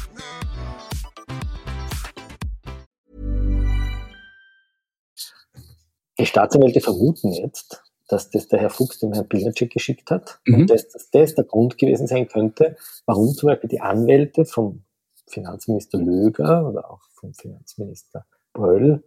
Die 6.17 6.25
Staatsanwälte 6.25 6.79
vermuten 6.79 7.33
jetzt, 7.33 7.83
dass 8.07 8.29
das 8.29 8.47
der 8.47 8.59
Herr 8.59 8.69
Fuchs 8.69 8.99
dem 8.99 9.11
Herrn 9.11 9.27
Pilnacek 9.27 9.71
geschickt 9.71 10.09
hat 10.11 10.39
mhm. 10.45 10.61
und 10.61 10.69
dass, 10.69 10.87
dass 10.87 11.09
das 11.09 11.35
der 11.35 11.43
Grund 11.43 11.77
gewesen 11.77 12.07
sein 12.07 12.27
könnte, 12.27 12.77
warum 13.05 13.33
zum 13.33 13.47
Beispiel 13.47 13.69
die 13.69 13.81
Anwälte 13.81 14.45
vom 14.45 14.85
Finanzminister 15.27 15.97
Löger 15.97 16.69
oder 16.69 16.89
auch 16.89 17.01
vom 17.13 17.33
Finanzminister 17.33 18.25
Bröll 18.53 19.03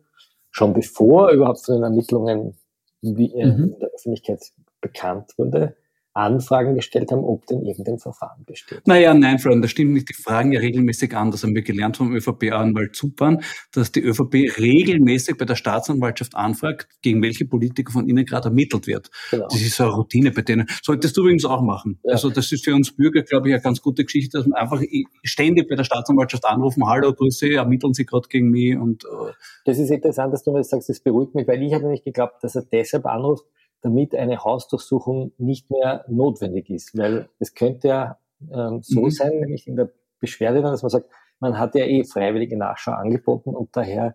schon 0.51 0.75
bevor 0.75 1.31
überhaupt 1.31 1.65
von 1.65 1.77
den 1.77 1.85
Ermittlungen 1.85 2.59
wie 3.03 3.35
er 3.35 3.47
mhm. 3.47 3.65
in 3.65 3.79
der 3.79 3.91
Öffentlichkeit 3.91 4.53
bekannt 4.81 5.33
wurde, 5.37 5.77
Anfragen 6.19 6.75
gestellt 6.75 7.13
haben, 7.13 7.25
ob 7.25 7.47
denn 7.47 7.63
irgendein 7.63 7.99
Verfahren 7.99 8.45
besteht. 8.45 8.87
Naja, 8.87 9.15
nein, 9.15 9.39
Freunde, 9.39 9.63
das 9.63 9.71
stimmt 9.71 9.93
nicht. 9.93 10.09
Die 10.09 10.15
fragen 10.15 10.53
ja 10.53 10.61
regelmäßig 10.61 11.17
an. 11.17 11.31
Das 11.31 11.45
haben 11.45 11.55
wir 11.55 11.63
gelernt 11.63 11.97
vom 11.97 12.15
ÖVP-Anwalt 12.15 12.97
Zupan, 12.97 13.43
dass 13.73 13.93
die 13.93 14.01
ÖVP 14.01 14.59
regelmäßig 14.59 15.39
bei 15.39 15.45
der 15.45 15.55
Staatsanwaltschaft 15.55 16.35
anfragt, 16.35 16.89
gegen 17.03 17.23
welche 17.23 17.45
Politiker 17.45 17.93
von 17.93 18.09
ihnen 18.09 18.25
gerade 18.25 18.49
ermittelt 18.49 18.87
wird. 18.87 19.11
Genau. 19.31 19.47
Das 19.49 19.61
ist 19.61 19.77
so 19.77 19.85
eine 19.85 19.93
Routine 19.93 20.33
bei 20.33 20.43
denen. 20.43 20.67
Solltest 20.83 21.17
du 21.17 21.23
übrigens 21.23 21.45
auch 21.45 21.63
machen. 21.63 22.01
Ja. 22.03 22.13
Also 22.13 22.31
das 22.31 22.51
ist 22.51 22.65
für 22.65 22.75
uns 22.75 22.95
Bürger, 22.95 23.23
glaube 23.23 23.49
ich, 23.49 23.55
eine 23.55 23.63
ganz 23.63 23.81
gute 23.81 24.05
Geschichte, 24.05 24.39
dass 24.39 24.47
man 24.47 24.59
einfach 24.59 24.83
ständig 25.23 25.69
bei 25.69 25.77
der 25.77 25.85
Staatsanwaltschaft 25.85 26.45
anrufen, 26.45 26.85
hallo, 26.87 27.13
Grüße, 27.13 27.55
ermitteln 27.55 27.95
Sie 27.95 28.05
gerade 28.05 28.29
gegen 28.29 28.51
mich 28.51 28.77
und 28.77 29.05
äh 29.05 29.33
Das 29.65 29.79
ist 29.79 29.91
interessant, 29.91 30.33
dass 30.33 30.43
du 30.43 30.53
mir 30.53 30.59
das 30.59 30.71
sagst, 30.71 30.89
das 30.89 31.01
beruhigt 31.01 31.35
mich, 31.35 31.47
weil 31.47 31.63
ich 31.63 31.73
habe 31.73 31.89
nicht 31.89 32.05
geglaubt, 32.05 32.43
dass 32.43 32.57
er 32.57 32.63
deshalb 32.63 33.07
anruft, 33.07 33.45
damit 33.83 34.15
eine 34.15 34.43
Hausdurchsuchung 34.45 35.33
nicht 35.39 35.71
mehr 35.71 36.05
notwendig 36.09 36.71
ist. 36.71 36.97
Weil 36.97 37.29
es 37.39 37.55
könnte 37.55 37.89
ja 37.89 38.19
ähm, 38.53 38.83
so 38.83 39.03
mhm. 39.03 39.11
sein, 39.11 39.41
nämlich 39.41 39.67
in 39.67 39.77
der 39.77 39.91
Beschwerde 40.21 40.63
dann, 40.63 40.73
dass 40.73 40.83
man 40.83 40.91
sagt, 40.91 41.11
man 41.41 41.59
hat 41.59 41.75
ja 41.75 41.85
eh 41.85 42.05
freiwillige 42.05 42.57
Nachschau 42.57 42.93
angeboten 42.93 43.55
und 43.55 43.77
daher 43.77 44.15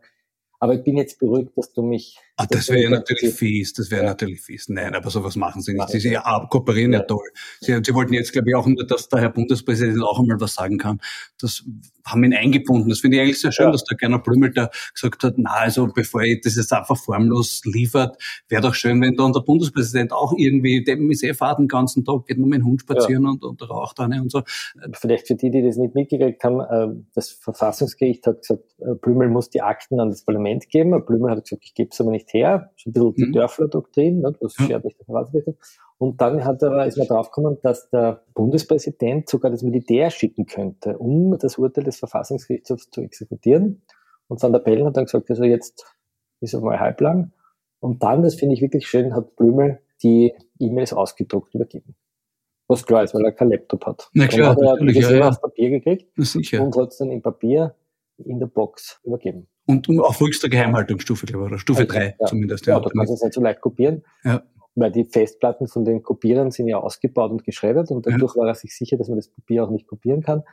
aber 0.64 0.76
ich 0.76 0.84
bin 0.84 0.96
jetzt 0.96 1.20
beruhigt, 1.20 1.58
dass 1.58 1.74
du 1.74 1.82
mich. 1.82 2.18
Ah, 2.36 2.48
das 2.50 2.68
wäre 2.70 2.84
ja 2.84 2.90
natürlich 2.90 3.36
fies, 3.36 3.74
das 3.74 3.92
wäre 3.92 4.04
ja. 4.04 4.10
natürlich 4.10 4.42
fies. 4.42 4.68
Nein, 4.68 4.96
aber 4.96 5.12
sowas 5.12 5.36
machen 5.36 5.62
sie 5.62 5.74
nicht. 5.74 5.90
Sie, 5.90 6.00
sie 6.00 6.14
ja, 6.14 6.48
kooperieren 6.50 6.92
ja, 6.92 7.00
ja 7.00 7.06
toll. 7.06 7.30
Sie, 7.62 7.80
sie, 7.84 7.94
wollten 7.94 8.14
jetzt, 8.14 8.34
glaube 8.34 8.50
ich, 8.50 8.56
auch, 8.56 8.68
dass 8.88 9.08
der 9.08 9.22
Herr 9.22 9.30
Bundespräsident 9.30 10.02
auch 10.02 10.20
einmal 10.20 10.42
was 10.42 10.56
sagen 10.56 10.80
kann. 10.80 11.00
Das 11.40 11.64
haben 12.06 12.24
ihn 12.24 12.34
eingebunden. 12.34 12.90
Das 12.90 13.00
finde 13.00 13.18
ich 13.18 13.24
eigentlich 13.24 13.40
sehr 13.40 13.52
schön, 13.52 13.72
dass 13.72 13.84
der 13.84 13.98
Gerner 13.98 14.20
Blümel 14.20 14.52
da 14.52 14.70
gesagt 14.94 15.24
hat, 15.24 15.36
na, 15.38 15.52
also 15.52 15.88
bevor 15.88 16.24
ich 16.24 16.42
das 16.42 16.56
jetzt 16.56 16.74
einfach 16.74 16.98
formlos 16.98 17.62
liefert, 17.66 18.18
wäre 18.50 18.62
doch 18.62 18.74
schön, 18.74 19.02
wenn 19.02 19.16
da 19.16 19.24
unser 19.24 19.42
Bundespräsident 19.42 20.12
auch 20.12 20.34
irgendwie, 20.36 20.84
dem 20.84 21.10
ist 21.12 21.24
eh 21.24 21.34
fahrt 21.34 21.60
den 21.60 21.68
ganzen 21.68 22.04
Tag, 22.04 22.26
geht 22.26 22.38
nur 22.38 22.48
mit 22.48 22.60
dem 22.60 22.66
Hund 22.66 22.82
spazieren 22.82 23.26
und, 23.28 23.44
und 23.44 23.70
raucht 23.70 24.00
eine 24.00 24.22
und 24.22 24.32
so. 24.32 24.42
Vielleicht 24.94 25.28
für 25.28 25.36
die, 25.36 25.52
die 25.52 25.62
das 25.62 25.78
nicht 25.78 25.96
mitgekriegt 25.96 26.44
haben, 26.44 26.60
äh, 26.60 27.04
das 27.14 27.30
Verfassungsgericht 27.30 28.28
hat 28.28 28.42
gesagt, 28.42 28.64
äh, 28.80 28.96
Blümel 28.96 29.30
muss 29.30 29.50
die 29.50 29.62
Akten 29.62 30.00
an 30.00 30.10
das 30.10 30.24
Parlament 30.24 30.70
geben. 30.70 31.06
Blümel 31.06 31.32
hat 31.32 31.44
gesagt, 31.44 31.64
ich 31.64 31.74
gebe 31.74 31.90
es 31.92 32.02
aber 32.02 32.12
nicht 32.12 32.23
nicht 32.24 32.34
her, 32.34 32.72
schon 32.76 32.92
ein 32.92 32.94
bisschen 32.94 33.14
die 33.16 33.24
Mhm. 33.26 33.34
Dörfler-Doktrin, 33.34 34.22
ne, 34.22 34.36
was 34.40 34.58
Ja. 34.58 34.66
schert 34.66 34.86
nicht 34.86 35.00
der 35.00 35.06
Verwaltungsminister. 35.06 35.54
Und 35.98 36.20
dann 36.22 36.44
hat 36.44 36.62
er, 36.64 36.86
ist 36.86 36.98
man 36.98 37.08
draufgekommen, 37.08 37.58
dass 37.62 37.90
der 37.90 38.24
Bundespräsident 38.34 39.30
sogar 39.30 39.52
das 39.52 39.62
Militär 39.64 40.10
schicken 40.10 40.46
könnte, 40.46 40.98
um 40.98 41.38
das 41.38 41.58
Urteil 41.58 41.84
des 41.86 41.98
Verfassungsgerichtshofs 42.00 42.90
zu 42.90 43.02
exekutieren. 43.02 43.84
Und 44.28 44.42
Van 44.42 44.52
der 44.52 44.60
Bellen 44.60 44.86
hat 44.86 44.98
dann 44.98 45.06
gesagt, 45.06 45.30
also 45.30 45.44
jetzt 45.44 45.86
ist 46.42 46.54
er 46.54 46.62
mal 46.62 46.80
halblang. 46.80 47.32
Und 47.80 48.04
dann, 48.04 48.24
das 48.24 48.36
finde 48.36 48.56
ich 48.56 48.62
wirklich 48.62 48.88
schön, 48.88 49.14
hat 49.16 49.36
Blümel 49.36 49.80
die 50.02 50.34
E-Mails 50.60 50.92
ausgedruckt 50.94 51.54
übergeben. 51.56 51.96
Was 52.68 52.86
klar 52.86 53.04
ist, 53.04 53.14
weil 53.14 53.24
er 53.26 53.32
kein 53.34 53.50
Laptop 53.50 53.86
hat. 53.86 54.10
Na 54.14 54.28
klar, 54.28 54.56
Dann 54.56 54.66
hat 54.68 54.68
er 54.68 54.74
natürlich, 54.74 55.00
das 55.02 55.12
ja, 55.12 55.18
ja. 55.18 55.30
auf 55.30 55.42
Papier 55.42 55.70
gekriegt 55.70 56.12
Na 56.16 56.24
sicher. 56.26 56.62
und 56.64 56.76
hat 56.76 56.90
es 56.90 56.98
dann 56.98 57.12
im 57.12 57.22
Papier 57.22 57.76
in 58.18 58.40
der 58.40 58.48
Box 58.48 59.00
übergeben. 59.04 59.48
Und 59.66 59.88
auf 60.00 60.20
höchster 60.20 60.50
Geheimhaltungsstufe, 60.50 61.26
glaube 61.26 61.46
ich, 61.46 61.52
oder 61.52 61.60
Stufe 61.60 61.84
Okay, 61.84 62.16
3 62.16 62.16
ja. 62.20 62.26
zumindest. 62.26 62.66
Ja, 62.66 62.80
du 62.80 62.90
kannst 62.90 63.14
es 63.14 63.22
nicht 63.22 63.34
so 63.34 63.42
leicht 63.42 63.62
kopieren. 63.62 64.04
Ja. 64.24 64.44
Weil 64.76 64.92
die 64.92 65.06
Festplatten 65.06 65.68
von 65.68 65.86
den 65.86 66.02
Kopierern 66.02 66.52
sind 66.52 66.68
ja 66.68 66.78
ausgebaut 66.78 67.32
und 67.32 67.44
geschreddert 67.44 67.92
und 67.92 68.08
dadurch 68.08 68.36
war 68.36 68.48
er 68.48 68.56
sich 68.56 68.76
sicher, 68.76 68.98
dass 68.98 69.08
man 69.08 69.18
das 69.18 69.30
Papier 69.30 69.64
auch 69.64 69.70
nicht 69.70 69.88
kopieren 69.88 70.24
kann. 70.24 70.44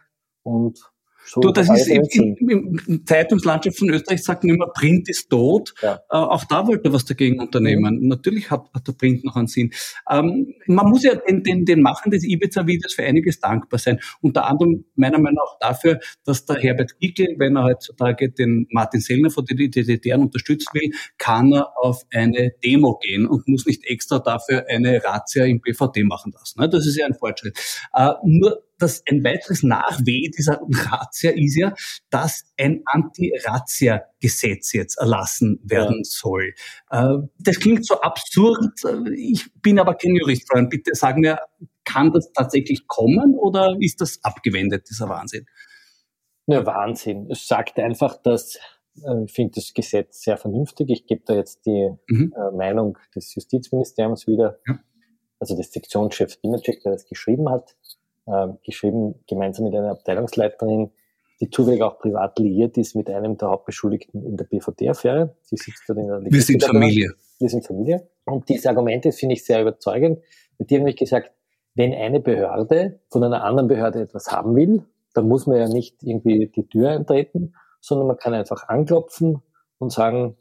Und 0.43 0.93
so 1.25 1.41
Du, 1.41 1.53
das 1.53 1.69
ist 1.69 1.89
im, 1.89 2.37
im, 2.49 2.81
im 2.87 3.07
Zeitungslandschaft 3.07 3.79
von 3.79 3.91
Österreich 3.91 4.23
sagt 4.23 4.45
man 4.45 4.57
immer, 4.57 4.69
Print 4.69 5.09
ist 5.09 5.29
tot. 5.29 5.75
Ja. 5.83 5.97
Äh, 6.11 6.17
auch 6.17 6.45
da 6.45 6.67
wollte 6.67 6.89
er 6.89 6.93
was 6.93 7.05
dagegen 7.05 7.39
unternehmen. 7.41 8.09
Natürlich 8.09 8.51
hat, 8.51 8.65
hat 8.73 8.89
der 8.89 8.93
Print 8.93 9.25
noch 9.25 9.37
einen 9.37 9.47
Sinn. 9.47 9.71
Ähm, 10.11 10.55
man 10.67 10.89
muss 10.89 11.03
ja 11.03 11.15
den, 11.15 11.43
den, 11.43 11.65
den 11.65 11.83
Machern 11.83 12.11
des 12.11 12.25
Ibiza-Videos 12.25 12.95
für 12.95 13.05
einiges 13.05 13.41
dankbar 13.41 13.79
sein. 13.79 14.01
Unter 14.21 14.47
anderem 14.47 14.85
meiner 14.95 15.19
Meinung 15.19 15.35
nach 15.35 15.51
auch 15.51 15.59
dafür, 15.59 16.01
dass 16.25 16.45
der 16.47 16.57
Herbert 16.57 16.99
Kickl, 17.01 17.35
wenn 17.39 17.57
er 17.57 17.65
heutzutage 17.65 18.31
den 18.31 18.67
Martin 18.71 19.01
Sellner 19.01 19.31
von 19.31 19.45
den 19.45 19.71
DDR 19.71 20.19
unterstützen 20.19 20.69
will, 20.73 20.91
kann 21.19 21.53
er 21.53 21.73
auf 21.77 22.05
eine 22.13 22.53
Demo 22.65 22.99
gehen 22.99 23.27
und 23.27 23.49
muss 23.49 23.67
nicht 23.67 23.85
extra 23.85 24.19
dafür 24.19 24.67
eine 24.69 25.03
Razzia 25.03 25.45
im 25.45 25.61
BVD 25.61 26.05
machen 26.05 26.33
lassen. 26.33 26.61
Ne, 26.61 26.69
Das 26.69 26.87
ist 26.87 26.97
ja 26.97 27.07
ein 27.07 27.15
Fortschritt. 27.15 27.59
Äh, 27.95 28.13
nur 28.25 28.63
dass 28.83 29.03
ein 29.09 29.23
weiteres 29.25 29.63
Nachweh 29.63 30.31
dieser 30.37 30.61
Razzia 30.73 31.31
ist 31.33 31.57
ja, 31.57 31.75
dass 32.11 32.45
ein 32.59 32.83
Anti-Razzia-Gesetz 32.87 34.73
jetzt 34.73 34.97
erlassen 34.99 35.61
werden 35.65 36.05
soll. 36.05 36.55
Äh, 36.91 37.15
Das 37.39 37.59
klingt 37.59 37.87
so 37.87 38.01
absurd. 38.01 38.73
Ich 39.15 39.51
bin 39.63 39.79
aber 39.79 39.95
kein 39.95 40.15
Jurist, 40.15 40.51
Freund. 40.51 40.71
Bitte 40.71 40.93
sag 40.95 41.17
mir, 41.17 41.39
kann 41.85 42.13
das 42.13 42.31
tatsächlich 42.33 42.87
kommen 42.87 43.35
oder 43.35 43.77
ist 43.81 44.01
das 44.01 44.19
abgewendet, 44.23 44.89
dieser 44.91 45.09
Wahnsinn? 45.09 45.47
Ja, 46.47 46.65
Wahnsinn. 46.67 47.29
Es 47.31 47.47
sagt 47.47 47.79
einfach, 47.79 48.17
dass 48.23 48.57
äh, 49.05 49.25
ich 49.25 49.33
finde 49.33 49.53
das 49.57 49.73
Gesetz 49.73 50.23
sehr 50.23 50.37
vernünftig. 50.37 50.91
Ich 50.91 51.07
gebe 51.07 51.23
da 51.25 51.35
jetzt 51.35 51.65
die 51.67 51.91
Mhm. 52.09 52.35
äh, 52.37 52.57
Meinung 52.57 52.99
des 53.15 53.35
Justizministeriums 53.35 54.27
wieder, 54.27 54.59
Ja. 54.67 54.81
also 55.39 55.57
des 55.57 55.73
Sektionschefs 55.73 56.37
Binacek, 56.39 56.83
der 56.83 56.93
das 56.93 57.07
geschrieben 57.07 57.49
hat, 57.51 57.77
äh, 58.33 58.49
geschrieben 58.65 59.15
gemeinsam 59.29 59.67
mit 59.67 59.75
einer 59.75 59.91
Abteilungsleiterin, 59.91 60.91
die 61.41 61.51
zufällig 61.51 61.83
auch 61.83 61.99
privat 61.99 62.39
liiert 62.39 62.77
ist 62.77 62.95
mit 62.95 63.09
einem 63.09 63.37
der 63.37 63.49
Hauptbeschuldigten 63.49 64.25
in 64.25 64.37
der 64.37 64.45
BVD-Affäre. 64.45 65.35
Sie 65.43 65.57
sitzt 65.57 65.85
dort 65.89 65.99
in 65.99 66.07
der 66.07 66.23
Wir 66.23 66.43
sind. 66.43 66.63
Familie. 66.63 67.13
Wir 67.39 67.49
sind 67.49 67.67
Familie. 67.67 68.09
Und 68.25 68.49
diese 68.49 68.69
Argumente 68.69 69.13
finde 69.13 69.35
ich 69.35 69.45
sehr 69.45 69.63
überzeugend. 69.63 70.21
Die 70.59 70.75
haben 70.75 70.83
nämlich 70.83 70.97
gesagt, 70.97 71.33
wenn 71.75 71.95
eine 71.95 72.21
Behörde 72.21 73.01
von 73.09 73.25
einer 73.25 73.43
anderen 73.45 73.69
Behörde 73.69 74.03
etwas 74.03 74.31
haben 74.31 74.55
will, 74.55 74.85
dann 75.15 75.29
muss 75.29 75.47
man 75.47 75.57
ja 75.57 75.69
nicht 75.69 76.03
irgendwie 76.03 76.49
die 76.49 76.67
Tür 76.67 76.91
eintreten, 76.91 77.55
sondern 77.81 78.09
man 78.09 78.19
kann 78.19 78.35
einfach 78.35 78.69
anklopfen 78.69 79.43
und 79.79 79.93
sagen, 79.93 80.37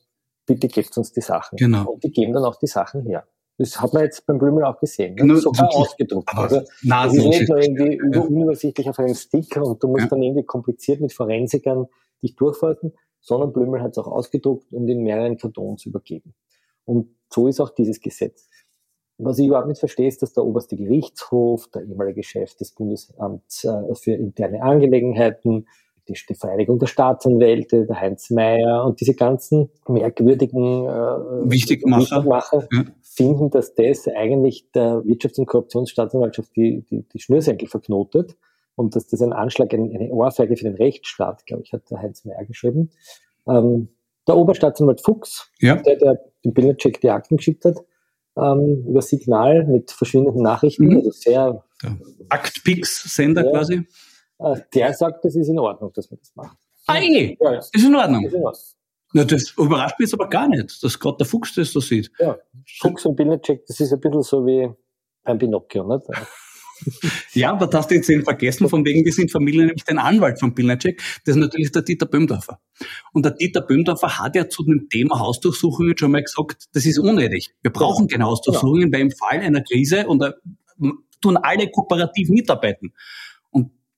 bitte 0.45 0.67
gebt 0.67 0.97
uns 0.97 1.13
die 1.13 1.21
Sachen. 1.21 1.55
Genau. 1.57 1.91
Und 1.91 2.03
die 2.03 2.11
geben 2.11 2.33
dann 2.33 2.43
auch 2.43 2.57
die 2.57 2.67
Sachen 2.67 3.05
her. 3.05 3.25
Das 3.59 3.79
hat 3.79 3.93
man 3.93 4.03
jetzt 4.03 4.25
beim 4.25 4.39
Blümel 4.39 4.63
auch 4.63 4.79
gesehen. 4.79 5.15
Ne? 5.15 5.25
Nur 5.25 5.37
Sogar 5.37 5.69
ausgedruckt. 5.75 6.29
Also, 6.33 6.61
das 6.81 7.13
ist 7.13 7.25
nicht 7.25 7.49
nur 7.49 7.59
irgendwie 7.59 7.95
über 7.95 8.25
unübersichtlich 8.25 8.89
auf 8.89 8.97
einem 8.99 9.13
Stick 9.15 9.55
und 9.57 9.83
du 9.83 9.89
musst 9.89 10.03
Ja. 10.03 10.09
dann 10.09 10.23
irgendwie 10.23 10.45
kompliziert 10.45 11.01
mit 11.01 11.13
Forensikern 11.13 11.85
dich 12.23 12.35
durchforsten, 12.35 12.93
sondern 13.19 13.51
Blümel 13.53 13.81
hat 13.81 13.91
es 13.91 13.97
auch 13.97 14.07
ausgedruckt 14.07 14.71
und 14.71 14.87
in 14.87 15.03
mehreren 15.03 15.37
Kartons 15.37 15.85
übergeben. 15.85 16.33
Und 16.85 17.15
so 17.31 17.47
ist 17.47 17.59
auch 17.59 17.69
dieses 17.69 17.99
Gesetz. 17.99 18.49
Was 19.17 19.37
ich 19.37 19.47
überhaupt 19.47 19.67
nicht 19.67 19.79
verstehe, 19.79 20.07
ist, 20.07 20.21
dass 20.21 20.31
der 20.33 20.45
oberste 20.45 20.77
Gerichtshof, 20.77 21.67
der 21.75 21.83
ehemalige 21.83 22.23
Chef 22.23 22.55
des 22.55 22.71
Bundesamts 22.71 23.65
äh, 23.65 23.95
für 23.95 24.13
interne 24.13 24.61
Angelegenheiten, 24.63 25.67
die, 26.07 26.17
die 26.27 26.35
Vereinigung 26.35 26.79
der 26.79 26.87
Staatsanwälte, 26.87 27.85
der 27.85 27.99
Heinz 27.99 28.29
Mayer 28.31 28.85
und 28.85 28.99
diese 29.01 29.13
ganzen 29.13 29.69
merkwürdigen 29.87 30.85
äh, 30.85 31.49
Wichtigmacher. 31.51 31.99
Wichtigmacher 32.23 32.67
Ja. 32.71 32.85
Finden, 33.19 33.49
dass 33.49 33.73
das 33.75 34.07
eigentlich 34.07 34.71
der 34.71 35.01
Wirtschafts- 35.03 35.39
und 35.39 35.45
Korruptionsstaatsanwaltschaft 35.47 36.55
die, 36.55 36.85
die, 36.89 37.03
die 37.03 37.19
Schnürsenkel 37.19 37.67
verknotet 37.67 38.37
und 38.75 38.95
dass 38.95 39.07
das 39.07 39.21
ein 39.21 39.33
Anschlag, 39.33 39.73
ein, 39.73 39.93
eine 39.93 40.09
Ohrfeige 40.13 40.55
für 40.55 40.63
den 40.63 40.75
Rechtsstaat, 40.75 41.45
glaube 41.45 41.63
ich, 41.63 41.73
hat 41.73 41.89
der 41.91 41.99
Heinz 41.99 42.23
Mayer 42.23 42.45
geschrieben. 42.45 42.91
Ähm, 43.45 43.89
der 44.25 44.37
Oberstaatsanwalt 44.37 45.01
Fuchs, 45.01 45.51
Ja. 45.59 45.75
der, 45.75 45.97
der 45.97 46.21
den 46.45 46.53
Bildercheck 46.53 47.01
die 47.01 47.09
Akten 47.09 47.35
geschickt 47.37 47.65
hat, 47.65 47.77
ähm, 48.37 48.85
über 48.87 49.01
Signal 49.01 49.65
mit 49.65 49.91
verschwindenden 49.91 50.43
Nachrichten, 50.43 50.85
Mhm. 50.85 50.95
also 50.97 51.11
sehr, 51.11 51.63
Aktpix-Sender 52.29 53.43
quasi. 53.51 53.81
äh, 54.39 54.55
der 54.73 54.93
sagt, 54.93 55.25
das 55.25 55.35
ist 55.35 55.49
in 55.49 55.59
Ordnung, 55.59 55.91
dass 55.93 56.09
man 56.09 56.19
das 56.19 56.31
macht. 56.35 56.57
Ah. 56.87 56.97
Ja, 56.99 57.51
ja, 57.51 57.59
Ist 57.59 57.75
in 57.75 57.95
Ordnung. 57.95 58.25
ist 58.25 58.33
in 58.33 58.43
Ordnung. 58.43 58.63
Na, 59.13 59.23
das 59.23 59.53
überrascht 59.57 59.99
mich 59.99 60.07
jetzt 60.07 60.13
aber 60.13 60.29
gar 60.29 60.47
nicht, 60.47 60.83
dass 60.83 60.99
gerade 60.99 61.17
der 61.17 61.27
Fuchs 61.27 61.55
das 61.55 61.71
so 61.71 61.79
sieht. 61.79 62.11
Ja, 62.19 62.37
Fuchs 62.79 63.05
und 63.05 63.15
Bildercheck, 63.15 63.65
das 63.65 63.79
ist 63.79 63.91
ein 63.91 63.99
bisschen 63.99 64.21
so 64.21 64.45
wie 64.45 64.69
beim 65.23 65.37
Pinocchio, 65.37 65.87
nicht? 65.87 66.05
Ja, 67.33 67.51
aber 67.51 67.67
das 67.67 67.81
hast 67.81 67.91
du 67.91 67.95
jetzt 67.95 68.09
eben 68.09 68.23
vergessen, 68.23 68.69
von 68.69 68.85
wegen, 68.85 69.03
wir 69.03 69.11
sind 69.11 69.31
Familie, 69.31 69.65
nämlich 69.65 69.83
den 69.83 69.97
Anwalt 69.97 70.39
von 70.39 70.55
Pilnacek, 70.55 71.01
das 71.25 71.35
ist 71.35 71.41
natürlich 71.41 71.71
der 71.71 71.81
Dieter 71.81 72.05
Böhmdorfer. 72.05 72.59
Und 73.11 73.25
der 73.25 73.33
Dieter 73.33 73.61
Böhmdorfer 73.61 74.19
hat 74.19 74.35
ja 74.35 74.47
zu 74.47 74.63
dem 74.63 74.87
Thema 74.89 75.19
Hausdurchsuchungen 75.19 75.97
schon 75.97 76.11
mal 76.11 76.23
gesagt, 76.23 76.67
das 76.73 76.85
ist 76.85 76.99
unnötig. 76.99 77.53
Wir 77.61 77.71
brauchen 77.71 78.07
keine 78.07 78.25
Hausdurchsuchungen, 78.25 78.93
weil 78.93 79.01
im 79.01 79.11
Fall 79.11 79.39
einer 79.39 79.61
Krise 79.61 80.07
und 80.07 80.19
da 80.19 80.33
tun 81.21 81.37
alle 81.37 81.69
kooperativ 81.69 82.29
mitarbeiten. 82.29 82.93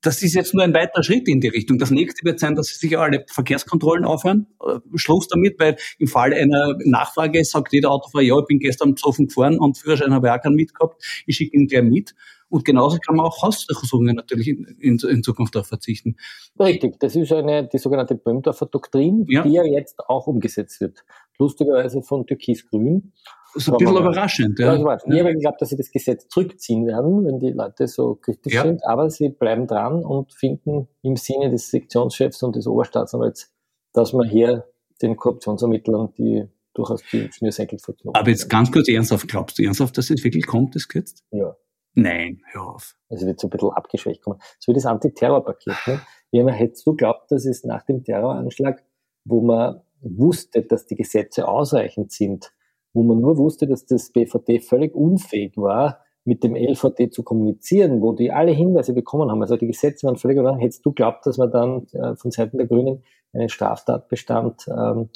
Das 0.01 0.21
ist 0.23 0.33
jetzt 0.33 0.53
nur 0.53 0.63
ein 0.63 0.73
weiterer 0.73 1.03
Schritt 1.03 1.27
in 1.27 1.41
die 1.41 1.47
Richtung. 1.47 1.77
Das 1.77 1.91
nächste 1.91 2.25
wird 2.25 2.39
sein, 2.39 2.55
dass 2.55 2.67
sich 2.67 2.97
alle 2.97 3.23
Verkehrskontrollen 3.27 4.03
aufhören. 4.05 4.47
Äh, 4.65 4.79
Schluss 4.95 5.27
damit, 5.27 5.59
weil 5.59 5.77
im 5.99 6.07
Fall 6.07 6.33
einer 6.33 6.75
Nachfrage 6.85 7.43
sagt 7.45 7.73
jeder 7.73 7.91
Autofahrer, 7.91 8.23
ja, 8.23 8.37
ich 8.39 8.45
bin 8.45 8.59
gestern 8.59 8.95
besoffen 8.95 9.27
gefahren 9.27 9.59
und 9.59 9.77
Führerschein 9.77 10.13
habe 10.13 10.27
ich 10.27 10.33
auch 10.33 10.41
keinen 10.41 10.55
mitgehabt, 10.55 11.03
ich 11.25 11.35
schicke 11.35 11.55
ihn 11.57 11.67
gleich 11.67 11.83
mit. 11.83 12.15
Und 12.49 12.65
genauso 12.65 12.97
kann 12.97 13.15
man 13.15 13.25
auch 13.25 13.41
Hausdurchsuchungen 13.43 14.13
natürlich 14.17 14.49
in, 14.49 14.65
in, 14.79 14.97
in 15.09 15.23
Zukunft 15.23 15.55
darauf 15.55 15.67
verzichten. 15.67 16.17
Richtig, 16.59 16.99
das 16.99 17.15
ist 17.15 17.31
eine, 17.31 17.69
die 17.69 17.77
sogenannte 17.77 18.15
Böhmdorfer 18.15 18.65
Doktrin, 18.65 19.25
Ja. 19.29 19.43
die 19.43 19.53
ja 19.53 19.63
jetzt 19.63 20.01
auch 20.01 20.27
umgesetzt 20.27 20.81
wird. 20.81 21.05
Lustigerweise 21.41 22.01
von 22.03 22.25
Türkis-Grün. 22.27 23.13
Das 23.53 23.63
ist 23.63 23.69
ein 23.69 23.77
bisschen 23.77 23.97
überraschend. 23.97 24.59
Ja. 24.59 24.75
Ich 24.75 24.85
habe 24.85 25.33
geglaubt, 25.33 25.61
dass 25.61 25.69
sie 25.69 25.75
das 25.75 25.91
Gesetz 25.91 26.27
zurückziehen 26.29 26.85
werden, 26.85 27.25
wenn 27.25 27.39
die 27.39 27.51
Leute 27.51 27.87
so 27.87 28.15
kritisch 28.15 28.53
Ja. 28.53 28.63
sind, 28.63 28.85
aber 28.85 29.09
sie 29.09 29.29
bleiben 29.29 29.67
dran 29.67 30.05
und 30.05 30.31
finden 30.33 30.87
im 31.01 31.15
Sinne 31.17 31.49
des 31.49 31.69
Sektionschefs 31.69 32.43
und 32.43 32.55
des 32.55 32.67
Oberstaatsanwalts, 32.67 33.51
dass 33.91 34.13
man 34.13 34.29
hier 34.29 34.65
den 35.01 35.17
Korruptionsermittlern 35.17 36.13
die 36.17 36.45
durchaus 36.73 37.01
die 37.11 37.29
Schnürsenkel 37.31 37.79
verknoten. 37.79 38.17
Aber 38.17 38.29
jetzt 38.29 38.49
ganz 38.49 38.71
kurz 38.71 38.87
ernsthaft, 38.87 39.27
glaubst 39.27 39.59
du 39.59 39.63
ernsthaft, 39.63 39.97
dass 39.97 40.09
es 40.09 40.23
wirklich 40.23 40.45
kommt, 40.45 40.75
das 40.75 40.87
Gesetz? 40.87 41.23
Ja. 41.31 41.55
Nein, 41.93 42.41
hör 42.51 42.75
auf. 42.75 42.95
Also 43.09 43.25
wird 43.25 43.41
so 43.41 43.47
ein 43.47 43.49
bisschen 43.49 43.71
abgeschwächt 43.71 44.21
kommen. 44.21 44.39
So 44.59 44.71
wie 44.71 44.75
das 44.75 44.85
Antiterrorpaket. 44.85 45.75
Ne? 45.87 45.99
Wie 46.31 46.41
man 46.41 46.53
hättest 46.53 46.87
du 46.87 46.95
glaubt, 46.95 47.29
dass 47.31 47.45
es 47.45 47.65
nach 47.65 47.83
dem 47.83 48.03
Terroranschlag, 48.05 48.81
wo 49.25 49.41
man 49.41 49.81
wusste, 50.01 50.63
dass 50.63 50.85
die 50.85 50.95
Gesetze 50.95 51.47
ausreichend 51.47 52.11
sind, 52.11 52.53
wo 52.93 53.03
man 53.03 53.19
nur 53.19 53.37
wusste, 53.37 53.67
dass 53.67 53.85
das 53.85 54.11
BVD 54.11 54.59
völlig 54.59 54.93
unfähig 54.93 55.55
war, 55.55 55.99
mit 56.23 56.43
dem 56.43 56.55
LVD 56.55 57.09
zu 57.09 57.23
kommunizieren, 57.23 58.01
wo 58.01 58.13
die 58.13 58.31
alle 58.31 58.51
Hinweise 58.51 58.93
bekommen 58.93 59.31
haben, 59.31 59.41
also 59.41 59.57
die 59.57 59.67
Gesetze 59.67 60.05
waren 60.05 60.17
völlig, 60.17 60.37
oder? 60.37 60.55
Hättest 60.57 60.85
du 60.85 60.91
glaubt, 60.91 61.25
dass 61.25 61.37
man 61.37 61.51
dann 61.51 61.87
äh, 61.93 62.15
von 62.15 62.29
Seiten 62.29 62.57
der 62.57 62.67
Grünen 62.67 63.03
einen 63.33 63.49
Straftatbestand 63.49 64.67
ähm, 64.67 65.09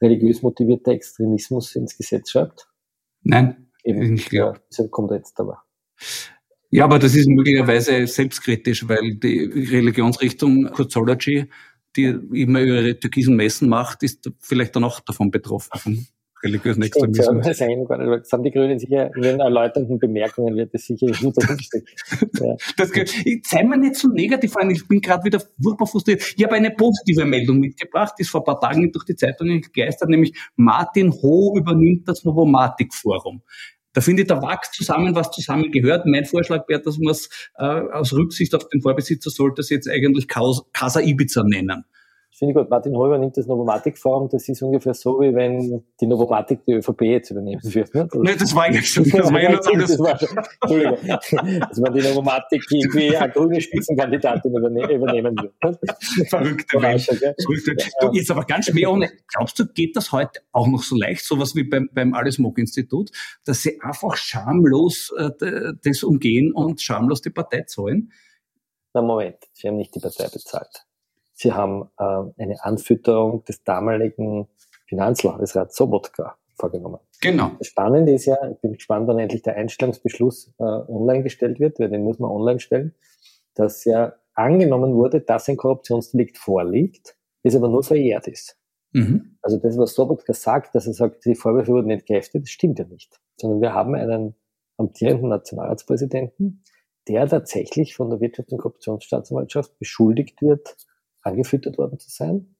religiös 0.00 0.42
motivierter 0.42 0.92
Extremismus 0.92 1.76
ins 1.76 1.96
Gesetz 1.96 2.30
schreibt? 2.30 2.68
Nein, 3.22 3.68
Eben, 3.84 4.14
Ich 4.14 4.28
glaub. 4.28 4.56
ja, 4.56 4.62
das 4.76 4.90
kommt 4.90 5.10
jetzt 5.12 5.38
aber. 5.40 5.62
Ja, 6.70 6.84
aber 6.84 6.98
das 6.98 7.14
ist 7.14 7.26
möglicherweise 7.26 8.06
selbstkritisch, 8.06 8.86
weil 8.88 9.14
die 9.14 9.44
Religionsrichtung 9.44 10.70
Kurzology, 10.72 11.46
die 11.96 12.04
immer 12.06 12.60
ihre 12.60 12.98
türkisen 12.98 13.36
Messen 13.36 13.68
macht, 13.68 14.02
ist 14.02 14.30
vielleicht 14.38 14.76
dann 14.76 14.84
auch 14.84 15.00
davon 15.00 15.30
betroffen, 15.30 15.78
vom 15.78 16.06
religiösen 16.42 16.82
Extremismus. 16.82 17.44
Das, 17.44 17.58
das 17.58 18.32
haben 18.32 18.42
die 18.42 18.50
Grünen 18.50 18.78
sicher 18.78 19.10
in 19.14 19.22
den 19.22 19.40
erläuternden 19.40 19.98
Bemerkungen 19.98 20.56
wird 20.56 20.72
das 20.72 20.84
sicher 20.84 21.06
gut 21.06 21.34
ja. 22.40 22.56
das, 22.76 22.90
Sei 23.42 23.64
mir 23.64 23.78
nicht 23.78 23.96
so 23.96 24.08
negativ 24.08 24.54
ich 24.70 24.86
bin 24.86 25.00
gerade 25.00 25.24
wieder 25.24 25.42
furchtbar 25.60 25.86
frustriert. 25.86 26.22
Ich 26.36 26.44
habe 26.44 26.54
eine 26.54 26.70
positive 26.70 27.24
Meldung 27.24 27.58
mitgebracht, 27.58 28.14
die 28.18 28.22
ist 28.22 28.30
vor 28.30 28.42
ein 28.42 28.44
paar 28.44 28.60
Tagen 28.60 28.92
durch 28.92 29.04
die 29.04 29.16
Zeitungen 29.16 29.60
gegeistert, 29.60 30.08
nämlich 30.08 30.36
Martin 30.56 31.12
Ho 31.12 31.54
übernimmt 31.56 32.06
das 32.08 32.24
Novomatic-Forum. 32.24 33.42
Da 33.98 34.02
finde 34.02 34.22
ich, 34.22 34.28
da 34.28 34.40
wächst 34.40 34.74
zusammen, 34.74 35.16
was 35.16 35.32
zusammen 35.32 35.72
gehört. 35.72 36.06
Mein 36.06 36.24
Vorschlag 36.24 36.68
wäre, 36.68 36.80
dass 36.80 36.98
man 36.98 37.10
es 37.10 37.28
äh, 37.56 37.64
aus 37.64 38.12
Rücksicht 38.12 38.54
auf 38.54 38.68
den 38.68 38.80
Vorbesitzer 38.80 39.28
sollte 39.28 39.60
es 39.60 39.70
jetzt 39.70 39.90
eigentlich 39.90 40.28
Casa 40.28 41.00
Ibiza 41.00 41.42
nennen 41.42 41.84
finde 42.36 42.52
ich 42.52 42.56
gut. 42.56 42.70
Martin 42.70 42.96
Holber 42.96 43.18
nimmt 43.18 43.36
das 43.36 43.46
Novomatic-Forum, 43.46 44.28
das 44.30 44.48
ist 44.48 44.62
ungefähr 44.62 44.94
so, 44.94 45.20
wie 45.20 45.34
wenn 45.34 45.84
die 46.00 46.06
Novomatic 46.06 46.64
die 46.64 46.74
ÖVP 46.74 47.02
jetzt 47.02 47.30
übernehmen 47.30 47.60
würde. 47.62 47.90
Ne? 47.98 48.08
Das, 48.10 48.22
Nein, 48.22 48.36
das 48.38 48.54
war 48.54 48.64
eigentlich 48.64 48.90
schon, 48.90 49.04
das 49.04 49.32
war 49.32 49.42
ja 49.42 49.50
nur 49.50 49.60
das. 49.60 49.90
das 49.90 49.98
war 49.98 50.18
schon, 50.18 50.38
Entschuldigung. 50.62 51.60
Dass 51.68 51.78
man 51.78 51.94
die 51.94 52.00
Novomatic 52.02 52.62
irgendwie 52.70 53.16
eine 53.16 53.32
grüne 53.32 53.60
Spitzenkandidatin 53.60 54.54
überne 54.54 54.92
übernehmen 54.92 55.36
würde. 55.36 55.78
Verrückte 56.28 56.78
Mensch. 56.78 57.06
Verrückte. 57.06 57.76
Du, 58.00 58.12
jetzt 58.12 58.30
aber 58.30 58.44
ganz 58.44 58.66
schwer 58.66 58.92
ohne, 58.92 59.10
glaubst 59.26 59.58
du, 59.58 59.66
geht 59.66 59.96
das 59.96 60.12
heute 60.12 60.40
auch 60.52 60.66
noch 60.66 60.82
so 60.82 60.96
leicht, 60.96 61.24
sowas 61.24 61.54
wie 61.54 61.64
beim, 61.64 61.88
beim 61.92 62.14
Alice 62.14 62.38
Mock 62.38 62.58
Institut, 62.58 63.10
dass 63.44 63.62
sie 63.62 63.80
einfach 63.80 64.16
schamlos 64.16 65.12
äh, 65.18 65.30
das 65.82 66.02
umgehen 66.02 66.52
und 66.52 66.80
schamlos 66.80 67.22
die 67.22 67.30
Partei 67.30 67.62
zahlen? 67.62 68.12
Na 68.94 69.02
Moment, 69.02 69.36
sie 69.52 69.68
haben 69.68 69.76
nicht 69.76 69.94
die 69.94 70.00
Partei 70.00 70.28
bezahlt. 70.28 70.87
Sie 71.38 71.52
haben 71.52 71.88
äh, 71.98 72.42
eine 72.42 72.64
Anfütterung 72.64 73.44
des 73.44 73.62
damaligen 73.62 74.48
Finanzlandesrats 74.88 75.76
Sobotka 75.76 76.36
vorgenommen. 76.56 76.98
Genau. 77.20 77.52
Das 77.58 77.68
Spannende 77.68 78.12
ist 78.12 78.26
ja, 78.26 78.36
ich 78.50 78.58
bin 78.58 78.72
gespannt, 78.72 79.06
wann 79.06 79.20
endlich 79.20 79.42
der 79.42 79.54
Einstellungsbeschluss 79.54 80.52
äh, 80.58 80.64
online 80.64 81.22
gestellt 81.22 81.60
wird, 81.60 81.78
weil 81.78 81.90
den 81.90 82.02
muss 82.02 82.18
man 82.18 82.32
online 82.32 82.58
stellen, 82.58 82.92
dass 83.54 83.84
ja 83.84 84.14
angenommen 84.34 84.94
wurde, 84.94 85.20
dass 85.20 85.48
ein 85.48 85.56
Korruptionsdelikt 85.56 86.38
vorliegt, 86.38 87.16
es 87.44 87.54
aber 87.54 87.68
nur 87.68 87.84
verjährt 87.84 88.26
ist. 88.26 88.58
Mhm. 88.90 89.38
Also 89.40 89.58
das, 89.58 89.78
was 89.78 89.94
Sobotka 89.94 90.32
sagt, 90.32 90.74
dass 90.74 90.88
er 90.88 90.92
sagt, 90.92 91.24
die 91.24 91.36
Vorwürfe 91.36 91.70
wurden 91.70 91.90
entkräftet, 91.90 92.42
das 92.42 92.50
stimmt 92.50 92.80
ja 92.80 92.84
nicht. 92.84 93.20
Sondern 93.36 93.60
wir 93.60 93.74
haben 93.74 93.94
einen 93.94 94.34
amtierenden 94.76 95.28
Nationalratspräsidenten, 95.28 96.64
der 97.06 97.28
tatsächlich 97.28 97.94
von 97.94 98.10
der 98.10 98.18
Wirtschafts- 98.18 98.50
und 98.50 98.58
Korruptionsstaatsanwaltschaft 98.58 99.78
beschuldigt 99.78 100.42
wird, 100.42 100.76
angefüttert 101.28 101.78
worden 101.78 101.98
zu 101.98 102.10
sein. 102.10 102.54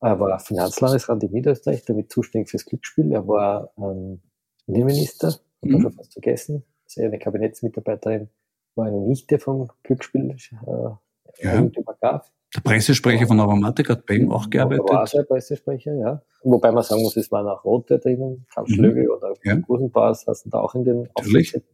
Er 0.00 0.18
war 0.18 0.38
Finanzlandesrat 0.38 1.22
in 1.22 1.32
Niederösterreich, 1.32 1.84
damit 1.84 2.10
zuständig 2.10 2.50
fürs 2.50 2.64
Glücksspiel. 2.64 3.12
Er 3.12 3.28
war 3.28 3.72
ähm, 3.76 4.22
Innenminister, 4.66 5.28
hat 5.28 5.42
mhm. 5.62 5.72
man 5.72 5.82
schon 5.82 5.92
fast 5.92 6.12
vergessen. 6.14 6.64
Seine 6.86 7.18
Kabinettsmitarbeiterin 7.18 8.30
war 8.74 8.86
eine 8.86 9.00
Nichte 9.00 9.38
vom 9.38 9.68
Glücksspiel 9.82 10.30
äh, 10.30 11.44
ja. 11.44 11.70
Graf. 12.00 12.32
Der 12.54 12.60
Pressesprecher 12.62 13.26
von 13.26 13.36
Novomatic 13.36 13.90
hat 13.90 14.06
bei 14.06 14.14
ihm 14.14 14.32
auch 14.32 14.50
gearbeitet. 14.50 14.84
Er 14.88 14.94
war 14.94 15.02
auch 15.04 15.08
der 15.08 15.22
Pressesprecher, 15.22 15.94
ja. 15.94 16.22
Wobei 16.42 16.72
man 16.72 16.82
sagen 16.82 17.02
muss, 17.02 17.16
es 17.16 17.30
waren 17.30 17.46
auch 17.46 17.64
Rote 17.64 17.98
drinnen, 17.98 18.46
Karl 18.52 18.64
mhm. 18.68 19.08
Oder 19.08 19.34
ja. 19.44 19.54
Gusenbauer 19.56 20.14
saßen 20.14 20.50
da 20.50 20.60
auch 20.60 20.74
in 20.74 20.84
den 20.84 21.08
Aufsichtsräten. 21.14 21.68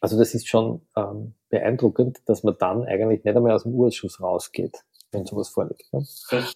Also 0.00 0.18
das 0.18 0.34
ist 0.34 0.46
schon 0.46 0.82
ähm, 0.96 1.34
beeindruckend, 1.48 2.20
dass 2.26 2.44
man 2.44 2.54
dann 2.58 2.84
eigentlich 2.84 3.24
nicht 3.24 3.36
einmal 3.36 3.52
aus 3.52 3.62
dem 3.62 3.72
Urschuss 3.72 4.20
rausgeht 4.20 4.84
wenn 5.14 5.24
sowas 5.24 5.48
vorliegt. 5.48 5.92
Ne? 5.92 6.04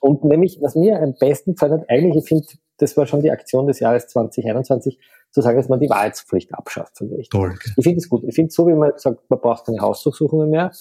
Und 0.01 0.25
nämlich, 0.25 0.59
was 0.61 0.75
mir 0.75 1.01
am 1.01 1.14
besten 1.18 1.55
gefallen 1.55 1.81
hat, 1.81 1.90
eigentlich, 1.90 2.25
ich 2.25 2.29
finde, 2.29 2.47
das 2.79 2.97
war 2.97 3.07
schon 3.07 3.23
die 3.23 3.31
Aktion 3.31 3.66
des 3.66 3.81
Jahres 3.81 4.09
2021, 4.09 4.99
zu 5.31 5.42
sagen, 5.42 5.59
dass 5.59 5.68
man 5.68 5.81
die 5.81 5.90
Wahrheitspflicht 5.90 6.55
abschafft 6.55 6.99
von 6.99 7.11
Gericht. 7.11 7.33
Ich 7.77 7.85
finde 7.85 7.99
es 7.99 8.09
gut. 8.09 8.25
Ich 8.25 8.35
finde 8.35 8.51
so, 8.51 8.66
wie 8.66 8.75
man 8.75 8.92
sagt, 8.97 9.29
man 9.29 9.40
braucht 9.40 9.66
keine 9.66 9.81
Hausdurchsuchungen 9.81 10.51
mehr, 10.51 10.73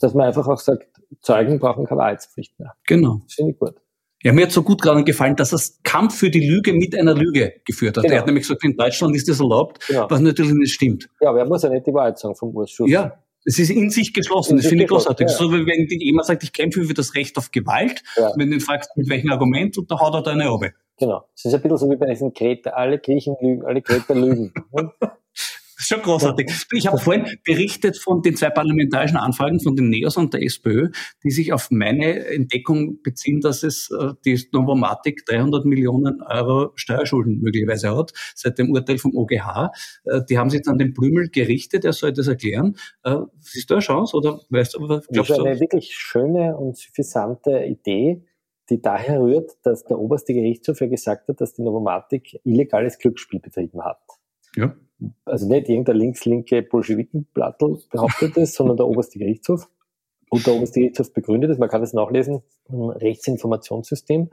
dass 0.00 0.14
man 0.14 0.26
einfach 0.26 0.46
auch 0.48 0.58
sagt, 0.58 0.86
Zeugen 1.22 1.58
brauchen 1.58 1.86
keine 1.86 2.00
Wahrheitspflicht 2.00 2.58
mehr. 2.58 2.74
Genau. 2.86 3.20
Das 3.24 3.34
finde 3.34 3.52
ich 3.52 3.58
gut. 3.58 3.74
Ja, 4.22 4.32
mir 4.32 4.44
hat 4.44 4.52
so 4.52 4.62
gut 4.62 4.82
gerade 4.82 5.02
gefallen, 5.02 5.34
dass 5.34 5.50
das 5.50 5.80
Kampf 5.82 6.16
für 6.16 6.30
die 6.30 6.46
Lüge 6.46 6.74
mit 6.74 6.96
einer 6.96 7.14
Lüge 7.14 7.54
geführt 7.64 7.96
hat. 7.96 8.04
Genau. 8.04 8.14
Er 8.14 8.20
hat 8.20 8.26
nämlich 8.26 8.46
gesagt, 8.46 8.62
in 8.64 8.76
Deutschland 8.76 9.16
ist 9.16 9.28
das 9.28 9.40
erlaubt, 9.40 9.86
genau. 9.86 10.06
was 10.10 10.20
natürlich 10.20 10.52
nicht 10.52 10.74
stimmt. 10.74 11.08
Ja, 11.20 11.30
aber 11.30 11.40
er 11.40 11.46
muss 11.46 11.62
ja 11.62 11.70
nicht 11.70 11.86
die 11.86 11.94
Wahrheit 11.94 12.18
sagen 12.18 12.34
vom 12.34 12.56
Ausschuss. 12.56 12.90
Ja, 12.90 13.18
es 13.44 13.58
ist 13.58 13.70
in 13.70 13.90
sich 13.90 14.12
geschlossen, 14.12 14.56
das 14.56 14.66
finde 14.66 14.84
ich 14.84 14.90
großartig. 14.90 15.28
Ja. 15.28 15.34
So 15.34 15.52
wie 15.52 15.66
wenn 15.66 15.86
jemand 15.88 16.26
sagt, 16.26 16.42
ich 16.42 16.52
kämpfe 16.52 16.84
für 16.84 16.94
das 16.94 17.14
Recht 17.14 17.38
auf 17.38 17.50
Gewalt, 17.50 18.02
ja. 18.16 18.32
wenn 18.36 18.50
du 18.50 18.56
ihn 18.56 18.60
fragst, 18.60 18.96
mit 18.96 19.08
welchem 19.08 19.30
Argument, 19.30 19.78
und 19.78 19.90
da 19.90 19.98
haut 19.98 20.14
er 20.14 20.22
deine 20.22 20.52
Obe. 20.52 20.72
Genau. 20.98 21.24
Es 21.34 21.46
ist 21.46 21.54
ein 21.54 21.62
bisschen 21.62 21.78
so 21.78 21.90
wie 21.90 21.96
bei 21.96 22.06
diesen 22.06 22.34
Kreter, 22.34 22.76
alle 22.76 22.98
Griechen 22.98 23.36
lügen, 23.40 23.64
alle 23.64 23.80
Kreter 23.80 24.14
lügen. 24.14 24.52
Schon 25.82 26.02
großartig. 26.02 26.50
Ich 26.72 26.86
habe 26.86 26.98
vorhin 26.98 27.38
berichtet 27.42 27.96
von 27.96 28.20
den 28.20 28.36
zwei 28.36 28.50
parlamentarischen 28.50 29.16
Anfragen 29.16 29.60
von 29.60 29.76
den 29.76 29.88
NEOS 29.88 30.18
und 30.18 30.34
der 30.34 30.42
SPÖ, 30.42 30.90
die 31.24 31.30
sich 31.30 31.54
auf 31.54 31.70
meine 31.70 32.26
Entdeckung 32.26 33.00
beziehen, 33.02 33.40
dass 33.40 33.62
es 33.62 33.90
äh, 33.90 34.12
die 34.26 34.38
Novomatic 34.52 35.24
300 35.24 35.64
Millionen 35.64 36.20
Euro 36.20 36.72
Steuerschulden 36.74 37.40
möglicherweise 37.40 37.96
hat, 37.96 38.12
seit 38.34 38.58
dem 38.58 38.70
Urteil 38.70 38.98
vom 38.98 39.16
OGH. 39.16 39.70
Äh, 40.04 40.20
die 40.28 40.36
haben 40.36 40.50
sich 40.50 40.60
dann 40.62 40.76
den 40.76 40.92
Blümel 40.92 41.30
gerichtet, 41.30 41.86
er 41.86 41.94
soll 41.94 42.12
das 42.12 42.28
erklären. 42.28 42.76
Äh, 43.02 43.16
siehst 43.38 43.70
du 43.70 43.74
eine 43.74 43.82
Chance 43.82 44.14
oder 44.14 44.40
weißt 44.50 44.74
du, 44.74 44.86
glaubst? 44.86 45.10
Das 45.10 45.30
ist 45.30 45.40
eine 45.40 45.60
wirklich 45.60 45.94
schöne 45.94 46.58
und 46.58 46.76
suffisante 46.76 47.64
Idee 47.64 48.26
die 48.68 48.80
daher 48.80 49.20
rührt, 49.20 49.50
dass 49.64 49.82
der 49.82 49.98
oberste 49.98 50.32
Gerichtshof 50.32 50.80
ja 50.80 50.86
gesagt 50.86 51.26
hat, 51.26 51.40
dass 51.40 51.54
die 51.54 51.62
Novomatic 51.62 52.38
illegales 52.44 52.98
Glücksspiel 52.98 53.40
betrieben 53.40 53.84
hat. 53.84 53.98
Ja 54.54 54.76
also 55.24 55.46
nicht 55.48 55.68
irgendein 55.68 55.96
links-linke 55.96 56.62
Bolschewikenplattel 56.62 57.78
behauptet 57.90 58.36
es, 58.36 58.54
sondern 58.54 58.76
der 58.76 58.86
oberste 58.86 59.18
Gerichtshof. 59.18 59.68
Und 60.28 60.46
der 60.46 60.54
oberste 60.54 60.80
Gerichtshof 60.80 61.12
begründet 61.12 61.50
es, 61.50 61.58
man 61.58 61.68
kann 61.68 61.80
das 61.80 61.92
nachlesen, 61.92 62.42
im 62.68 62.90
Rechtsinformationssystem. 62.90 64.30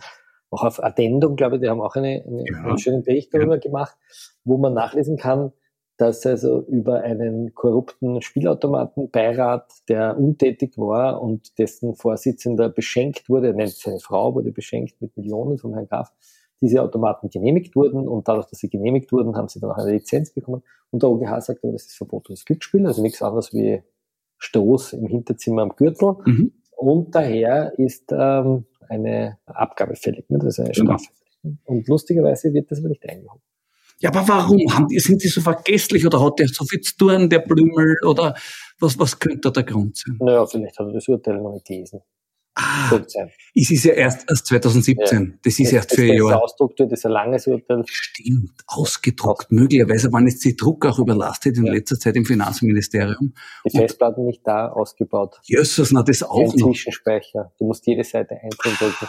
Auch 0.49 0.63
auf 0.63 0.83
Addendum, 0.83 1.35
glaube 1.35 1.55
ich, 1.55 1.61
die 1.61 1.69
haben 1.69 1.81
auch 1.81 1.95
eine, 1.95 2.23
eine, 2.25 2.43
ja. 2.49 2.63
einen 2.63 2.77
schönen 2.77 3.03
Bericht 3.03 3.33
darüber 3.33 3.55
ja. 3.55 3.59
gemacht, 3.59 3.97
wo 4.45 4.57
man 4.57 4.73
nachlesen 4.73 5.17
kann, 5.17 5.51
dass 5.97 6.25
also 6.25 6.61
über 6.61 7.01
einen 7.01 7.53
korrupten 7.55 8.21
Spielautomatenbeirat, 8.21 9.71
der 9.89 10.17
untätig 10.17 10.77
war 10.77 11.21
und 11.21 11.57
dessen 11.57 11.95
Vorsitzender 11.95 12.69
beschenkt 12.69 13.29
wurde, 13.29 13.53
nennt 13.53 13.71
seine 13.71 13.99
Frau, 13.99 14.35
wurde 14.35 14.51
beschenkt 14.51 15.01
mit 15.01 15.17
Millionen 15.17 15.57
von 15.57 15.73
Herrn 15.73 15.87
Graf, 15.87 16.13
diese 16.61 16.81
Automaten 16.81 17.29
genehmigt 17.29 17.75
wurden 17.75 18.07
und 18.07 18.27
dadurch, 18.27 18.47
dass 18.47 18.59
sie 18.59 18.69
genehmigt 18.69 19.11
wurden, 19.11 19.35
haben 19.35 19.47
sie 19.47 19.59
dann 19.59 19.71
auch 19.71 19.77
eine 19.77 19.91
Lizenz 19.91 20.31
bekommen. 20.31 20.63
Und 20.89 21.03
der 21.03 21.09
OGH 21.09 21.41
sagt 21.41 21.63
das 21.63 21.85
ist 21.85 21.97
verbotenes 21.97 22.45
Glücksspiel, 22.45 22.85
also 22.85 23.01
nichts 23.01 23.21
anderes 23.21 23.53
wie 23.53 23.83
Stoß 24.39 24.93
im 24.93 25.07
Hinterzimmer 25.07 25.63
am 25.63 25.75
Gürtel. 25.75 26.15
Mhm. 26.25 26.53
Und 26.75 27.13
daher 27.13 27.77
ist 27.77 28.11
ähm, 28.11 28.65
eine 28.87 29.37
Abgabe 29.45 29.95
fällig, 29.95 30.29
ne? 30.29 30.39
das 30.39 30.57
ist 30.57 30.59
eine 30.59 30.71
genau. 30.71 30.97
Strafe. 30.97 31.13
Mhm. 31.43 31.59
Und 31.65 31.87
lustigerweise 31.87 32.53
wird 32.53 32.71
das 32.71 32.79
aber 32.79 32.89
nicht 32.89 33.07
eingehoben. 33.07 33.41
Ja, 33.99 34.11
aber 34.11 34.27
warum? 34.27 34.87
Die, 34.87 34.99
sind 34.99 35.23
die 35.23 35.27
so 35.27 35.41
vergesslich 35.41 36.05
oder 36.05 36.23
hat 36.23 36.37
der 36.37 36.47
so 36.47 36.65
viel 36.65 36.81
zu 36.81 36.95
tun, 36.97 37.29
der 37.29 37.39
Blümel? 37.39 37.95
Oder 38.05 38.35
was, 38.79 38.99
was 38.99 39.17
könnte 39.17 39.39
da 39.41 39.49
der 39.49 39.63
Grund 39.63 39.97
sein? 39.97 40.17
Naja, 40.19 40.45
vielleicht 40.45 40.77
hat 40.77 40.87
er 40.87 40.93
das 40.93 41.07
Urteil 41.07 41.41
noch 41.41 41.53
nicht 41.53 41.65
gelesen. 41.65 42.01
Ah, 42.59 42.99
es 43.53 43.69
ist 43.69 43.83
ja 43.83 43.93
erst, 43.93 44.25
erst 44.27 44.47
2017. 44.47 45.23
Ja. 45.23 45.37
Das 45.43 45.59
ist 45.59 45.71
erst 45.71 45.93
für 45.93 46.01
ein 46.01 46.17
Jahr. 46.17 46.41
Ausdruckt 46.41 46.79
wird, 46.79 46.91
ist 46.91 47.05
ein 47.05 47.11
langes 47.11 47.45
Urteil. 47.45 47.83
Stimmt, 47.85 48.63
ausgedruckt. 48.65 49.51
Möglicherweise 49.51 50.11
waren 50.11 50.25
jetzt 50.25 50.43
die 50.43 50.55
Druck 50.55 50.85
auch 50.87 50.97
überlastet 50.97 51.55
in 51.57 51.65
ja. 51.65 51.73
letzter 51.73 51.99
Zeit 51.99 52.15
im 52.15 52.25
Finanzministerium. 52.25 53.33
Die 53.63 53.77
Festplatten 53.77 54.25
nicht 54.25 54.41
da 54.43 54.69
ausgebaut. 54.69 55.39
Jesus, 55.43 55.91
na 55.91 56.01
das 56.01 56.23
auch 56.23 56.39
Ein 56.39 56.59
noch. 56.59 56.69
Zwischenspeicher. 56.69 57.51
Du 57.59 57.65
musst 57.65 57.85
jede 57.85 58.03
Seite 58.03 58.35
einzeln 58.41 58.75
drücken. 58.79 59.07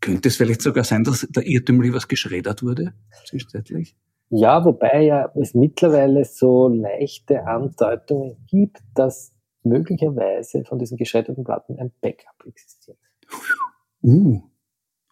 Könnte 0.00 0.28
es 0.28 0.36
vielleicht 0.36 0.60
sogar 0.60 0.84
sein, 0.84 1.04
dass 1.04 1.26
da 1.30 1.40
irrtümlich 1.40 1.94
was 1.94 2.06
geschreddert 2.06 2.62
wurde, 2.62 2.92
zwischenzeitlich? 3.26 3.96
Ja, 4.28 4.64
wobei 4.64 5.02
ja 5.02 5.32
es 5.40 5.54
mittlerweile 5.54 6.24
so 6.24 6.68
leichte 6.68 7.46
Andeutungen 7.46 8.36
gibt, 8.46 8.82
dass 8.94 9.33
möglicherweise 9.64 10.64
von 10.64 10.78
diesen 10.78 10.96
gescheiterten 10.96 11.44
Platten 11.44 11.78
ein 11.78 11.92
Backup 12.00 12.46
existiert. 12.46 12.98
Uh, 14.02 14.42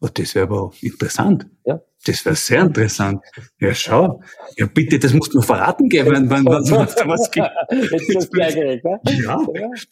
oh, 0.01 0.09
das 0.13 0.35
wäre 0.35 0.47
aber 0.47 0.73
interessant. 0.81 1.47
Ja. 1.65 1.81
Das 2.05 2.25
wäre 2.25 2.35
sehr 2.35 2.63
interessant. 2.63 3.23
Ja, 3.61 3.73
schau. 3.75 4.21
Ja, 4.57 4.67
bitte, 4.67 4.99
das 4.99 5.15
musst 5.15 5.33
du 5.33 5.39
mir 5.39 5.45
verraten 5.45 5.89
geben, 5.89 6.11
wenn, 6.11 6.31
wenn, 6.31 6.45
wenn 6.45 6.77
was, 6.77 6.97
was 7.07 7.31
gibt. 7.31 7.49
Jetzt 7.71 8.11
ist 8.11 8.33
gleich 8.33 8.57
geregt, 8.57 8.85
ne? 8.85 9.01
Ja, 9.25 9.39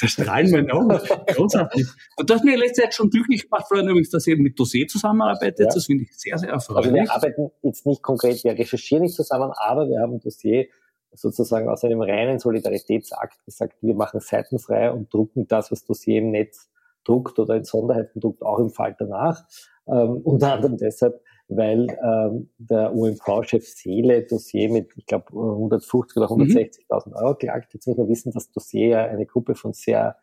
da 0.01 0.09
strahlen 0.09 0.51
meine 0.51 0.73
Augen. 0.73 0.99
Großartig. 1.29 1.87
Und 2.17 2.29
du 2.29 2.35
hast 2.35 2.45
mir 2.45 2.59
letzte 2.59 2.83
Zeit 2.83 2.95
schon 2.95 3.11
glücklich 3.11 3.45
gemacht, 3.45 3.67
Florian, 3.69 3.89
übrigens, 3.89 4.11
dass 4.11 4.27
ihr 4.27 4.37
mit 4.37 4.59
Dossier 4.59 4.89
zusammenarbeitet. 4.89 5.61
Ja. 5.61 5.67
Das 5.73 5.87
finde 5.87 6.03
ich 6.03 6.19
sehr, 6.19 6.37
sehr 6.37 6.51
erfreulich. 6.51 6.87
Also 6.87 6.95
wir 6.95 7.13
arbeiten 7.13 7.51
jetzt 7.63 7.87
nicht 7.87 8.03
konkret, 8.03 8.43
wir 8.43 8.59
recherchieren 8.59 9.05
nicht 9.05 9.15
zusammen, 9.15 9.53
aber 9.55 9.89
wir 9.89 10.01
haben 10.01 10.15
ein 10.15 10.21
Dossier 10.21 10.67
sozusagen 11.13 11.69
aus 11.69 11.85
einem 11.85 12.03
reinen 12.03 12.39
Solidaritätsakt 12.39 13.45
gesagt, 13.45 13.77
wir 13.83 13.95
machen 13.95 14.21
seitenfrei 14.21 14.91
und 14.93 15.13
drucken 15.13 15.47
das, 15.49 15.71
was 15.71 15.85
Dossier 15.85 16.19
im 16.19 16.31
Netz 16.31 16.71
druckt 17.05 17.39
oder 17.39 17.57
in 17.57 17.65
Sonderheiten 17.65 18.21
druckt, 18.21 18.43
auch 18.43 18.59
im 18.59 18.71
Falter 18.71 19.07
nach. 19.07 19.45
Ähm, 19.87 20.19
unter 20.23 20.55
anderem 20.55 20.77
deshalb, 20.77 21.21
weil 21.49 21.87
ähm, 22.03 22.51
der 22.59 22.95
UMV-Chef 22.95 23.67
Seele 23.67 24.23
Dossier 24.23 24.71
mit, 24.71 24.91
ich 24.97 25.07
glaube, 25.07 25.27
150 25.31 26.17
oder 26.17 26.27
160.000 26.27 27.09
mhm. 27.09 27.15
Euro 27.15 27.35
klagt. 27.35 27.75
Jetzt 27.75 27.87
muss 27.87 27.97
man 27.97 28.09
wissen, 28.09 28.33
dass 28.33 28.53
Dossier 28.53 28.89
ja 28.89 29.05
eine 29.05 29.27
Gruppe 29.27 29.55
von 29.55 29.73
sehr 29.73 30.17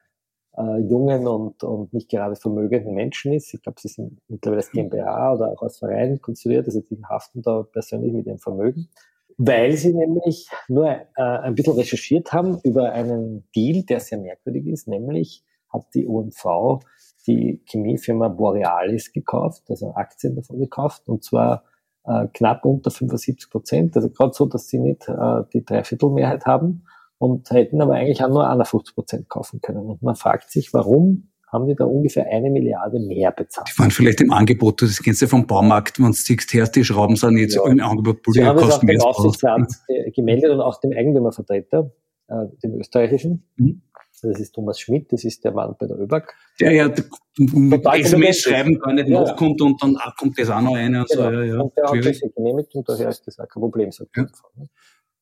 äh, 0.58 0.80
jungen 0.80 1.28
und, 1.28 1.64
und 1.64 1.94
nicht 1.94 2.10
gerade 2.10 2.36
vermögenden 2.36 2.94
Menschen 2.94 3.34
ist. 3.34 3.54
Ich 3.54 3.62
glaube, 3.62 3.80
sie 3.82 3.90
sind 3.90 4.22
mittlerweile 4.28 4.62
als 4.62 4.72
GmbH 4.72 5.34
oder 5.34 5.52
auch 5.52 5.62
als 5.62 5.80
Verein 5.80 6.22
konstruiert, 6.22 6.66
also 6.66 6.82
die 6.82 7.04
haften 7.04 7.42
da 7.42 7.64
persönlich 7.64 8.14
mit 8.14 8.26
ihrem 8.26 8.40
Vermögen. 8.40 8.90
Weil 9.38 9.78
sie 9.78 9.94
nämlich 9.94 10.50
nur 10.68 10.90
äh, 10.90 11.06
ein 11.16 11.56
bisschen 11.56 11.74
recherchiert 11.74 12.34
haben 12.34 12.60
über 12.64 12.92
einen 12.92 13.48
Deal, 13.56 13.84
der 13.84 14.00
sehr 14.00 14.18
merkwürdig 14.18 14.66
ist, 14.66 14.88
nämlich 14.88 15.44
hat 15.70 15.86
die 15.94 16.08
UMV 16.08 16.80
die 17.28 17.62
Chemiefirma 17.66 18.30
Borealis 18.30 19.12
gekauft, 19.12 19.64
also 19.70 19.94
Aktien 19.94 20.36
davon 20.36 20.60
gekauft, 20.60 21.08
und 21.08 21.24
zwar 21.24 21.66
äh, 22.06 22.28
knapp 22.34 22.66
unter 22.66 22.90
75 22.90 23.50
Prozent, 23.50 23.96
also 23.96 24.10
gerade 24.10 24.34
so, 24.34 24.46
dass 24.46 24.70
sie 24.70 24.80
nicht 24.80 25.08
äh, 25.10 25.44
die 25.54 25.64
Dreiviertelmehrheit 25.64 26.46
haben. 26.46 26.86
Und 27.20 27.50
hätten 27.50 27.82
aber 27.82 27.96
eigentlich 27.96 28.24
auch 28.24 28.30
nur 28.30 28.48
51 28.48 28.94
Prozent 28.94 29.28
kaufen 29.28 29.60
können. 29.60 29.88
Und 29.88 30.04
man 30.04 30.16
fragt 30.16 30.52
sich, 30.52 30.72
warum 30.72 31.30
haben 31.48 31.68
die 31.68 31.76
da 31.76 31.86
ungefähr 31.86 32.28
eine 32.28 32.50
Milliarde 32.50 33.00
mehr 33.00 33.32
bezahlt. 33.32 33.70
Die 33.74 33.80
waren 33.80 33.92
vielleicht 33.92 34.22
im 34.22 34.32
Angebot, 34.32 34.82
das 34.82 35.02
kennst 35.02 35.22
du 35.22 35.28
vom 35.28 35.48
Baumarkt, 35.48 36.00
wenn 36.00 36.08
du 36.08 36.12
siehst, 36.14 36.54
her, 36.54 36.68
die 36.68 36.84
Schrauben 36.84 37.16
sind 37.16 37.38
jetzt 37.38 37.56
ja. 37.56 37.66
im 37.66 37.80
Angebot, 37.80 38.20
Sie 38.28 38.44
haben 38.44 38.58
es 38.60 38.72
auch 38.72 38.80
dem 38.80 39.02
Aufsichtsrat 39.02 39.68
gemeldet 40.14 40.52
und 40.52 40.62
auch 40.62 40.80
dem 40.82 40.92
Eigentümervertreter, 40.92 41.92
äh, 42.28 42.46
dem 42.64 42.80
österreichischen. 42.80 43.44
Mhm. 43.56 43.82
Das 44.22 44.40
ist 44.40 44.54
Thomas 44.54 44.80
Schmidt, 44.80 45.14
das 45.14 45.24
ist 45.24 45.44
der 45.44 45.52
Mann 45.52 45.76
bei 45.78 45.86
der 45.86 46.00
ÖBAG. 46.00 46.34
Der 46.60 46.72
ja 46.72 46.92
mit 47.38 47.86
SMS 47.86 48.40
schreiben 48.40 48.80
gar 48.80 48.92
nicht 48.94 49.10
ja, 49.10 49.22
nachkommt 49.22 49.62
und 49.62 49.82
dann 49.82 49.96
kommt 50.18 50.40
das 50.40 50.50
auch 50.50 50.62
noch 50.62 50.76
eine 50.76 51.02
und 51.02 51.10
genau. 51.10 51.24
so. 51.24 51.32
Ja, 51.32 51.44
ja. 51.44 51.62
Und 51.62 51.78
der 51.78 51.84
hat 51.86 52.04
das 52.04 52.22
genehmigt 52.36 52.74
und 52.74 52.90
daher 52.90 53.10
ist 53.10 53.28
das 53.28 53.40
auch 53.40 53.48
kein 53.48 53.62
Problem, 53.62 53.92
sagt 53.92 54.18
ja. 54.18 54.26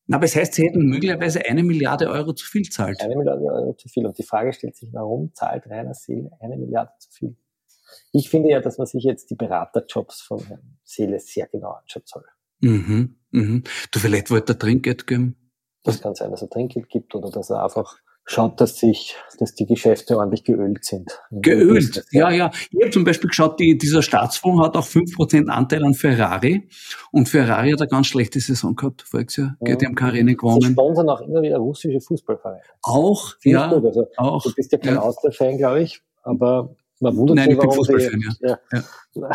Na, 0.08 0.18
aber 0.18 0.26
es 0.26 0.36
heißt, 0.36 0.54
sie 0.54 0.68
hätten 0.68 0.86
möglicherweise 0.86 1.44
eine 1.46 1.64
Milliarde 1.64 2.10
Euro 2.10 2.34
zu 2.34 2.46
viel 2.46 2.64
zahlt. 2.70 3.02
Eine 3.02 3.16
Milliarde 3.16 3.44
Euro 3.44 3.74
zu 3.74 3.90
viel. 3.90 4.06
Und 4.06 4.18
die 4.18 4.24
Frage 4.24 4.54
stellt 4.54 4.76
sich, 4.76 4.90
warum 4.94 5.34
zahlt 5.34 5.68
Rainer 5.68 5.96
Seele 5.96 6.30
eine 6.40 6.58
Milliarde 6.58 6.92
zu 7.00 7.10
viel? 7.12 7.36
Ich 8.12 8.30
finde 8.30 8.50
ja, 8.50 8.62
dass 8.62 8.78
man 8.78 8.88
sich 8.88 9.04
jetzt 9.04 9.30
die 9.30 9.36
Beraterjobs 9.36 10.22
von 10.22 10.40
Herrn 10.46 10.78
Seele 10.84 11.20
sehr 11.20 11.48
genau 11.48 11.72
anschauen 11.72 12.04
soll. 12.06 12.26
Mhm, 12.62 13.16
mhm. 13.32 13.64
Du, 13.92 14.00
vielleicht 14.00 14.30
wollte 14.30 14.54
er 14.54 14.60
Trinkgeld 14.60 15.08
geben? 15.08 15.52
Das 15.84 16.02
kann 16.02 16.16
sein, 16.16 16.32
dass 16.32 16.42
er 16.42 16.50
Trinkgeld 16.50 16.90
gibt 16.90 17.14
oder 17.16 17.30
dass 17.30 17.50
er 17.50 17.64
einfach 17.64 17.98
schaut, 18.26 18.60
dass 18.60 18.80
sich, 18.80 19.16
dass 19.38 19.54
die 19.54 19.66
Geschäfte 19.66 20.18
ordentlich 20.18 20.44
geölt 20.44 20.84
sind. 20.84 21.20
Geölt, 21.32 22.04
ja, 22.12 22.32
ja. 22.32 22.52
Ich 22.72 22.82
habe 22.82 22.92
zum 22.92 23.04
Beispiel 23.04 23.30
geschaut, 23.30 23.60
die, 23.60 23.78
dieser 23.78 24.02
Staatsfonds 24.02 24.64
hat 24.64 24.76
auch 24.76 24.84
fünf 24.84 25.16
Prozent 25.16 25.50
Anteil 25.50 25.86
an 25.86 25.94
Ferrari 25.94 26.68
und 27.12 27.30
Ferrari 27.30 27.72
hat 27.72 27.82
eine 27.82 27.88
ganz 27.88 28.08
schlechte 28.08 28.40
Saison 28.40 28.76
gehabt 28.76 29.04
voriges 29.04 29.38
Jahr. 29.38 29.56
Ja. 29.62 29.76
Die 29.76 29.86
haben 29.86 29.96
keine 29.96 30.14
Rennen 30.14 30.36
gewonnen. 30.36 30.62
Sie 30.62 30.72
sponsern 30.72 31.10
auch 31.10 31.22
immer 31.22 31.42
wieder 31.42 31.58
russische 31.58 32.02
Fußballvereine. 32.02 32.62
Auch, 32.82 33.36
ja. 33.44 33.72
Gut. 33.72 33.86
Also, 33.86 34.08
auch. 34.18 34.44
Du 34.44 34.54
bist 34.56 34.72
ja 34.72 34.80
kein 34.80 34.96
ja. 34.96 35.02
Austria-Fan, 35.02 35.58
glaube 35.58 35.84
ich, 35.84 36.02
aber 36.24 36.76
man 37.00 37.16
wundert 37.18 37.36
Nein, 37.36 37.50
sich, 37.50 37.58
warum 37.58 37.86
die, 37.86 38.48
ja. 38.48 38.58
Ja. 38.74 38.90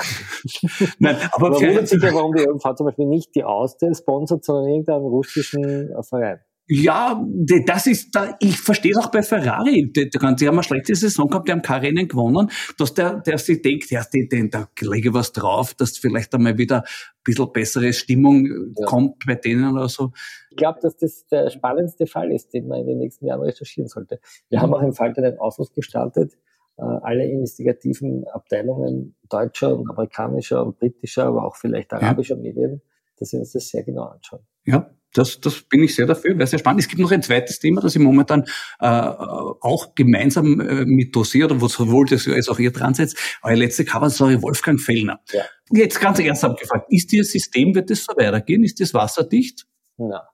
Nein, 0.99 1.17
aber 1.31 1.51
man 1.51 1.61
wundert 1.61 1.89
sich 1.89 2.03
ja, 2.03 2.13
warum 2.13 2.35
die 2.35 2.43
ÖMV 2.43 2.75
zum 2.75 2.87
Beispiel 2.87 3.07
nicht 3.07 3.35
die 3.37 3.45
Austria 3.45 3.95
sponsert, 3.95 4.45
sondern 4.45 4.69
irgendeinen 4.69 5.05
russischen 5.05 5.91
Verein. 6.03 6.41
Ja, 6.73 7.21
das 7.67 7.89
ist, 7.89 8.15
da, 8.15 8.37
ich 8.39 8.57
verstehe 8.57 8.93
es 8.93 8.97
auch 8.97 9.11
bei 9.11 9.23
Ferrari. 9.23 9.91
Die, 9.91 10.09
die, 10.09 10.19
haben 10.21 10.37
eine 10.39 10.63
schlechte 10.63 10.95
Saison 10.95 11.29
gehabt, 11.29 11.49
die 11.49 11.53
haben 11.53 11.63
kein 11.63 11.81
Rennen 11.81 12.07
gewonnen, 12.07 12.49
dass 12.79 12.95
der, 12.95 13.19
der 13.23 13.39
sich 13.39 13.61
denkt, 13.61 13.91
ja, 13.91 14.05
die, 14.05 14.29
die, 14.29 14.49
da 14.49 14.69
lege 14.81 15.13
was 15.13 15.33
drauf, 15.33 15.75
dass 15.75 15.99
vielleicht 15.99 16.33
einmal 16.33 16.59
wieder 16.59 16.85
ein 16.85 16.85
bisschen 17.25 17.53
bessere 17.53 17.93
Stimmung 17.93 18.47
ja. 18.79 18.87
kommt 18.87 19.27
bei 19.27 19.35
denen 19.35 19.73
oder 19.73 19.89
so. 19.89 20.13
Ich 20.51 20.59
glaube, 20.59 20.79
dass 20.81 20.97
das 20.97 21.27
der 21.27 21.51
spannendste 21.51 22.07
Fall 22.07 22.31
ist, 22.31 22.55
den 22.55 22.69
man 22.69 22.83
in 22.83 22.87
den 22.87 22.99
nächsten 22.99 23.27
Jahren 23.27 23.43
recherchieren 23.43 23.89
sollte. 23.89 24.21
Wir 24.49 24.61
mhm. 24.61 24.63
haben 24.63 24.75
auch 24.75 24.83
im 24.83 24.93
Falter 24.93 25.25
einen 25.25 25.41
Aufruf 25.41 25.73
gestartet, 25.73 26.39
äh, 26.77 26.83
alle 26.83 27.25
investigativen 27.29 28.29
Abteilungen 28.29 29.17
deutscher 29.29 29.77
und 29.77 29.91
amerikanischer 29.91 30.65
und 30.65 30.79
britischer, 30.79 31.25
aber 31.25 31.47
auch 31.47 31.57
vielleicht 31.57 31.93
arabischer 31.93 32.37
ja. 32.37 32.43
Medien, 32.43 32.81
dass 33.19 33.33
wir 33.33 33.41
uns 33.41 33.51
das 33.51 33.67
sehr 33.67 33.83
genau 33.83 34.05
anschauen. 34.05 34.47
Ja, 34.71 34.91
das, 35.13 35.41
das 35.41 35.63
bin 35.63 35.83
ich 35.83 35.97
sehr 35.97 36.07
dafür, 36.07 36.39
wäre 36.39 36.47
sehr 36.47 36.59
spannend. 36.59 36.81
Es 36.81 36.89
gibt 36.89 37.01
noch 37.01 37.11
ein 37.11 37.23
zweites 37.23 37.59
Thema, 37.59 37.81
das 37.81 37.97
ich 37.97 38.01
momentan 38.01 38.45
äh, 38.79 38.87
auch 38.87 39.95
gemeinsam 39.95 40.61
äh, 40.61 40.85
mit 40.85 41.15
dosiert, 41.17 41.61
wo 41.61 41.67
sowohl 41.67 42.07
das 42.07 42.29
als 42.29 42.49
auch 42.49 42.59
ihr 42.59 42.71
dran 42.71 42.95
seid. 42.95 43.15
Eure 43.43 43.57
letzte 43.57 43.85
Coverstory 43.85 44.41
Wolfgang 44.43 44.81
Fellner. 44.81 45.21
Ja. 45.33 45.43
Jetzt 45.73 46.01
ganz 46.01 46.21
ernsthaft 46.21 46.61
gefragt, 46.61 46.87
ist 46.91 47.13
Ihr 47.13 47.25
System, 47.25 47.75
wird 47.75 47.91
das 47.91 48.05
so 48.05 48.17
weitergehen? 48.17 48.63
Ist 48.63 48.81
das 48.81 48.95
wasserdicht? 48.95 49.67
Na, 49.97 50.29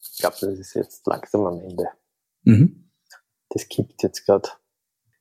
ich 0.00 0.18
glaube, 0.18 0.36
das 0.40 0.58
ist 0.58 0.74
jetzt 0.74 1.06
langsam 1.06 1.46
am 1.46 1.60
Ende. 1.60 1.84
Mhm. 2.42 2.90
Das 3.48 3.68
kippt 3.68 4.02
jetzt 4.02 4.24
gerade. 4.26 4.48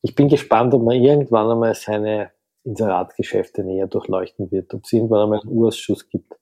Ich 0.02 0.16
bin 0.16 0.30
gespannt, 0.30 0.74
ob 0.74 0.84
man 0.84 0.96
irgendwann 0.96 1.50
einmal 1.50 1.74
seine 1.74 2.32
Inseratgeschäfte 2.64 3.64
näher 3.64 3.88
durchleuchten 3.88 4.52
wird, 4.52 4.74
ob 4.74 4.84
es 4.86 4.94
irgendwann 4.94 5.24
einmal 5.24 5.40
einen 5.40 5.50
Urausschuss 5.50 6.10
gibt, 6.10 6.34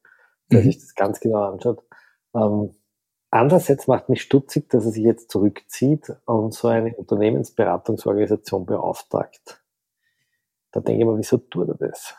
der 0.52 0.62
mhm. 0.62 0.66
sich 0.66 0.80
das 0.80 0.96
ganz 0.96 1.20
genau 1.20 1.44
anschaut. 1.44 1.87
Ähm, 2.38 2.76
andererseits 3.32 3.88
macht 3.88 4.10
mich 4.10 4.22
stutzig, 4.22 4.70
dass 4.70 4.86
er 4.86 4.92
sich 4.92 5.04
jetzt 5.04 5.32
zurückzieht 5.32 6.14
und 6.26 6.54
so 6.54 6.68
eine 6.68 6.94
Unternehmensberatungsorganisation 6.96 8.66
beauftragt. 8.66 9.62
Da 10.72 10.82
denke 10.82 11.02
ich 11.02 11.08
mir, 11.08 11.18
wieso 11.18 11.38
tut 11.38 11.70
er 11.70 11.76
das? 11.76 12.16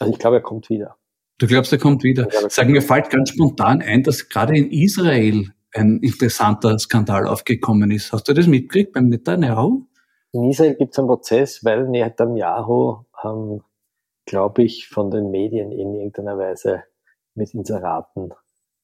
Also 0.00 0.12
ich 0.12 0.18
glaube, 0.18 0.36
er 0.36 0.42
kommt 0.42 0.68
wieder. 0.68 0.96
Du 1.38 1.46
glaubst, 1.46 1.72
er 1.72 1.78
kommt 1.78 2.02
wieder? 2.02 2.28
Sagen 2.48 2.72
mir 2.72 2.82
fällt 2.82 3.10
ganz 3.10 3.30
spontan 3.30 3.82
ein, 3.82 4.02
dass 4.02 4.28
gerade 4.28 4.56
in 4.56 4.70
Israel 4.70 5.52
ein 5.74 5.98
interessanter 6.00 6.78
Skandal 6.78 7.26
aufgekommen 7.26 7.90
ist. 7.90 8.12
Hast 8.12 8.28
du 8.28 8.32
das 8.32 8.46
mitgekriegt 8.46 8.94
beim 8.94 9.08
Netanyahu? 9.08 9.86
In 10.32 10.50
Israel 10.50 10.74
gibt 10.74 10.92
es 10.92 10.98
einen 10.98 11.08
Prozess, 11.08 11.64
weil 11.64 11.88
Netanyahu, 11.88 13.04
ähm, 13.22 13.62
glaube 14.24 14.62
ich, 14.64 14.88
von 14.88 15.10
den 15.10 15.30
Medien 15.30 15.72
in 15.72 15.94
irgendeiner 15.94 16.38
Weise 16.38 16.84
mit 17.34 17.52
Inseraten 17.52 18.32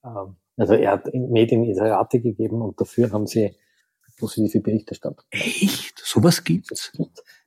ähm, 0.05 0.35
also 0.57 0.73
er 0.73 0.91
hat 0.91 1.13
Medien 1.13 1.63
Inserate 1.63 2.19
gegeben 2.19 2.61
und 2.61 2.79
dafür 2.79 3.11
haben 3.11 3.27
sie 3.27 3.55
positive 4.17 4.61
Berichterstattung. 4.61 5.25
Echt? 5.31 5.99
Sowas 6.03 6.43
gibt's? 6.43 6.91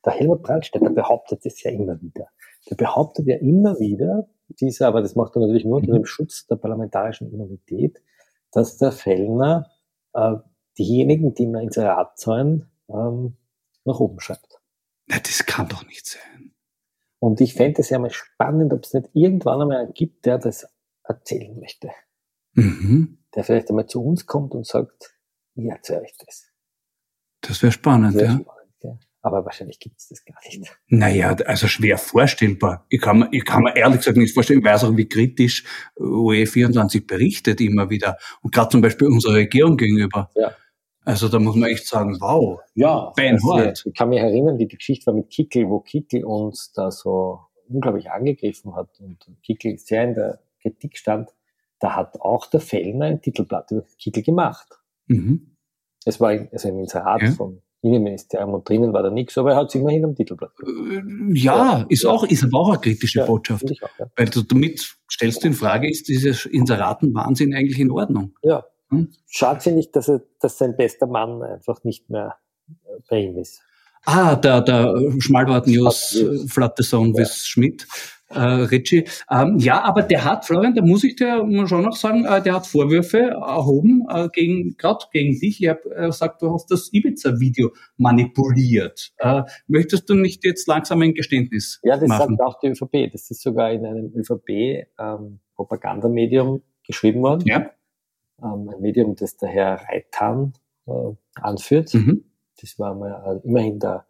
Der 0.05 0.13
Helmut 0.13 0.43
Brandstätter 0.43 0.91
behauptet 0.91 1.45
es 1.45 1.63
ja 1.63 1.71
immer 1.71 2.01
wieder. 2.01 2.29
Der 2.69 2.77
behauptet 2.77 3.27
ja 3.27 3.37
immer 3.37 3.79
wieder, 3.79 4.29
dieser, 4.61 4.89
aber 4.89 5.03
das 5.03 5.15
macht 5.15 5.35
er 5.37 5.41
natürlich 5.41 5.65
nur 5.65 5.77
unter 5.77 5.93
dem 5.93 6.05
Schutz 6.05 6.47
der 6.47 6.57
parlamentarischen 6.57 7.33
Immunität, 7.33 8.03
dass 8.53 8.77
der 8.79 8.93
Fellner 8.93 9.71
äh, 10.13 10.35
diejenigen, 10.79 11.35
die 11.35 11.47
mir 11.47 11.63
Inserat 11.63 12.19
zahlen, 12.19 12.71
ähm, 12.89 13.37
nach 13.85 14.01
oben 14.01 14.21
schreibt. 14.21 14.61
Na, 15.07 15.17
das 15.19 15.47
kann 15.47 15.69
doch 15.69 15.87
nicht 15.87 16.07
sein. 16.07 16.53
Und 17.19 17.41
ich 17.41 17.55
fände 17.55 17.81
es 17.81 17.91
ja 17.91 17.99
mal 17.99 18.11
spannend, 18.11 18.73
ob 18.73 18.85
es 18.85 18.93
nicht 18.93 19.09
irgendwann 19.15 19.63
einmal 19.63 19.79
einen 19.79 19.95
gibt, 19.95 20.27
der 20.27 20.39
das 20.39 20.67
erzählen 21.05 21.59
möchte 21.59 21.91
mhm. 22.57 23.19
der 23.35 23.45
vielleicht 23.45 23.69
einmal 23.71 23.87
zu 23.87 24.03
uns 24.03 24.27
kommt 24.27 24.55
und 24.55 24.67
sagt, 24.67 25.15
ich 25.55 25.67
erzähle 25.67 26.03
euch 26.03 26.15
das. 26.25 26.51
Das 27.41 27.63
wäre 27.63 27.73
spannend, 27.73 28.15
das 28.15 28.23
wär 28.23 28.31
ja. 28.31 28.39
Spannend, 28.41 28.73
ja. 28.83 28.99
Aber 29.23 29.45
wahrscheinlich 29.45 29.81
gibt 29.81 29.99
es 29.99 30.09
das 30.09 30.25
gar 30.25 30.37
nicht. 30.45 30.79
Naja, 30.89 31.35
also 31.47 31.67
schwer 31.67 31.99
vorstellbar. 31.99 32.87
Ich 32.89 33.01
kann, 33.01 33.19
mir, 33.21 33.29
ich 33.33 33.45
kann 33.45 33.63
mir 33.63 33.75
ehrlich 33.75 33.99
gesagt 33.99 34.17
nicht 34.17 34.35
vorstellen, 34.35 34.61
ich 34.61 34.65
weiß 34.65 34.85
auch, 34.85 34.97
wie 34.97 35.09
kritisch 35.09 35.65
UE24 35.99 37.07
berichtet 37.07 37.61
immer 37.61 37.91
wieder. 37.91 38.19
Und 38.43 38.55
gerade 38.55 38.69
zum 38.69 38.83
Beispiel 38.83 39.09
unserer 39.09 39.35
Regierung 39.35 39.77
gegenüber. 39.77 40.31
Ja. 40.35 40.53
Also 41.05 41.29
da 41.29 41.39
muss 41.39 41.57
man 41.57 41.71
echt 41.71 41.87
sagen, 41.87 42.17
wow. 42.21 42.61
Ja, 42.75 43.13
also, 43.17 43.89
ich 43.89 43.95
kann 43.95 44.09
mich 44.09 44.19
erinnern, 44.19 44.59
wie 44.59 44.67
die 44.67 44.77
Geschichte 44.77 45.07
war 45.07 45.15
mit 45.15 45.31
Kickel, 45.31 45.69
wo 45.69 45.81
Kickel 45.81 46.25
uns 46.25 46.73
da 46.73 46.91
so 46.91 47.41
unglaublich 47.69 48.11
angegriffen 48.11 48.75
hat 48.75 48.89
und 49.01 49.19
Kickel 49.45 49.79
sehr 49.79 50.05
in 50.05 50.15
der 50.15 50.41
Kritik 50.63 50.99
stand 50.99 51.31
da 51.79 51.97
hat 51.97 52.21
auch 52.21 52.47
der 52.47 52.61
Fellner 52.61 53.07
ein 53.07 53.21
Titelblatt 53.21 53.71
über 53.71 53.85
Kittel 53.99 54.23
gemacht. 54.23 54.81
Mhm. 55.07 55.57
Es 56.05 56.21
war 56.21 56.31
also 56.31 56.69
ein 56.69 56.79
Inserat 56.79 57.23
ja. 57.23 57.31
vom 57.33 57.61
Innenministerium 57.83 58.55
und 58.55 58.69
drinnen 58.69 58.93
war 58.93 59.03
da 59.03 59.11
nichts, 59.11 59.37
aber 59.39 59.53
er 59.53 59.57
hat 59.57 59.71
sich 59.71 59.81
immerhin 59.81 60.05
am 60.05 60.15
Titelblatt. 60.15 60.53
Äh, 60.63 61.03
ja, 61.35 61.81
ja, 61.81 61.87
ist 61.89 62.07
auch, 62.07 62.25
ist 62.25 62.45
aber 62.45 62.59
auch 62.59 62.69
eine 62.71 62.79
kritische 62.79 63.21
ja, 63.21 63.27
Botschaft. 63.27 63.65
Auch, 63.65 63.99
ja. 63.99 64.07
Weil 64.17 64.27
du 64.27 64.43
damit 64.43 64.97
stellst 65.11 65.43
du 65.43 65.49
in 65.49 65.55
Frage, 65.55 65.89
ist 65.89 66.09
dieses 66.09 66.47
Inseratenwahnsinn 66.47 67.55
eigentlich 67.55 67.79
in 67.79 67.91
Ordnung? 67.91 68.35
Ja. 68.43 68.65
Hm? 68.89 69.13
Schade 69.27 69.61
finde 69.61 69.81
ich, 69.81 69.91
dass 69.91 70.09
er, 70.09 70.23
dass 70.41 70.59
sein 70.59 70.77
bester 70.77 71.07
Mann 71.07 71.43
einfach 71.43 71.83
nicht 71.85 72.09
mehr 72.09 72.37
bei 73.09 73.21
ihm 73.21 73.37
ist. 73.37 73.63
Ah, 74.07 74.37
der, 74.37 74.63
der 74.63 74.95
Schmalwart 75.19 75.67
News, 75.67 76.19
Flatte 76.49 76.83
Song 76.83 77.09
ja. 77.09 77.21
with 77.21 77.47
Schmidt 77.47 77.87
äh, 78.31 78.41
Ritchie. 78.41 79.05
Ähm, 79.31 79.59
ja, 79.59 79.85
aber 79.85 80.03
der 80.03 80.25
hat, 80.25 80.47
Florian, 80.47 80.75
da 80.75 80.83
muss 80.83 81.05
ich 81.05 81.15
dir 81.17 81.47
schon 81.67 81.83
noch 81.83 81.97
sagen, 81.97 82.25
äh, 82.25 82.43
der 82.43 82.55
hat 82.55 82.67
Vorwürfe 82.67 83.19
erhoben 83.19 84.07
äh, 84.09 84.29
gegen, 84.33 84.77
gerade 84.77 85.05
gegen 85.13 85.39
dich. 85.39 85.63
Er 85.63 85.79
äh, 85.95 86.07
gesagt, 86.07 86.41
du 86.43 86.53
hast 86.53 86.69
das 86.71 86.93
Ibiza-Video 86.93 87.71
manipuliert. 87.97 89.13
Äh, 89.19 89.45
möchtest 89.67 90.11
du 90.11 90.15
nicht 90.15 90.45
jetzt 90.45 90.67
langsam 90.67 91.03
ein 91.03 91.15
Geständnis 91.15 91.81
Ja, 91.83 91.97
das 91.97 92.09
machen? 92.09 92.37
sagt 92.37 92.49
auch 92.49 92.59
die 92.61 92.69
ÖVP. 92.69 93.11
Das 93.13 93.31
ist 93.31 93.43
sogar 93.43 93.71
in 93.73 93.87
einem 93.87 94.13
ÖVP-Propagandamedium 94.15 96.57
ähm, 96.57 96.63
geschrieben 96.87 97.23
worden. 97.23 97.47
Ja. 97.47 97.71
Ähm, 98.43 98.69
ein 98.69 98.81
Medium, 98.81 99.15
das 99.17 99.37
der 99.37 99.49
Herr 99.49 99.81
Reitan 99.89 100.53
äh, 100.87 100.93
anführt. 101.35 101.95
Mhm. 101.95 102.25
Das 102.61 102.79
war 102.79 102.95
mal, 102.95 103.41
immerhin 103.45 103.79
der 103.79 104.07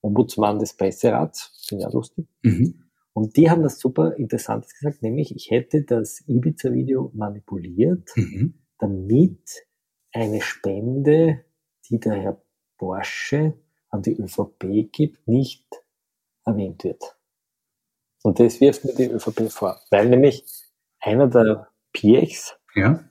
Ombudsmann 0.00 0.58
des 0.58 0.74
Presserats. 0.74 1.68
Ich 1.70 1.84
auch 1.86 1.92
lustig. 1.92 2.26
Mhm. 2.42 2.84
Und 3.14 3.36
die 3.36 3.48
haben 3.48 3.62
das 3.62 3.78
super 3.78 4.16
Interessantes 4.16 4.74
gesagt, 4.74 5.02
nämlich 5.02 5.34
ich 5.34 5.50
hätte 5.50 5.82
das 5.82 6.22
Ibiza-Video 6.26 7.12
manipuliert, 7.14 8.10
mhm. 8.16 8.54
damit 8.78 9.66
eine 10.12 10.40
Spende, 10.40 11.44
die 11.88 12.00
der 12.00 12.14
Herr 12.14 12.42
Porsche 12.76 13.54
an 13.90 14.02
die 14.02 14.16
ÖVP 14.20 14.90
gibt, 14.92 15.26
nicht 15.28 15.64
erwähnt 16.44 16.82
wird. 16.84 17.16
Und 18.22 18.40
das 18.40 18.60
wirft 18.60 18.84
mir 18.84 18.94
die 18.94 19.10
ÖVP 19.10 19.50
vor, 19.50 19.80
weil 19.90 20.08
nämlich 20.08 20.44
einer 20.98 21.28
der 21.28 21.68
PX 21.92 22.58
ja. 22.74 23.04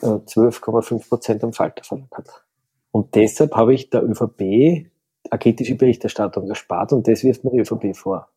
12,5 0.00 0.96
äh, 0.96 1.08
Prozent 1.08 1.44
am 1.44 1.52
Falter 1.52 1.82
verlangt 1.82 2.12
hat. 2.12 2.45
Und 2.96 3.14
deshalb 3.14 3.52
habe 3.54 3.74
ich 3.74 3.90
der 3.90 4.02
ÖVP 4.02 4.90
kritische 5.38 5.74
Berichterstattung 5.74 6.48
erspart 6.48 6.94
und 6.94 7.06
das 7.06 7.24
wirft 7.24 7.44
mir 7.44 7.50
die 7.50 7.58
ÖVP 7.58 7.94
vor. 7.94 8.30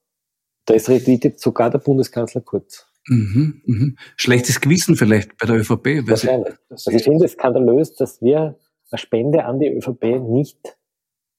Da 0.65 0.73
ist 0.73 0.89
retweetet 0.89 1.39
sogar 1.39 1.69
der 1.69 1.79
Bundeskanzler 1.79 2.41
Kurz. 2.41 2.91
Mhm, 3.07 3.61
mhm. 3.65 3.97
Schlechtes 4.17 4.59
Gewissen 4.59 4.97
vielleicht 4.97 5.37
bei 5.37 5.47
der 5.47 5.55
ÖVP. 5.55 6.05
Wahrscheinlich. 6.05 6.55
Also 6.69 6.91
ich 6.91 7.03
finde 7.03 7.23
es 7.23 7.31
skandalös, 7.31 7.95
dass 7.95 8.21
wir 8.21 8.59
eine 8.91 8.97
Spende 8.97 9.45
an 9.45 9.59
die 9.59 9.69
ÖVP 9.69 10.19
nicht 10.27 10.77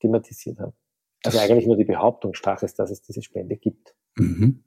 thematisiert 0.00 0.58
haben. 0.58 0.72
Also 1.22 1.36
das 1.36 1.46
eigentlich 1.46 1.66
nur 1.66 1.76
die 1.76 1.84
Behauptung 1.84 2.32
stark 2.32 2.62
ist, 2.62 2.78
dass 2.78 2.90
es 2.90 3.02
diese 3.02 3.20
Spende 3.20 3.58
gibt. 3.58 3.94
Mhm. 4.16 4.64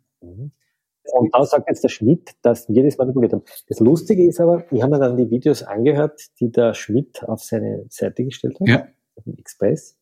Und 1.14 1.34
dann 1.34 1.46
sagt 1.46 1.70
jetzt 1.70 1.84
der 1.84 1.90
Schmidt, 1.90 2.32
dass 2.42 2.68
wir 2.70 2.84
das 2.84 2.98
manipuliert 2.98 3.34
haben. 3.34 3.44
Das 3.68 3.80
Lustige 3.80 4.28
ist 4.28 4.40
aber, 4.40 4.66
ich 4.72 4.82
habe 4.82 4.94
mir 4.94 5.00
dann 5.00 5.16
die 5.16 5.30
Videos 5.30 5.62
angehört, 5.62 6.20
die 6.40 6.52
der 6.52 6.74
Schmidt 6.74 7.24
auf 7.24 7.44
seine 7.44 7.86
Seite 7.90 8.24
gestellt 8.26 8.60
hat, 8.60 8.68
ja. 8.68 8.88
auf 9.16 9.24
dem 9.24 9.38
Express. 9.38 9.96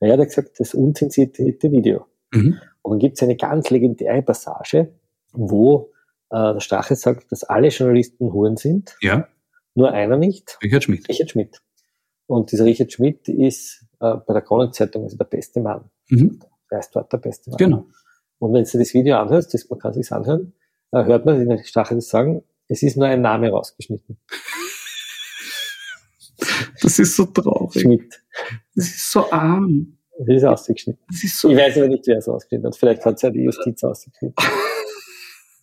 Er 0.00 0.16
hat 0.16 0.24
gesagt, 0.24 0.58
das 0.58 0.72
unzensierte 0.72 1.70
Video. 1.70 2.06
Mhm. 2.32 2.58
Und 2.80 2.92
dann 2.92 2.98
gibt 2.98 3.16
es 3.16 3.22
eine 3.22 3.36
ganz 3.36 3.68
legendäre 3.68 4.22
Passage, 4.22 4.94
wo 5.32 5.92
äh, 6.30 6.54
der 6.54 6.60
Strache 6.60 6.96
sagt, 6.96 7.30
dass 7.30 7.44
alle 7.44 7.68
Journalisten 7.68 8.32
Huren 8.32 8.56
sind. 8.56 8.96
Ja. 9.02 9.28
Nur 9.74 9.92
einer 9.92 10.16
nicht. 10.16 10.58
Richard 10.62 10.84
Schmidt. 10.84 11.06
Richard 11.10 11.30
Schmidt. 11.30 11.60
Und 12.26 12.52
dieser 12.52 12.64
Richard 12.64 12.90
Schmidt 12.90 13.28
ist 13.28 13.84
äh, 14.00 14.14
bei 14.26 14.32
der 14.32 14.42
Kronenzeitung 14.42 15.02
also 15.02 15.18
der 15.18 15.26
beste 15.26 15.60
Mann. 15.60 15.90
Mhm. 16.08 16.40
Er 16.70 16.78
ist 16.78 16.96
dort 16.96 17.12
der 17.12 17.18
beste 17.18 17.50
Mann. 17.50 17.58
Genau. 17.58 17.86
Und 18.38 18.52
wenn 18.52 18.64
du 18.64 18.78
das 18.78 18.94
Video 18.94 19.16
anhörst, 19.16 19.52
das, 19.54 19.68
man 19.68 19.78
kann 19.78 19.92
sich 19.92 20.10
anhören, 20.12 20.52
äh, 20.92 21.04
hört 21.04 21.26
man 21.26 21.46
den 21.46 21.64
Strache 21.64 21.94
das 21.94 22.08
sagen, 22.08 22.42
es 22.68 22.82
ist 22.82 22.96
nur 22.96 23.06
ein 23.06 23.22
Name 23.22 23.50
rausgeschnitten. 23.50 24.18
Das 26.80 26.98
ist 27.00 27.16
so 27.16 27.26
traurig. 27.26 27.82
Schmidt. 27.82 28.22
Das 28.74 28.86
ist 28.86 29.10
so 29.10 29.30
arm. 29.32 29.98
Das 30.18 30.28
ist 30.28 30.44
ausgeschnitten. 30.44 31.02
Das 31.08 31.24
ist 31.24 31.40
so 31.40 31.50
ich 31.50 31.56
weiß 31.56 31.76
aber 31.78 31.88
nicht, 31.88 32.06
wer 32.06 32.18
es 32.18 32.28
ausgeschnitten 32.28 32.66
hat. 32.66 32.76
Vielleicht 32.76 33.04
hat 33.04 33.16
es 33.16 33.22
ja 33.22 33.30
die 33.30 33.42
Justiz 33.42 33.82
ausgeschnitten. 33.82 34.34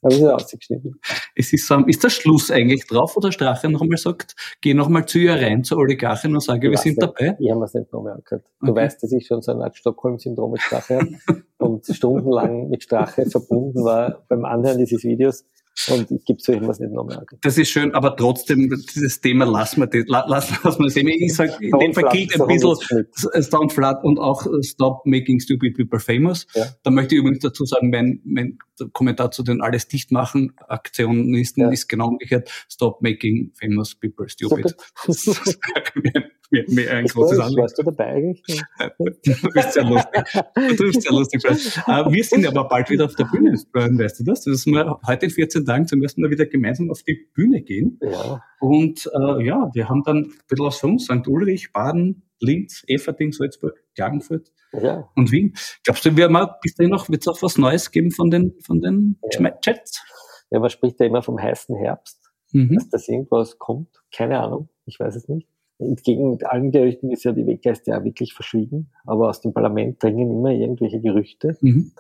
Aber 0.06 0.14
es 0.14 0.22
ist 0.22 0.28
ausgeschnitten. 0.28 1.02
Es 1.34 1.52
ist, 1.52 1.72
um, 1.72 1.88
ist 1.88 2.04
der 2.04 2.12
Schluss 2.12 2.52
eigentlich 2.52 2.86
drauf, 2.86 3.16
wo 3.16 3.22
der 3.22 3.32
Strache 3.32 3.70
nochmal 3.70 3.98
sagt, 3.98 4.36
geh 4.62 4.76
nochmal 4.76 5.08
zu 5.08 5.18
ihr 5.18 5.34
rein, 5.34 5.64
zur 5.64 5.80
Oligarchin 5.80 6.32
und 6.36 6.42
sage, 6.42 6.70
wir 6.70 6.78
sind 6.78 6.98
nicht. 6.98 7.02
dabei? 7.02 7.36
Ich 7.40 7.50
habe 7.50 7.66
es 7.66 7.74
nicht 7.74 7.92
nochmal 7.92 8.14
angehört. 8.14 8.46
Du 8.62 8.72
okay. 8.72 8.82
weißt, 8.82 9.02
dass 9.02 9.12
ich 9.12 9.26
schon 9.26 9.42
so 9.42 9.52
eine 9.52 9.64
Art 9.64 9.76
Stockholm-Syndrom 9.76 10.52
mit 10.52 10.62
Strache 10.62 10.98
habe 10.98 11.44
und 11.58 11.88
stundenlang 11.88 12.70
mit 12.70 12.84
Strache 12.84 13.26
verbunden 13.26 13.84
war 13.84 14.24
beim 14.30 14.46
Anhören 14.46 14.78
dieses 14.78 15.04
Videos 15.04 15.44
und 15.90 16.10
ich 16.12 16.26
gebe 16.26 16.40
so 16.42 16.54
irgendwas 16.54 16.80
nicht 16.80 16.94
nochmal 16.94 17.18
an. 17.18 17.26
Das 17.42 17.58
ist 17.58 17.70
schön, 17.70 17.94
aber 17.94 18.16
trotzdem, 18.16 18.70
dieses 18.70 19.20
Thema 19.20 19.46
lassen 19.46 19.82
wir 19.82 19.88
das, 19.88 20.06
lassen, 20.08 20.58
lassen 20.64 20.80
wir 20.80 20.88
das. 20.88 20.96
Ich 20.96 21.36
sage, 21.36 21.54
in 21.60 21.78
dem 21.80 21.94
Fall 21.94 22.10
gilt 22.12 22.40
ein 22.40 22.48
bisschen 22.48 23.44
Stone 23.44 23.70
Flat 23.70 24.04
und 24.04 24.18
auch 24.18 24.46
Stop 24.62 25.06
Making 25.06 25.40
Stupid 25.40 25.76
People 25.76 26.00
Famous. 26.00 26.48
Ja. 26.56 26.66
Da 26.84 26.92
möchte 26.92 27.16
ich 27.16 27.20
übrigens 27.20 27.40
dazu 27.40 27.66
sagen, 27.66 27.90
mein, 27.90 28.22
mein 28.24 28.58
Kommentar 28.94 29.32
zu 29.32 29.44
den 29.44 29.62
Alles 29.62 29.88
dicht 29.88 30.12
machen 30.12 30.54
Aktionisten 30.68 31.64
ja. 31.64 31.70
ist 31.70 31.88
genau 31.88 32.08
umgekehrt. 32.08 32.50
Stop 32.70 33.02
Making 33.02 33.52
Famous 33.60 33.96
People 33.96 34.30
Stupid. 34.30 34.76
mir, 36.52 36.66
mir 36.68 36.92
ein 36.92 37.06
großes 37.06 37.40
Anliegen. 37.40 37.62
Warst 37.62 37.78
du 37.78 37.84
dabei 37.84 38.08
eigentlich? 38.08 38.44
du 38.98 39.52
bist 39.54 39.74
sehr 39.74 39.84
lustig. 39.84 40.24
Du 40.56 40.84
bist 40.86 41.02
sehr 41.02 41.12
lustig. 41.12 41.44
Uh, 41.88 42.12
wir 42.12 42.24
sind 42.24 42.46
aber 42.46 42.68
bald 42.68 42.90
wieder 42.90 43.06
auf 43.06 43.16
der 43.16 43.26
Bühne, 43.26 43.52
weißt 43.52 44.20
du 44.20 44.24
das? 44.24 44.44
Dass 44.44 44.66
wir 44.66 45.00
heute 45.06 45.26
in 45.26 45.32
14 45.32 45.66
Tagen 45.66 45.88
zum 45.88 46.02
ersten 46.02 46.22
Mal 46.22 46.30
wieder 46.32 46.46
gemeinsam 46.46 46.92
auf 46.92 47.04
die 47.04 47.28
Bühne 47.34 47.62
gehen. 47.62 48.00
Ja. 48.02 48.44
Und 48.60 49.10
uh, 49.14 49.40
ja, 49.40 49.70
wir 49.74 49.90
haben 49.90 50.04
dann 50.04 50.18
ein 50.18 50.34
bisschen 50.48 50.66
was 50.66 50.80
von 50.80 51.00
St. 51.00 51.28
Ulrich, 51.28 51.72
Baden, 51.74 52.24
Linz, 52.40 52.84
Eferding, 52.88 53.32
Salzburg, 53.32 53.84
Klagenfurt 53.96 54.52
ja. 54.74 55.10
und 55.16 55.32
Wien. 55.32 55.54
Glaubst 55.84 56.06
du, 56.06 56.16
wir 56.16 56.26
haben 56.26 56.36
auch 56.36 56.60
bis 56.62 56.76
dahin 56.76 56.92
noch, 56.92 57.10
wird 57.10 57.22
es 57.22 57.28
auch 57.28 57.42
was 57.42 57.58
Neues 57.58 57.92
geben 57.92 58.12
von 58.12 58.30
den, 58.30 58.56
von 58.62 58.82
den 58.82 59.20
ja. 59.32 59.52
Chats? 59.62 60.04
Ja, 60.52 60.60
man 60.60 60.70
spricht 60.70 61.00
ja 61.00 61.06
immer 61.06 61.22
vom 61.22 61.42
heißen 61.42 61.76
Herbst, 61.76 62.32
mhm. 62.52 62.76
dass 62.76 62.90
das 62.90 63.08
irgendwas 63.08 63.58
kommt. 63.58 63.90
Keine 64.14 64.40
Ahnung, 64.40 64.70
ich 64.86 65.00
weiß 65.00 65.16
es 65.16 65.28
nicht. 65.28 65.48
Entgegen 65.78 66.38
allen 66.44 66.72
Gerüchten 66.72 67.12
ist 67.12 67.24
ja 67.26 67.34
die 67.34 67.46
Weggeiste 67.46 67.92
ja 67.92 68.04
wirklich 68.04 68.34
verschwiegen, 68.34 68.92
aber 69.06 69.30
aus 69.30 69.42
dem 69.42 69.54
Parlament 69.54 70.02
dringen 70.02 70.32
immer 70.32 70.52
irgendwelche 70.52 71.02
Gerüchte, 71.02 71.58
mhm. 71.62 71.92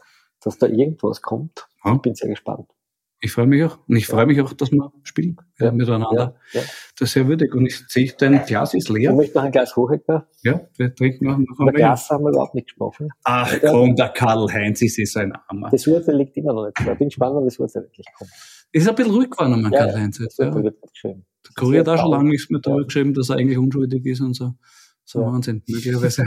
dass 0.41 0.57
da 0.57 0.67
irgendwas 0.67 1.21
kommt. 1.21 1.67
Ja. 1.83 1.95
Ich 1.95 2.01
bin 2.01 2.15
sehr 2.15 2.29
gespannt. 2.29 2.69
Ich 3.21 3.31
freue 3.31 3.47
mich 3.47 3.63
auch. 3.63 3.79
Und 3.87 3.95
ich 3.95 4.07
freue 4.07 4.25
mich 4.25 4.39
auch, 4.41 4.53
dass 4.53 4.71
wir 4.71 4.91
spielen 5.03 5.37
ja. 5.59 5.71
miteinander. 5.71 6.35
Ja. 6.53 6.59
Ja. 6.59 6.67
Das 6.99 7.09
ist 7.09 7.13
sehr 7.13 7.27
würdig. 7.27 7.55
Und 7.55 7.65
ich 7.65 7.83
sehe, 7.87 8.13
dein 8.17 8.45
Glas 8.45 8.73
ist 8.73 8.89
leer. 8.89 9.11
Ich 9.11 9.15
möchte 9.15 9.37
noch 9.37 9.45
ein 9.45 9.51
Glas 9.51 9.75
Hochhecker. 9.75 10.27
Ja, 10.43 10.61
wir 10.77 10.93
trinken 10.93 11.25
noch, 11.25 11.37
noch 11.37 11.59
ein 11.59 11.73
Glas 11.73 12.09
haben 12.09 12.23
wir 12.25 12.31
überhaupt 12.31 12.55
nicht 12.55 12.67
gesprochen. 12.67 13.09
Ach 13.23 13.51
komm, 13.61 13.95
der 13.95 14.09
Karl-Heinz 14.09 14.81
ist 14.81 14.99
eh 14.99 15.05
so 15.05 15.21
ein 15.21 15.33
Armer. 15.47 15.69
Das 15.71 15.87
Urteil 15.87 16.17
liegt 16.17 16.37
immer 16.37 16.53
noch 16.53 16.65
nicht. 16.65 16.79
Ich 16.79 16.97
bin 16.97 17.07
gespannt, 17.07 17.35
wann 17.35 17.45
das 17.45 17.57
Urteil 17.57 17.83
wirklich 17.83 18.05
kommt. 18.17 18.31
Ist 18.71 18.87
ein 18.87 18.95
bisschen 18.95 19.13
ruhig 19.13 19.29
geworden, 19.29 19.61
mein 19.61 19.71
ja, 19.71 19.79
Karl-Heinz. 19.79 20.19
Das 20.19 20.37
ja. 20.37 20.53
wird 20.53 20.77
schön. 20.93 21.25
Der 21.47 21.53
Kurier 21.55 21.79
hat 21.81 21.89
auch 21.89 21.99
schon 21.99 22.11
lange 22.11 22.29
nichts 22.29 22.49
mehr 22.49 22.61
darüber 22.61 22.81
ja. 22.81 22.85
geschrieben, 22.85 23.13
dass 23.13 23.29
er 23.29 23.37
eigentlich 23.37 23.57
unschuldig 23.57 24.05
ist 24.05 24.21
und 24.21 24.33
so. 24.33 24.55
So 25.03 25.21
ja. 25.21 25.27
Wahnsinn. 25.27 25.61
Möglicherweise, 25.67 26.25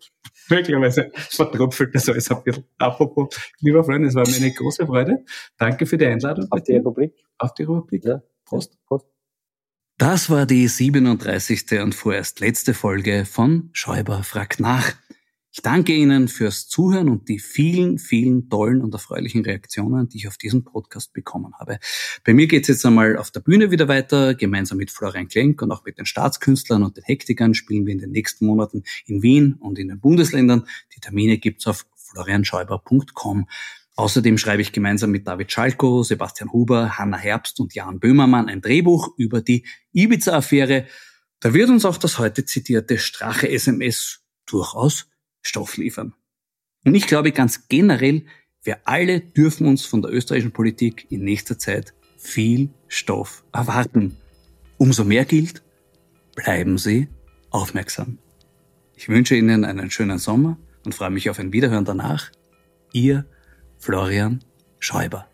möglicherweise 0.48 1.10
vertröpfelt 1.14 1.94
das 1.94 2.08
alles 2.08 2.30
ein 2.30 2.42
bisschen. 2.44 2.64
Apropos, 2.78 3.28
lieber 3.58 3.82
Freund, 3.84 4.06
es 4.06 4.14
war 4.14 4.26
mir 4.28 4.36
eine 4.36 4.52
große 4.52 4.86
Freude. 4.86 5.24
Danke 5.58 5.86
für 5.86 5.98
die 5.98 6.06
Einladung. 6.06 6.46
Auf 6.50 6.62
die 6.62 6.74
Republik. 6.74 7.12
Auf 7.38 7.54
die 7.54 7.64
Republik. 7.64 8.04
Ja. 8.04 8.22
Prost. 8.44 8.78
Prost. 8.86 9.06
Das 9.98 10.30
war 10.30 10.46
die 10.46 10.66
37. 10.66 11.80
und 11.82 11.94
vorerst 11.94 12.40
letzte 12.40 12.72
Folge 12.72 13.26
von 13.26 13.68
Schäuber 13.72 14.22
fragt 14.22 14.60
nach. 14.60 14.94
Ich 15.52 15.62
danke 15.62 15.92
Ihnen 15.92 16.28
fürs 16.28 16.68
Zuhören 16.68 17.08
und 17.08 17.28
die 17.28 17.40
vielen, 17.40 17.98
vielen 17.98 18.48
tollen 18.48 18.82
und 18.82 18.94
erfreulichen 18.94 19.44
Reaktionen, 19.44 20.08
die 20.08 20.18
ich 20.18 20.28
auf 20.28 20.36
diesen 20.36 20.62
Podcast 20.62 21.12
bekommen 21.12 21.54
habe. 21.58 21.80
Bei 22.24 22.32
mir 22.32 22.46
geht 22.46 22.62
es 22.62 22.68
jetzt 22.68 22.86
einmal 22.86 23.16
auf 23.16 23.32
der 23.32 23.40
Bühne 23.40 23.72
wieder 23.72 23.88
weiter. 23.88 24.34
Gemeinsam 24.34 24.78
mit 24.78 24.92
Florian 24.92 25.26
Klenk 25.26 25.60
und 25.60 25.72
auch 25.72 25.84
mit 25.84 25.98
den 25.98 26.06
Staatskünstlern 26.06 26.84
und 26.84 26.96
den 26.96 27.02
Hektikern 27.02 27.54
spielen 27.54 27.84
wir 27.84 27.92
in 27.92 27.98
den 27.98 28.12
nächsten 28.12 28.46
Monaten 28.46 28.84
in 29.06 29.24
Wien 29.24 29.54
und 29.54 29.80
in 29.80 29.88
den 29.88 29.98
Bundesländern. 29.98 30.68
Die 30.94 31.00
Termine 31.00 31.38
gibt's 31.38 31.66
auf 31.66 31.84
florianschäuber.com. 31.96 33.48
Außerdem 33.96 34.38
schreibe 34.38 34.62
ich 34.62 34.70
gemeinsam 34.70 35.10
mit 35.10 35.26
David 35.26 35.50
Schalko, 35.50 36.04
Sebastian 36.04 36.52
Huber, 36.52 36.96
Hanna 36.96 37.16
Herbst 37.16 37.58
und 37.58 37.74
Jan 37.74 37.98
Böhmermann 37.98 38.48
ein 38.48 38.60
Drehbuch 38.60 39.14
über 39.16 39.40
die 39.40 39.66
Ibiza-Affäre. 39.94 40.86
Da 41.40 41.54
wird 41.54 41.70
uns 41.70 41.84
auch 41.84 41.96
das 41.96 42.20
heute 42.20 42.44
zitierte 42.44 42.98
Strache-SMS 42.98 44.20
durchaus 44.46 45.09
Stoff 45.42 45.76
liefern. 45.76 46.14
Und 46.84 46.94
ich 46.94 47.06
glaube 47.06 47.32
ganz 47.32 47.68
generell, 47.68 48.24
wir 48.62 48.78
alle 48.84 49.20
dürfen 49.20 49.66
uns 49.66 49.84
von 49.84 50.02
der 50.02 50.12
österreichischen 50.12 50.52
Politik 50.52 51.06
in 51.10 51.24
nächster 51.24 51.58
Zeit 51.58 51.94
viel 52.18 52.70
Stoff 52.88 53.44
erwarten. 53.52 54.16
Umso 54.76 55.04
mehr 55.04 55.24
gilt, 55.24 55.62
bleiben 56.34 56.78
Sie 56.78 57.08
aufmerksam. 57.50 58.18
Ich 58.96 59.08
wünsche 59.08 59.34
Ihnen 59.34 59.64
einen 59.64 59.90
schönen 59.90 60.18
Sommer 60.18 60.58
und 60.84 60.94
freue 60.94 61.10
mich 61.10 61.30
auf 61.30 61.38
ein 61.38 61.52
Wiederhören 61.52 61.84
danach. 61.84 62.30
Ihr 62.92 63.24
Florian 63.78 64.44
Schäuber. 64.78 65.26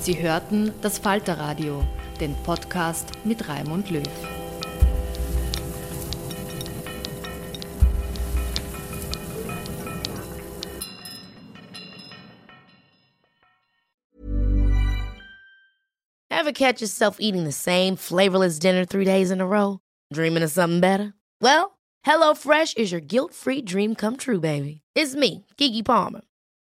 Sie 0.00 0.18
hörten 0.18 0.72
das 0.80 0.98
Falterradio 0.98 1.86
den 2.18 2.34
Podcast 2.44 3.12
mit 3.24 3.48
Raimund 3.48 3.90
Löw. 3.90 4.02
Ever 16.30 16.52
catch 16.52 16.80
yourself 16.80 17.16
eating 17.20 17.44
the 17.44 17.52
same 17.52 17.96
flavorless 17.96 18.58
dinner 18.58 18.84
three 18.84 19.04
days 19.04 19.30
in 19.30 19.40
a 19.40 19.46
row? 19.46 19.80
Dreaming 20.12 20.42
of 20.42 20.50
something 20.50 20.80
better? 20.80 21.14
Well, 21.40 21.78
HelloFresh 22.06 22.76
is 22.78 22.92
your 22.92 23.00
guilt-free 23.00 23.62
dream 23.62 23.94
come 23.94 24.16
true, 24.16 24.40
baby. 24.40 24.82
It's 24.94 25.14
me, 25.14 25.44
Kiki 25.56 25.82
Palmer. 25.82 26.22